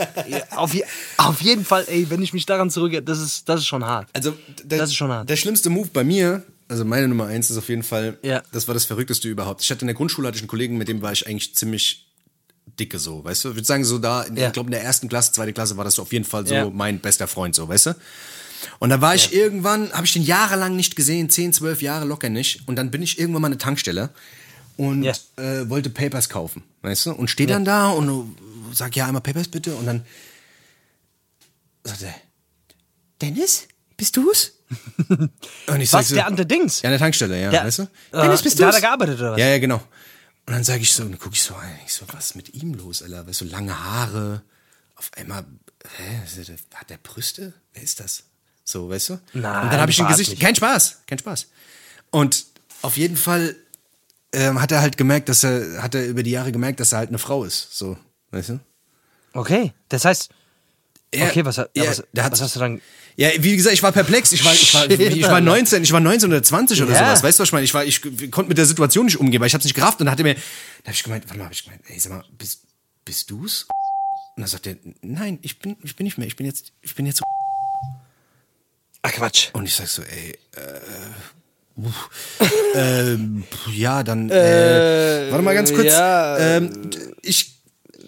[0.56, 0.72] auf,
[1.18, 4.08] auf jeden Fall, ey, wenn ich mich daran zurückerinnere, das ist, das ist schon hart.
[4.14, 5.30] Also, der, Das ist schon hart.
[5.30, 8.42] Der schlimmste Move bei mir, also meine Nummer eins ist auf jeden Fall, Ja.
[8.52, 9.62] das war das Verrückteste überhaupt.
[9.62, 12.08] Ich hatte in der Grundschule hatte ich einen Kollegen, mit dem war ich eigentlich ziemlich
[12.80, 13.50] dicke so, weißt du?
[13.50, 14.48] Ich würde sagen, so da, Ja.
[14.48, 16.54] ich glaube in der ersten Klasse, zweite Klasse war das so auf jeden Fall so
[16.54, 16.70] Ja.
[16.70, 17.96] mein bester Freund, so, weißt du?
[18.80, 22.30] Und dann war ich irgendwann, habe ich den jahrelang nicht gesehen, 10, 12 Jahre locker
[22.30, 22.68] nicht.
[22.68, 24.10] Und dann bin ich irgendwann mal eine Tankstelle
[24.78, 25.14] und Ja.
[25.38, 27.12] äh, wollte Papers kaufen, weißt du?
[27.12, 29.76] Und stehe dann da und äh, sag, ja, einmal Papers bitte.
[29.76, 30.06] Und dann
[31.84, 32.16] sagt er,
[33.22, 34.54] Dennis, bist du's?
[35.10, 36.82] und ich sag Was, so, der andere Dings?
[36.82, 37.84] ja, an der Tankstelle, ja, Der- weißt du?
[37.84, 37.88] äh,
[38.22, 38.76] Dennis, bist da du's?
[38.76, 39.40] hat er gearbeitet, oder was?
[39.40, 39.82] Ja, ja, genau.
[40.46, 42.74] Und dann sage ich so, dann gucke ich so ich so, was ist mit ihm
[42.74, 43.26] los, Alter?
[43.28, 44.42] Weißt du, lange Haare,
[44.96, 45.46] auf einmal,
[45.98, 46.22] hä,
[46.76, 47.54] hat der Brüste?
[47.74, 48.24] Wer ist das?
[48.66, 49.14] So, weißt du?
[49.34, 50.42] Nein, Und dann habe ich ein Gesicht, nicht.
[50.42, 51.48] kein Spaß, kein Spaß.
[52.12, 52.46] Und
[52.82, 53.56] auf jeden Fall
[54.34, 57.00] ähm, hat er halt gemerkt, dass er, hat er über die Jahre gemerkt, dass er
[57.00, 57.98] halt eine Frau ist, so,
[58.32, 58.60] weißt du?
[59.34, 60.30] Okay, das heißt,
[61.20, 62.82] Er- okay, was, ja, was, was hast du dann?
[63.16, 64.32] Ja, wie gesagt, ich war perplex.
[64.32, 67.00] Ich war, ich war, ich war 19, ich war 19 oder 20 oder Ja.
[67.00, 67.22] sowas.
[67.24, 67.66] Weißt du, was ich meine?
[67.66, 68.02] Ich war, ich
[68.32, 70.00] konnte mit der Situation nicht umgehen, weil ich hab's nicht gerafft.
[70.00, 70.40] Und dann hat er mir, da
[70.86, 72.62] habe ich gemeint, warte mal, habe ich gemeint, ey, sag mal, bist,
[73.06, 73.68] bist du's?
[74.36, 76.26] Und dann sagt er, nein, ich bin, ich bin nicht mehr.
[76.26, 77.20] Ich bin jetzt, ich bin jetzt.
[77.20, 77.24] so
[79.04, 79.50] Ach Quatsch.
[79.54, 82.10] Und ich sag so, ey, äh, uff,
[82.74, 85.86] ähm, ja, dann, äh, warte mal ganz kurz.
[85.86, 86.90] ja, ähm,
[87.22, 87.53] ich,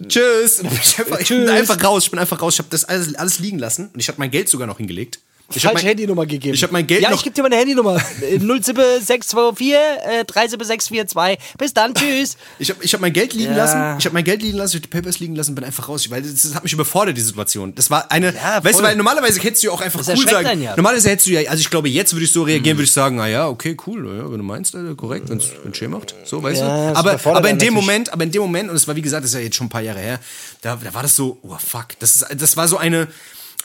[0.08, 0.60] tschüss.
[0.60, 2.56] Und dann bin ich, einfach, ich bin einfach raus, ich bin einfach raus.
[2.56, 5.20] Ich habe das alles, alles liegen lassen und ich habe mein Geld sogar noch hingelegt.
[5.54, 6.56] Ich hab falsche mein- Handynummer gegeben.
[6.56, 8.00] ich hab mein Geld Ja, ich gebe dir meine Handynummer.
[8.00, 11.38] 07624 äh, 37642.
[11.58, 12.38] Bis dann, tschüss.
[12.60, 13.58] Ich habe ich hab mein Geld liegen Ja.
[13.58, 14.00] lassen.
[14.00, 16.10] Ich habe mein Geld liegen lassen, ich hab die Papers liegen lassen, bin einfach raus,
[16.10, 17.76] weil das, das hat mich überfordert die Situation.
[17.76, 20.28] Das war eine, Ja, weißt du, weil normalerweise hättest du ja auch einfach Das cool
[20.28, 20.62] sagen.
[20.62, 20.76] ja.
[20.76, 23.18] Normalerweise hättest du ja, also ich glaube, jetzt würde ich so reagieren, würde ich sagen,
[23.18, 26.42] na ja, okay, cool, ja, wenn du meinst, Alter, korrekt, wenn es schön macht, so,
[26.42, 26.66] weißt du.
[26.66, 27.74] Aber, aber in dem.
[27.76, 29.68] Moment, aber in dem Moment und es war wie gesagt, das ist ja jetzt schon
[29.68, 30.20] ein paar Jahre her,
[30.62, 33.08] da, da war das so, oh fuck, das ist, das war so eine,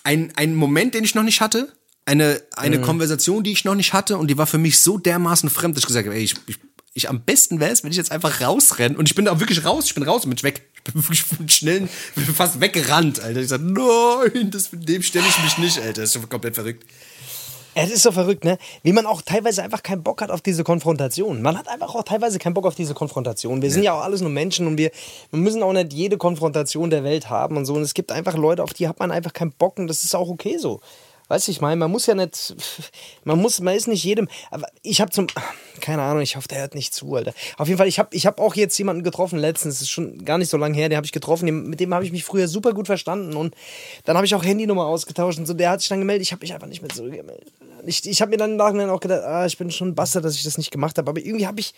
[0.04, 1.72] ein, ein Moment, den ich noch nicht hatte.
[2.06, 2.82] Eine, eine Mhm.
[2.82, 5.82] Konversation, die ich noch nicht hatte und die war für mich so dermaßen fremd, dass
[5.82, 6.56] ich gesagt habe, ey, ich, ich,
[6.94, 8.96] ich am besten wäre es, wenn ich jetzt einfach rausrenne.
[8.96, 10.62] Und ich bin da auch wirklich raus, ich bin raus und bin weg.
[10.74, 11.24] Ich bin wirklich
[11.54, 13.40] schnell, ich bin fast weggerannt, Alter.
[13.40, 16.00] Ich sag, nein, das, mit dem stelle ich mich nicht, Alter.
[16.00, 16.84] Das ist schon komplett verrückt.
[17.74, 18.58] Es ist so verrückt, ne?
[18.82, 21.40] Wie man auch teilweise einfach keinen Bock hat auf diese Konfrontation.
[21.40, 23.62] Man hat einfach auch teilweise keinen Bock auf diese Konfrontation.
[23.62, 24.90] Wir sind ja auch alles nur Menschen und wir,
[25.30, 27.74] wir müssen auch nicht jede Konfrontation der Welt haben und so.
[27.74, 30.14] Und es gibt einfach Leute, auf die hat man einfach keinen Bock und das ist
[30.14, 30.80] auch okay so.
[31.30, 32.56] Weißt du, ich meine, man muss ja nicht,
[33.24, 35.28] man muss, man ist nicht jedem, aber ich habe zum,
[35.80, 37.32] keine Ahnung, ich hoffe, der hört nicht zu, Alter.
[37.56, 40.24] Auf jeden Fall, ich habe ich hab auch jetzt jemanden getroffen letztens, das ist schon
[40.24, 42.48] gar nicht so lange her, den habe ich getroffen, mit dem habe ich mich früher
[42.48, 43.54] super gut verstanden und
[44.06, 46.42] dann habe ich auch Handynummer ausgetauscht und so, der hat sich dann gemeldet, ich habe
[46.42, 47.52] mich einfach nicht mehr zurückgemeldet.
[47.86, 50.24] Ich, ich habe mir dann im Nachhinein auch gedacht, ah, ich bin schon ein Bastard,
[50.24, 51.74] dass ich das nicht gemacht habe, aber irgendwie habe ich,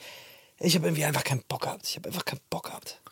[0.61, 1.87] ich habe irgendwie einfach keinen Bock gehabt.
[1.87, 3.03] Ich habe einfach keinen Bock gehabt.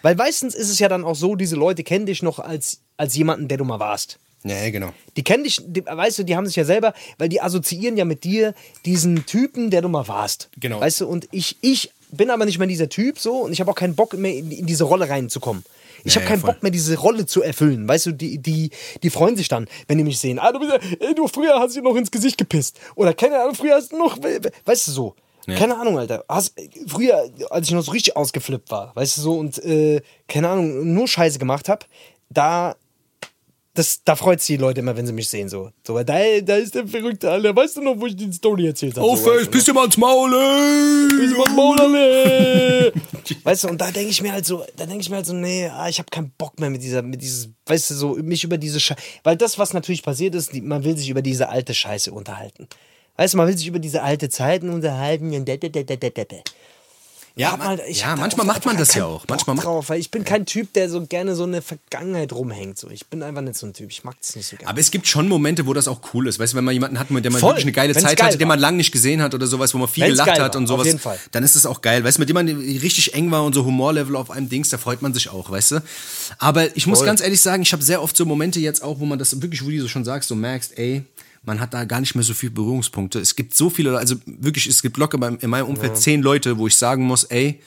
[0.00, 3.14] Weil meistens ist es ja dann auch so, diese Leute kennen dich noch als, als
[3.14, 4.18] jemanden, der du mal warst.
[4.44, 4.90] Ja, genau.
[5.16, 8.04] Die kennen dich, die, weißt du, die haben sich ja selber, weil die assoziieren ja
[8.04, 10.50] mit dir diesen Typen, der du mal warst.
[10.60, 10.80] Genau.
[10.80, 13.70] Weißt du, und ich, ich bin aber nicht mehr dieser Typ so und ich habe
[13.70, 15.64] auch keinen Bock mehr in, in diese Rolle reinzukommen.
[16.04, 16.52] Ich Ja, habe ja, keinen voll.
[16.52, 17.88] Bock mehr, diese Rolle zu erfüllen.
[17.88, 18.70] Weißt du, die, die,
[19.02, 20.38] die freuen sich dann, wenn die mich sehen.
[20.38, 20.78] Ah, du, bist ja,
[21.08, 22.78] ey, du früher hast du noch ins Gesicht gepisst.
[22.96, 24.18] Oder keine Ahnung, früher hast du noch,
[24.66, 25.14] weißt du so.
[25.46, 26.24] Keine Ahnung, Alter.
[26.28, 26.54] Hast,
[26.86, 30.94] früher, als ich noch so richtig ausgeflippt war, weißt du so, und äh, keine Ahnung,
[30.94, 31.84] nur Scheiße gemacht habe,
[32.30, 32.76] da
[33.74, 35.48] das, da freut sich die Leute immer, wenn sie mich sehen.
[35.48, 37.54] So, so da, da ist der Verrückte, Alter.
[37.54, 39.06] Weißt du noch, wo ich die Story erzählt habe?
[39.16, 41.08] so, weißt du, mal ins Maul, ey!
[41.18, 42.92] Piss mal ins Maul, Alter.
[43.42, 45.32] Weißt du, und da denke ich mir halt so, da denke ich mir halt so,
[45.32, 48.44] nee, ah, ich habe keinen Bock mehr mit dieser, mit dieses, weißt du, so, mich
[48.44, 49.00] über diese Scheiße.
[49.22, 52.68] Weil das, was natürlich passiert ist, man will sich über diese alte Scheiße unterhalten.
[53.16, 55.96] Weißt du, man will sich über diese alte Zeiten unterhalten und da, da, da, da,
[55.96, 56.36] da, da.
[57.36, 59.22] Ja, man- halt- ja, manchmal macht man das ja auch.
[59.22, 62.32] Bock Manchmal macht- drauf, weil ich bin kein Typ, der so gerne so eine Vergangenheit
[62.32, 62.78] rumhängt.
[62.78, 62.88] So.
[62.90, 63.90] Ich bin einfach nicht so ein Typ.
[63.90, 64.70] Ich mag das nicht so gerne.
[64.70, 66.38] Aber es gibt schon Momente, wo das auch cool ist.
[66.38, 67.50] Weißt du, wenn man jemanden hat, mit dem man Voll.
[67.50, 69.74] wirklich eine geile Wenn's Zeit geil hatte, den man lange nicht gesehen hat oder sowas,
[69.74, 71.18] wo man viel Wenn's gelacht hat war, und auf sowas, jeden Fall.
[71.32, 72.04] dann ist es auch geil.
[72.04, 74.78] Weißt du, mit dem man richtig eng war und so Humorlevel auf einem Dings, da
[74.78, 75.82] freut man sich auch, weißt du?
[76.38, 77.06] Aber ich muss Voll.
[77.06, 79.66] ganz ehrlich sagen, ich habe sehr oft so Momente jetzt auch, wo man das wirklich,
[79.66, 81.02] wie du so schon sagst, so merkst, ey,
[81.46, 83.18] man hat da gar nicht mehr so viele Berührungspunkte.
[83.20, 86.66] Es gibt so viele, also wirklich, es gibt locker in meinem Umfeld zehn Leute, wo
[86.66, 87.60] ich sagen muss, ey,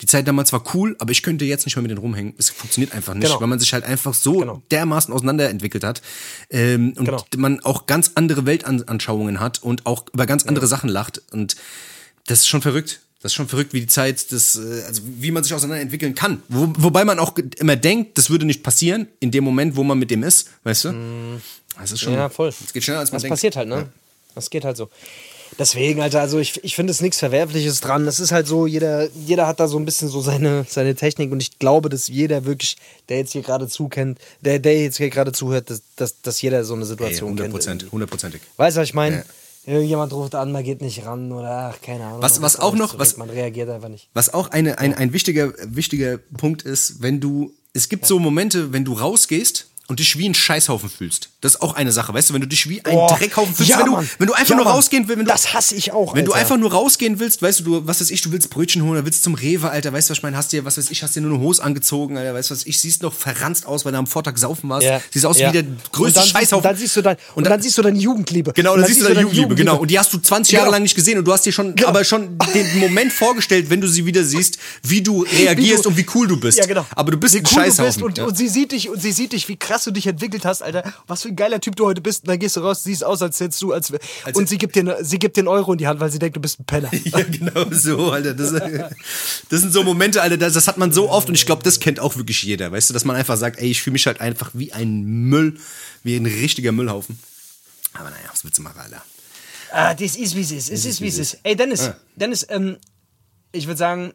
[0.00, 2.32] die Zeit damals war cool, aber ich könnte jetzt nicht mehr mit denen rumhängen.
[2.38, 3.40] Es funktioniert einfach nicht, Genau.
[3.40, 4.62] weil man sich halt einfach so Genau.
[4.70, 6.00] dermaßen auseinanderentwickelt hat
[6.48, 7.22] ähm, und Genau.
[7.36, 11.56] man auch ganz andere Weltanschauungen hat und auch über ganz andere Sachen lacht und
[12.26, 13.00] das ist schon verrückt.
[13.22, 16.42] Das ist schon verrückt, wie die Zeit, das, äh, also wie man sich auseinanderentwickeln kann.
[16.48, 19.98] Wo, wobei man auch immer denkt, das würde nicht passieren in dem Moment, wo man
[19.98, 21.40] mit dem ist, weißt du?
[21.80, 22.12] Das ist schon.
[22.14, 22.48] Ja, voll.
[22.48, 23.32] Es geht schneller, als man Das denkt.
[23.34, 23.88] passiert halt, ne?
[24.34, 24.88] Das geht halt so.
[25.58, 28.06] Deswegen, Alter, also ich, ich finde es nichts Verwerfliches dran.
[28.06, 31.32] Es ist halt so, jeder, jeder hat da so ein bisschen so seine, seine Technik
[31.32, 32.76] und ich glaube, dass jeder wirklich,
[33.08, 36.64] der jetzt hier gerade zukennt, der, der jetzt hier gerade zuhört, dass, dass, dass jeder
[36.64, 37.52] so eine Ey, Situation 100 kennt.
[37.54, 38.40] Prozent, hundertprozentig.
[38.56, 39.24] Weißt du, was ich meine?
[39.66, 42.22] Irgendjemand ruft an, man geht nicht ran oder ach, keine Ahnung.
[42.22, 44.08] Was- was auch noch- zurück, was- man reagiert einfach nicht.
[44.14, 48.72] Was auch eine, ein, ein wichtiger, wichtiger Punkt ist, wenn du, es gibt so Momente,
[48.72, 51.28] wenn du rausgehst und dich wie ein Scheißhaufen fühlst.
[51.40, 53.70] Das ist auch eine Sache, weißt du, wenn du dich wie ein Boah, Dreckhaufen fühlst,
[53.70, 55.92] ja, wenn, du, wenn du einfach Ja, nur rausgehen willst, wenn du, Das hasse ich
[55.92, 56.42] auch, Wenn du Alter.
[56.42, 59.04] einfach nur rausgehen willst, weißt du, du, was weiß ich, du willst Brötchen holen oder
[59.04, 61.16] willst zum Rewe, Alter, weißt du, was ich meine, hast dir, was weiß ich, hast
[61.16, 63.92] dir nur eine Hose angezogen, Alter, weißt du was, ich siehst noch verranzt aus, weil
[63.92, 65.48] du am Vortag saufen warst, siehst aus ja.
[65.48, 66.62] wie der größte und dann Scheißhaufen.
[66.62, 68.52] Dann siehst du dann, und, dann, siehst du deine Jugendliebe.
[68.52, 69.78] Genau, und dann siehst du deine Jugendliebe, genau.
[69.78, 70.72] Und die hast du 20 Jahre Genau.
[70.76, 71.88] lang nicht gesehen und du hast dir schon, Genau.
[71.88, 76.06] aber schon den Moment vorgestellt, wenn du sie wieder siehst, wie du reagierst und wie
[76.14, 76.58] cool du bist.
[76.58, 76.86] Ja, genau.
[76.94, 78.02] Aber du bist wie ein du Scheißhaufen.
[78.04, 78.24] und, ja.
[78.24, 80.92] und sie sieht dich und sie sieht dich, wie krass du dich entwickelt hast, Alter.
[81.06, 82.22] Was für ein geiler Typ du heute bist.
[82.24, 83.92] Und dann gehst du raus, siehst aus, als hättest du, als,
[84.24, 86.10] Als- und sie gibt dir, ne- sie gibt dir einen Euro in die Hand, weil
[86.10, 86.90] sie denkt, du bist ein Penner.
[87.04, 88.34] Ja, genau so, Alter.
[88.34, 91.62] Das, das sind so Momente, Alter, das, das hat man so oft und ich glaube,
[91.62, 94.06] das kennt auch wirklich jeder, weißt du, dass man einfach sagt, ey, ich fühle mich
[94.06, 95.58] halt einfach wie ein Müll,
[96.02, 97.18] wie ein richtiger Müllhaufen.
[97.94, 99.02] Aber naja, was willst du machen, Alter?
[99.72, 100.70] Ah, das ist wie es ist.
[100.70, 101.38] Es ist wie es ist.
[101.42, 102.76] Ey, Dennis, Dennis, ähm,
[103.52, 104.12] ich würde sagen,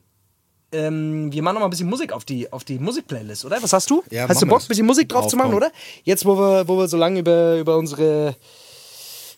[0.75, 3.57] ähm, wir machen noch mal ein bisschen Musik auf die, auf die Musikplaylist, oder?
[3.61, 4.03] Was hast du?
[4.11, 5.57] Ja, hast du Bock, ein bisschen Musik drauf Drauf, zu machen, komm.
[5.57, 5.71] oder?
[6.03, 8.35] Jetzt, wo wir, wo wir so lange über, über unsere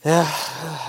[0.03, 0.25] ja,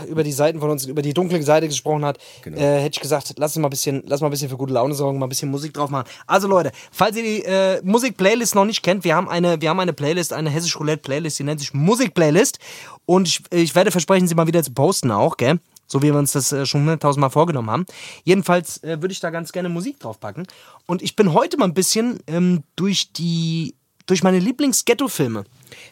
[0.06, 2.58] über die Seiten von uns, über die dunkle Seite gesprochen hat, Genau.
[2.58, 4.74] äh, hätte ich gesagt, lass uns mal ein bisschen, lass mal ein bisschen für gute
[4.74, 6.06] Laune sorgen, mal ein bisschen Musik drauf machen.
[6.26, 9.80] Also Leute, falls ihr die äh, Musik-Playlist noch nicht kennt, wir haben eine, wir haben
[9.80, 12.58] eine Playlist, eine hessisch Roulette-Playlist, die nennt sich Musik-Playlist.
[13.06, 15.58] Und ich, ich werde versprechen, sie mal wieder zu posten auch, gell?
[15.88, 17.86] So wie wir uns das äh, schon hunderttausend Mal vorgenommen haben.
[18.22, 20.46] Jedenfalls äh, würde ich da ganz gerne Musik draufpacken.
[20.86, 23.74] Und ich bin heute mal ein bisschen ähm, durch die,
[24.06, 25.44] durch meine Lieblings-Ghetto-Filme.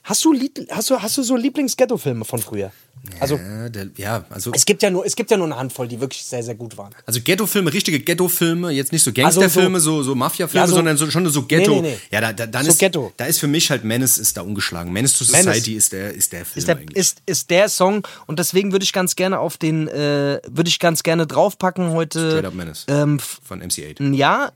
[0.04, 0.34] Hast du,
[0.70, 2.72] hast du, hast du so Lieblings-Ghetto-Filme von früher?
[3.20, 5.86] Also, Ja, der, ja also, es gibt ja nur, es gibt ja nur eine Handvoll,
[5.86, 6.92] die wirklich sehr, sehr gut waren.
[7.04, 11.08] also Ghetto-Filme, richtige Ghetto-Filme, jetzt nicht so Gangster-Filme, so, so Mafia-Filme, Ja, so- sondern so,
[11.10, 11.76] schon so Ghetto.
[11.76, 11.98] Nee, nee, nee.
[12.10, 13.12] Ja, da, da, dann So ist, Ghetto.
[13.16, 14.92] da ist für mich halt Menace ist da ungeschlagen.
[14.92, 15.44] Menace to Menace.
[15.44, 16.96] Society ist der, ist der Film Ist der, eigentlich.
[16.96, 20.80] ist, ist der Song und deswegen würde ich ganz gerne auf den, äh, würde ich
[20.80, 22.30] ganz gerne draufpacken heute.
[22.30, 22.86] Straight Up Menace.
[22.88, 24.14] Ähm, von MC8.
[24.14, 24.50] ja,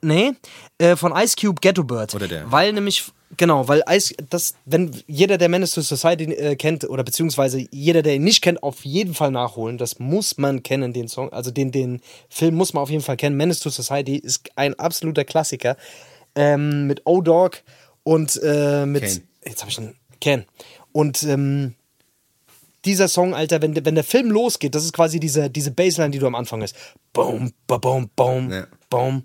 [0.00, 0.32] nee,
[0.78, 2.14] äh, von Ice Cube Ghetto Bird.
[2.14, 2.50] Oder der.
[2.50, 3.04] Weil nämlich,
[3.36, 8.02] genau, weil Ice, das, wenn jeder, der Menace to Society äh, kennt, oder beziehungsweise jeder,
[8.02, 9.78] der ihn nicht kennt, auf jeden Fall nachholen.
[9.78, 13.16] Das muss man kennen, den Song, also den, den Film muss man auf jeden Fall
[13.16, 13.36] kennen.
[13.36, 15.76] Menace to Society ist ein absoluter Klassiker.
[16.34, 17.62] Ähm, mit O-Dog
[18.04, 19.20] und äh, mit, Kane.
[19.44, 20.44] jetzt habe ich einen, Ken.
[20.92, 21.74] Und, ähm,
[22.86, 26.10] dieser Song, Alter, wenn, der- wenn der Film losgeht, das ist quasi diese, diese Bassline,
[26.12, 26.74] die du am Anfang hast.
[27.12, 28.66] Boom, ba, boom, boom, Ja.
[28.88, 29.24] boom,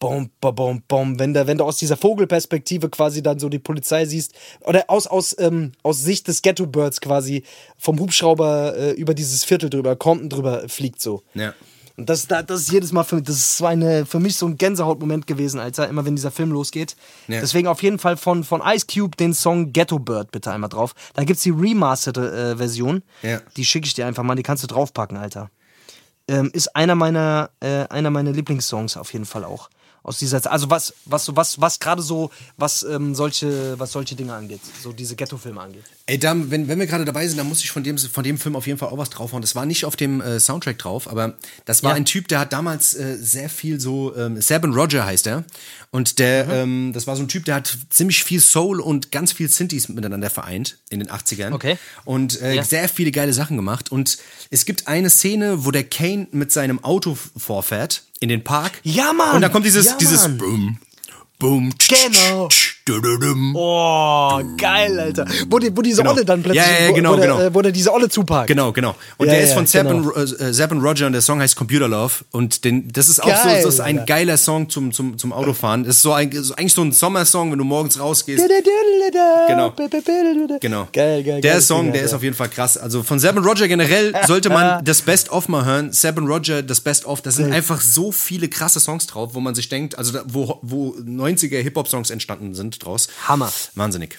[0.00, 1.18] boom, ba, boom, boom.
[1.20, 4.32] Wenn, der, wenn du aus dieser Vogelperspektive quasi dann so die Polizei siehst,
[4.62, 7.44] oder aus, aus, ähm, aus Sicht des Ghetto Birds quasi
[7.78, 11.22] vom Hubschrauber äh, über dieses Viertel drüber, Compton drüber fliegt so.
[11.34, 11.54] Ja.
[11.96, 14.34] Und das, da- das ist jedes Mal für mich, das ist so eine, für mich
[14.36, 16.96] so ein Gänsehautmoment gewesen, Alter, immer wenn dieser Film losgeht.
[17.28, 17.40] Ja.
[17.40, 20.94] Deswegen auf jeden Fall von, von Ice Cube den Song Ghetto Bird bitte einmal drauf.
[21.12, 23.02] Da gibt's die remasterte äh, Version.
[23.22, 23.40] Ja.
[23.56, 25.50] Die schicke ich dir einfach mal, die kannst du draufpacken, Alter.
[26.26, 29.68] Ähm, ist einer meiner, äh, einer meiner Lieblingssongs auf jeden Fall auch.
[30.02, 30.52] Aus dieser Zeit.
[30.52, 34.92] Also was, was was, was gerade so, was ähm, solche, was solche Dinge angeht, so
[34.92, 35.84] diese Ghetto-Filme angeht.
[36.10, 38.36] Ey, da, wenn, wenn wir gerade dabei sind, dann muss ich von dem, von dem
[38.36, 39.42] Film auf jeden Fall auch was draufhauen.
[39.42, 41.34] Das war nicht auf dem äh, Soundtrack drauf, aber
[41.66, 41.96] das war Ja.
[41.96, 45.44] ein Typ, der hat damals äh, sehr viel so, ähm, Sabin Roger heißt er.
[45.92, 46.50] Und der, Mhm.
[46.88, 49.88] ähm, das war so ein Typ, der hat ziemlich viel Soul und ganz viel Synthes
[49.88, 51.52] miteinander vereint in den 80ern.
[51.52, 51.78] Okay.
[52.04, 52.64] Und äh, Ja.
[52.64, 53.92] sehr viele geile Sachen gemacht.
[53.92, 54.18] Und
[54.50, 58.72] es gibt eine Szene, wo der Kane mit seinem Auto vorfährt in den Park.
[58.82, 59.36] Ja, Mann!
[59.36, 60.22] Und dann kommt dieses, Ja, dieses!
[60.38, 60.78] Boom,
[61.38, 62.48] Boom, Genau.
[62.48, 62.48] dududum.
[63.56, 65.24] Oh, geil, Alter.
[65.48, 66.12] Wo, die, wo diese Genau.
[66.12, 67.40] Olle dann plötzlich, Ja, ja, ja, wo- genau, wo, der, genau.
[67.40, 68.48] äh, wo der diese Olle zuparkt.
[68.48, 68.94] Genau, genau.
[69.18, 70.10] Und Ja, der ist ja, von Zapp genau.
[70.12, 72.12] and, äh, Zapp and Roger und der Song heißt Computer Love.
[72.30, 74.06] Und den, das ist auch so, Geil, das ist ein Alter.
[74.14, 75.84] geiler Song zum, zum, zum Autofahren.
[75.84, 78.42] Das ist so, ein, so eigentlich so ein Sommersong, wenn du morgens rausgehst.
[79.48, 79.70] Genau.
[80.60, 80.88] Genau.
[80.92, 81.60] Geil, geil, Der.
[81.60, 82.76] Song, der ist auf jeden Fall krass.
[82.76, 85.92] Also von Seven Roger generell sollte man das Best-of mal hören.
[85.92, 89.68] Seven Roger, das Best-of, da sind einfach so viele krasse Songs drauf, wo man sich
[89.68, 93.08] denkt, also da, wo, wo 90er Hip-Hop-Songs entstanden sind draus.
[93.26, 93.52] Hammer.
[93.74, 94.18] Wahnsinnig.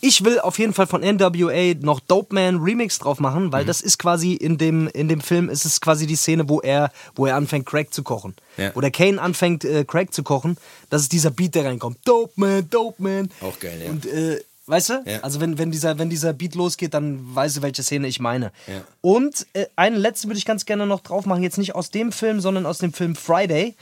[0.00, 3.52] Ich will auf jeden Fall von NWA noch Dope Man Remix drauf machen, Mhm.
[3.52, 6.60] weil das ist quasi in dem, in dem Film ist es quasi die Szene, wo
[6.60, 8.34] er, wo er anfängt, Crack zu kochen.
[8.56, 8.70] Ja.
[8.74, 10.58] Wo der Kane anfängt, äh, Crack zu kochen.
[10.90, 11.98] Das ist dieser Beat, der reinkommt.
[12.04, 13.30] Dope Man, Dope Man.
[13.40, 13.90] Auch geil, ja.
[13.90, 15.02] Und äh, weißt du?
[15.06, 15.20] Ja.
[15.22, 18.52] Also wenn, wenn, dieser, wenn dieser Beat losgeht, dann weißt du, welche Szene ich meine.
[18.68, 18.82] Ja.
[19.00, 22.12] Und äh, eine letzte würde ich ganz gerne noch drauf machen, jetzt nicht aus dem
[22.12, 23.74] Film, sondern aus dem Film Friday.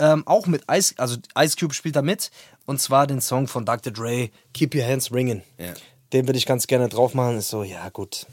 [0.00, 2.30] Ähm, auch mit Ice, also Ice Cube spielt da mit.
[2.64, 3.92] Und zwar den Song von Dr.
[3.92, 5.42] Dre, Keep Your Hands Ringing.
[5.58, 5.74] Ja.
[6.12, 7.36] Den würde ich ganz gerne drauf machen.
[7.36, 8.26] Ist so, ja, gut.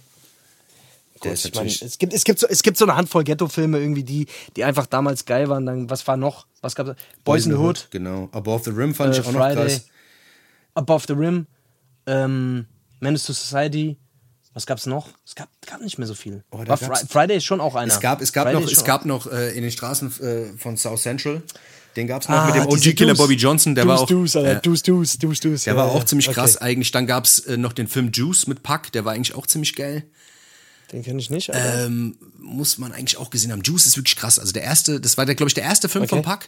[1.20, 4.04] Gut, ich natürlich- es gibt, es, gibt so, es gibt so eine Handvoll Ghetto-Filme irgendwie,
[4.04, 5.66] die, die einfach damals geil waren.
[5.66, 6.48] Dann, was war noch?
[6.62, 6.92] Was gab's?
[7.24, 8.30] Boys in the Hood, Genau.
[8.32, 9.86] Above the Rim fand äh, ich auch noch Friday, krass.
[10.76, 11.48] Above the Rim,
[12.06, 12.66] ähm,
[13.00, 13.98] Menace to Society.
[14.58, 15.10] Was gab's noch?
[15.24, 16.44] Es gab, gab nicht mehr so viel.
[16.50, 17.94] Oh, war gab's- Fri Friday ist schon auch einer.
[17.94, 20.78] Es gab, es gab Friday noch, es gab noch äh, in den Straßen äh, von
[20.78, 21.44] South Central,
[21.96, 24.36] den gab es noch Ah, mit dem OG-Killer Deuce- Bobby Johnson, der war auch, Deuce,
[24.36, 25.64] Alter, ja, Deuce, Deuce, Deuce, Deuce.
[25.66, 25.94] der ja, war ja.
[25.94, 26.34] auch ziemlich Okay.
[26.40, 26.90] krass eigentlich.
[26.92, 29.76] Dann gab es äh, noch den Film Juice mit Puck, der war eigentlich auch ziemlich
[29.76, 30.04] geil.
[30.92, 31.52] Den kenne ich nicht.
[31.54, 33.62] Ähm, muss man eigentlich auch gesehen haben.
[33.62, 34.40] Juice ist wirklich krass.
[34.40, 36.16] Also der erste, das war der, glaube ich, der erste Film Okay.
[36.16, 36.40] von Puck.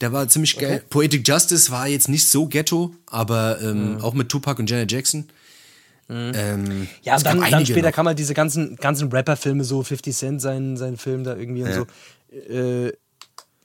[0.00, 0.84] Der war ziemlich geil.
[0.90, 4.00] Poetic Justice war jetzt nicht so ghetto, aber ähm, Mhm.
[4.02, 5.28] auch mit Tupac und Janet Jackson.
[6.10, 7.94] Ähm, Ja, gab dann, dann später noch.
[7.94, 11.70] kam halt diese ganzen, ganzen Rapper-Filme, so 50 Cent, sein, sein Film da irgendwie und
[11.70, 11.74] Ja.
[11.74, 12.34] so.
[12.52, 12.92] Äh,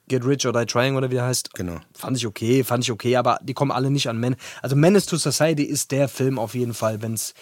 [0.09, 1.53] Get Rich or Die Trying oder wie der heißt.
[1.53, 1.77] Genau.
[1.93, 4.35] Fand ich okay, fand ich okay, aber die kommen alle nicht an Men.
[4.61, 7.33] Also Menace to Society ist der Film auf jeden Fall, wenn es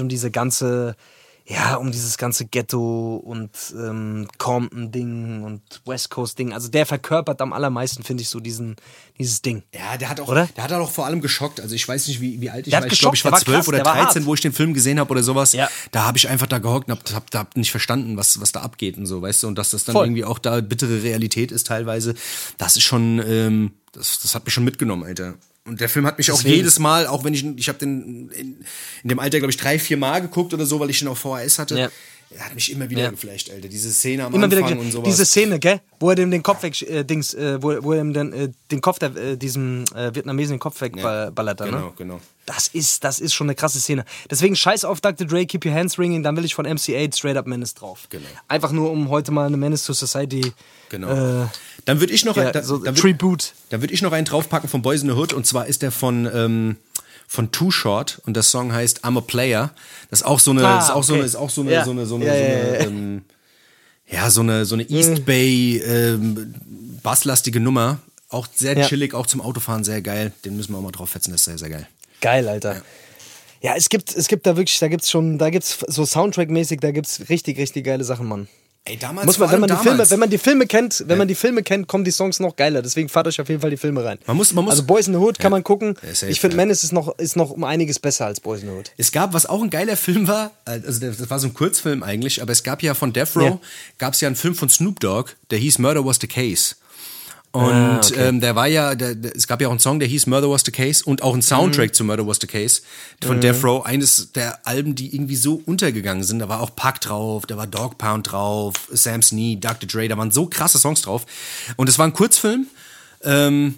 [0.00, 0.96] um diese ganze,
[1.50, 6.52] ja, um dieses ganze Ghetto und ähm, Compton-Ding und West Coast-Ding.
[6.52, 8.76] Also der verkörpert am allermeisten, finde ich, so diesen,
[9.18, 9.62] dieses Ding.
[9.74, 10.46] Ja, der hat auch, Oder?
[10.54, 11.58] der hat auch vor allem geschockt.
[11.60, 12.92] Also ich weiß nicht, wie, wie alt ich Der war.
[12.92, 14.26] Ich glaube, ich war der war 12 krass, oder der war 13, hart.
[14.26, 15.54] wo ich den Film gesehen habe oder sowas.
[15.54, 15.70] Ja.
[15.90, 18.60] Da habe ich einfach da gehockt und hab, hab, hab nicht verstanden, was, was da
[18.60, 20.04] abgeht und so, weißt du, und dass das dann Voll.
[20.04, 22.14] irgendwie auch da bittere Realität ist teilweise.
[22.58, 25.34] Das ist schon, ähm, das, das hat mich schon mitgenommen, Alter.
[25.68, 26.56] Und der Film hat mich auch Deswegen.
[26.56, 28.64] jedes Mal, auch wenn ich, ich habe den in,
[29.02, 31.18] in dem Alter, glaube ich, drei, vier Mal geguckt oder so, weil ich den auf
[31.18, 31.78] VHS hatte.
[31.78, 31.90] Ja.
[32.30, 33.10] Er hat mich immer wieder Ja.
[33.10, 33.68] geflasht, Alter.
[33.68, 35.08] Diese Szene am Immer Anfang und sowas.
[35.08, 35.80] diese Szene, gell?
[35.98, 38.50] Wo er dem den Kopf weg, äh, Dings, äh, wo, wo er ihm dann äh,
[38.70, 41.92] den Kopf der, äh, diesem äh, Vietnamesen den Kopf wegballert, genau, ne?
[41.96, 42.20] genau.
[42.44, 44.04] Das ist, das ist schon eine krasse Szene.
[44.30, 45.26] Deswegen scheiß auf Dr.
[45.26, 48.06] Dre, Keep Your Hands Ringing, dann will ich von MC8 Straight Up Menace drauf.
[48.10, 48.24] Genau.
[48.46, 50.52] Einfach nur, um heute mal eine Menace to Society
[50.90, 51.42] Genau.
[51.42, 51.46] äh,
[51.84, 53.52] Dann würde ich noch, ja, da, so dann würd- Tribute.
[53.70, 55.92] Da würde ich noch einen draufpacken von Boys in the Hood und zwar ist der
[55.92, 56.76] von ähm,
[57.30, 59.70] von Too Short und der Song heißt I'm a Player.
[60.10, 61.20] Das ist auch so eine, Ah, ist auch so okay.
[61.20, 61.84] eine, ist auch so eine, Ja.
[61.84, 62.78] so eine, so eine, Ja, so eine.
[62.86, 63.22] Ähm,
[64.10, 66.54] ja, so eine, so eine East Bay ähm,
[67.02, 67.98] basslastige Nummer.
[68.30, 70.32] Auch sehr chillig, auch zum Autofahren sehr geil.
[70.44, 71.86] Den müssen wir auch mal drauf fetzen, das ist sehr, sehr geil.
[72.22, 72.82] Geil, Alter.
[73.60, 76.90] Ja, es gibt, es gibt da wirklich, da gibt's schon, da gibt's so Soundtrack-mäßig, da
[76.92, 78.48] gibt's richtig, richtig geile Sachen, Mann.
[78.84, 81.28] Ey, damals Muss man, wenn man die Filme, wenn man die Filme kennt, wenn man
[81.28, 82.80] die Filme kennt, kommen die Songs noch geiler.
[82.80, 84.18] Deswegen fahrt euch auf jeden Fall die Filme rein.
[84.26, 85.94] Man muss- man muss- also Boys in the Hood kann man gucken.
[86.02, 86.62] Ja, safe, ich finde, ja.
[86.62, 88.92] Menace ist noch, ist noch um einiges besser als Boys in the Hood.
[88.96, 92.02] Es gab, was auch ein geiler Film war, also der- das war so ein Kurzfilm
[92.02, 93.60] eigentlich, aber es gab ja von Death Row, Ja.
[93.98, 96.76] gab es ja einen Film von Snoop Dogg, der hieß Murder Was the Case.
[97.50, 98.14] Und Ah, okay.
[98.28, 100.50] ähm, der war ja, der, der, es gab ja auch einen Song, der hieß Murder
[100.50, 101.42] Was the Case und auch einen Mhm.
[101.42, 102.82] Soundtrack zu Murder Was the Case
[103.24, 103.84] von Death Row.
[103.86, 106.40] Eines der Alben, die irgendwie so untergegangen sind.
[106.40, 109.88] Da war auch Pac drauf, da war Dog Pound drauf, Sam Snee, Dr.
[109.88, 111.24] Dre, da waren so krasse Songs drauf.
[111.76, 112.66] Und es war ein Kurzfilm.
[113.22, 113.76] Ähm,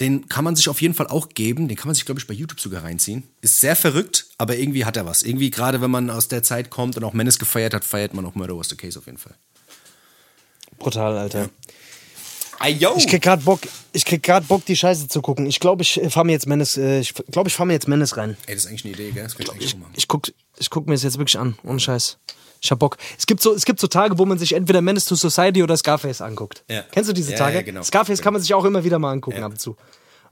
[0.00, 1.68] den kann man sich auf jeden Fall auch geben.
[1.68, 3.22] Den kann man sich, glaube ich, bei YouTube sogar reinziehen.
[3.40, 5.22] Ist sehr verrückt, aber irgendwie hat er was.
[5.22, 8.26] Irgendwie, gerade wenn man aus der Zeit kommt und auch Menace gefeiert hat, feiert man
[8.26, 9.34] auch Murder Was the Case auf jeden Fall.
[10.78, 11.44] Brutal, Alter.
[11.44, 11.63] Ah,
[12.68, 12.94] yo!
[12.96, 13.60] Ich krieg grad Bock,
[13.92, 15.46] ich krieg grad Bock, die Scheiße zu gucken.
[15.46, 18.16] Ich glaube, ich fahr mir jetzt Menace, äh, ich glaube, ich fahr mir jetzt Menace
[18.16, 18.36] rein.
[18.46, 19.22] Ey, das ist eigentlich eine Idee, gell?
[19.24, 19.92] Das ich eigentlich Ich, schon machen.
[19.96, 22.18] ich guck, ich guck mir das jetzt wirklich an, ohne Scheiß.
[22.60, 22.96] Ich hab Bock.
[23.18, 25.76] Es gibt so, es gibt so Tage, wo man sich entweder Menace to Society oder
[25.76, 26.64] Scarface anguckt.
[26.70, 26.82] Ja.
[26.92, 27.56] Kennst du diese Ja, Tage?
[27.56, 27.82] ja, genau.
[27.82, 29.76] Scarface kann man sich auch immer wieder mal angucken ab und zu.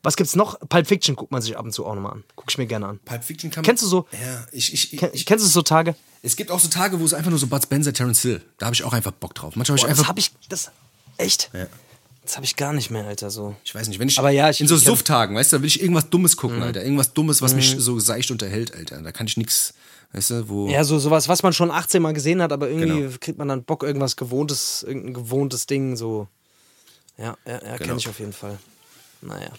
[0.04, 0.58] Was gibt's noch?
[0.68, 2.24] Pulp Fiction guckt man sich ab und zu auch nochmal an.
[2.34, 3.00] Guck ich mir gerne an.
[3.04, 3.66] Pulp Fiction kann man.
[3.66, 5.94] Kennst du so- Ja, ich, ich, Ken, ich, kennst du so Tage?
[6.22, 8.40] Es gibt auch so Tage, wo es einfach nur so Bud Spencer, Terence Hill.
[8.58, 9.54] Da habe ich auch einfach Bock drauf.
[9.54, 10.08] Manchmal habe ich das einfach.
[10.08, 10.70] hab ich, das,
[11.18, 11.50] echt?
[11.52, 11.66] Ja.
[12.24, 13.56] Das hab ich gar nicht mehr, Alter, so.
[13.64, 15.66] Ich weiß nicht, wenn ich, Aber ja, ich- in so Sufftagen, weißt du, da will
[15.68, 16.62] ich irgendwas Dummes gucken, Mhm.
[16.62, 16.82] Alter.
[16.82, 19.02] Irgendwas Dummes, was mich so seicht unterhält, Alter.
[19.02, 19.74] Da kann ich nix,
[20.12, 20.68] weißt du, wo.
[20.68, 23.14] Ja, so sowas, was man schon 18 Mal gesehen hat, aber irgendwie Genau.
[23.20, 26.28] kriegt man dann Bock, irgendwas gewohntes, irgendein gewohntes Ding, so.
[27.18, 27.76] Ja, ja, ja, Genau.
[27.78, 28.58] kenne ich auf jeden Fall.
[29.20, 29.50] Naja.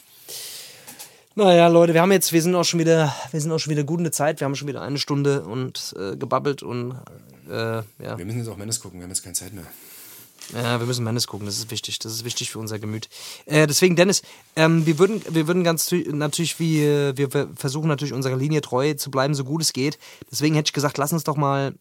[1.36, 3.84] Naja, Leute, wir haben jetzt, wir sind auch schon wieder, wir sind auch schon wieder
[3.84, 6.92] gut in der Zeit, wir haben schon wieder eine Stunde und äh, gebabbelt und
[7.50, 7.84] äh, ja.
[8.18, 9.66] Wir müssen jetzt auch Menace gucken, wir haben jetzt keine Zeit mehr.
[10.54, 12.00] Ja, wir müssen Menace gucken, das ist wichtig.
[12.00, 13.08] Das ist wichtig für unser Gemüt.
[13.46, 14.22] Äh, deswegen, Dennis,
[14.56, 18.36] ähm, wir würden, wir würden ganz tü- natürlich, wie, äh, wir ver- versuchen natürlich unserer
[18.36, 19.98] Linie treu zu bleiben, so gut es geht.
[20.30, 21.74] Deswegen hätte ich gesagt, lass uns doch mal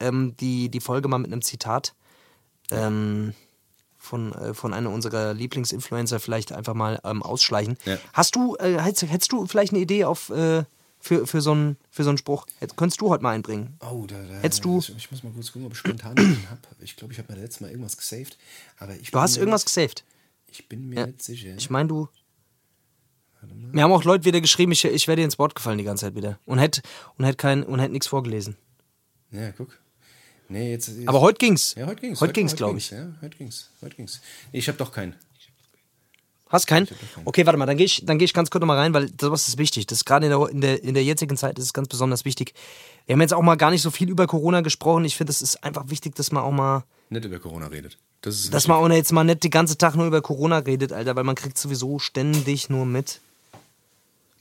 [0.00, 1.94] ähm, die, die Folge mal mit einem Zitat
[2.70, 3.32] ähm,
[3.96, 7.78] von, äh, von einer unserer Lieblingsinfluencer vielleicht einfach mal ähm, ausschleichen.
[7.84, 7.96] Ja.
[8.12, 10.64] Hast du, äh, hättest, hättest du vielleicht eine Idee auf, äh,
[11.08, 12.46] für, für, so einen, für so einen Spruch?
[12.58, 13.76] Hätt, könntest du heute mal einbringen?
[13.80, 16.46] Oh, da, da, Hättest du- Ich, ich muss mal kurz gucken, ob ich spontan einen
[16.50, 16.60] habe.
[16.80, 18.36] Ich glaube, ich habe mir letztes Mal irgendwas gesaved.
[18.78, 20.04] Aber ich Du hast irgendwas gesaved.
[20.50, 21.06] Ich bin mir Ja.
[21.06, 21.54] nicht sicher.
[21.56, 22.08] Ich meine, du.
[23.72, 26.14] Mir haben auch Leute wieder geschrieben, ich, ich dir ins Wort gefallen die ganze Zeit
[26.14, 26.38] wieder.
[26.44, 26.82] Und hätte
[27.16, 28.56] und hätt kein, und hätt nichts vorgelesen.
[29.30, 29.78] ja, guck.
[30.50, 31.74] Nee, jetzt, jetzt Aber heute ging's.
[31.74, 32.20] Ja, heute ging's.
[32.22, 32.90] Heute ging's, glaube ich.
[32.90, 33.70] Ja, heute ging's.
[33.82, 34.20] Heute ging's.
[34.52, 35.14] Nee, ich habe doch keinen.
[36.48, 36.88] Hast keinen?
[37.24, 39.48] Okay, warte mal, dann gehe ich, dann geh ich ganz kurz nochmal rein, weil sowas
[39.48, 39.86] ist wichtig.
[39.86, 42.24] Das ist gerade in der, in, der, in der jetzigen Zeit ist es ganz besonders
[42.24, 42.54] wichtig.
[43.06, 45.04] Wir haben jetzt auch mal gar nicht so viel über Corona gesprochen.
[45.04, 47.98] Ich finde, es ist einfach wichtig, dass man auch mal, Nicht über Corona redet.
[48.22, 50.92] Das ist dass man auch jetzt mal nicht den ganzen Tag nur über Corona redet,
[50.92, 53.20] Alter, weil man kriegt sowieso ständig nur mit.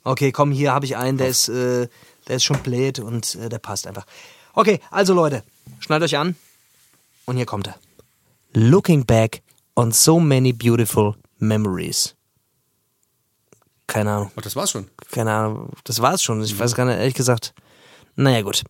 [0.04, 1.88] Okay, komm, hier habe ich einen, der ist, äh,
[2.28, 4.06] der ist schon blöd und äh, der passt einfach.
[4.54, 5.44] Okay, also Leute,
[5.80, 6.36] schnallt euch an
[7.26, 7.76] und hier kommt er.
[8.54, 9.42] Looking back
[9.76, 12.16] on so many beautiful memories.
[13.88, 14.88] Keine Ahnung, Oh, das war's schon.
[15.12, 16.44] keine Ahnung, das war's schon.
[16.44, 17.54] Ich weiß gar nicht, ehrlich gesagt.
[18.20, 18.64] Naja, gut.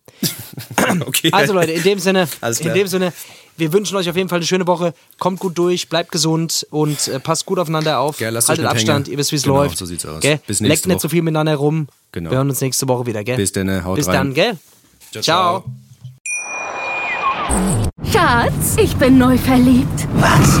[1.06, 1.30] okay.
[1.32, 2.28] Also Leute, in dem Sinne,
[2.60, 3.12] in dem Sinne,
[3.56, 4.92] wir wünschen euch auf jeden Fall eine schöne Woche.
[5.18, 8.18] Kommt gut durch, bleibt gesund und äh, passt gut aufeinander auf.
[8.18, 9.12] Gell, lasst Haltet euch nicht Abstand, hängen.
[9.14, 9.78] ihr wisst, wie es Genau, läuft.
[9.78, 10.20] so sieht's aus.
[10.20, 10.38] Gell?
[10.46, 11.02] Bis Leckt nächste nicht Woche.
[11.02, 11.88] so viel miteinander rum.
[12.12, 12.30] Genau.
[12.30, 13.36] Wir hören uns nächste Woche wieder, gell?
[13.36, 14.14] Bis dann, haut Bis rein.
[14.14, 14.58] dann, gell?
[15.12, 15.64] Ciao, Ciao.
[18.12, 20.06] Schatz, ich bin neu verliebt.
[20.14, 20.60] Was?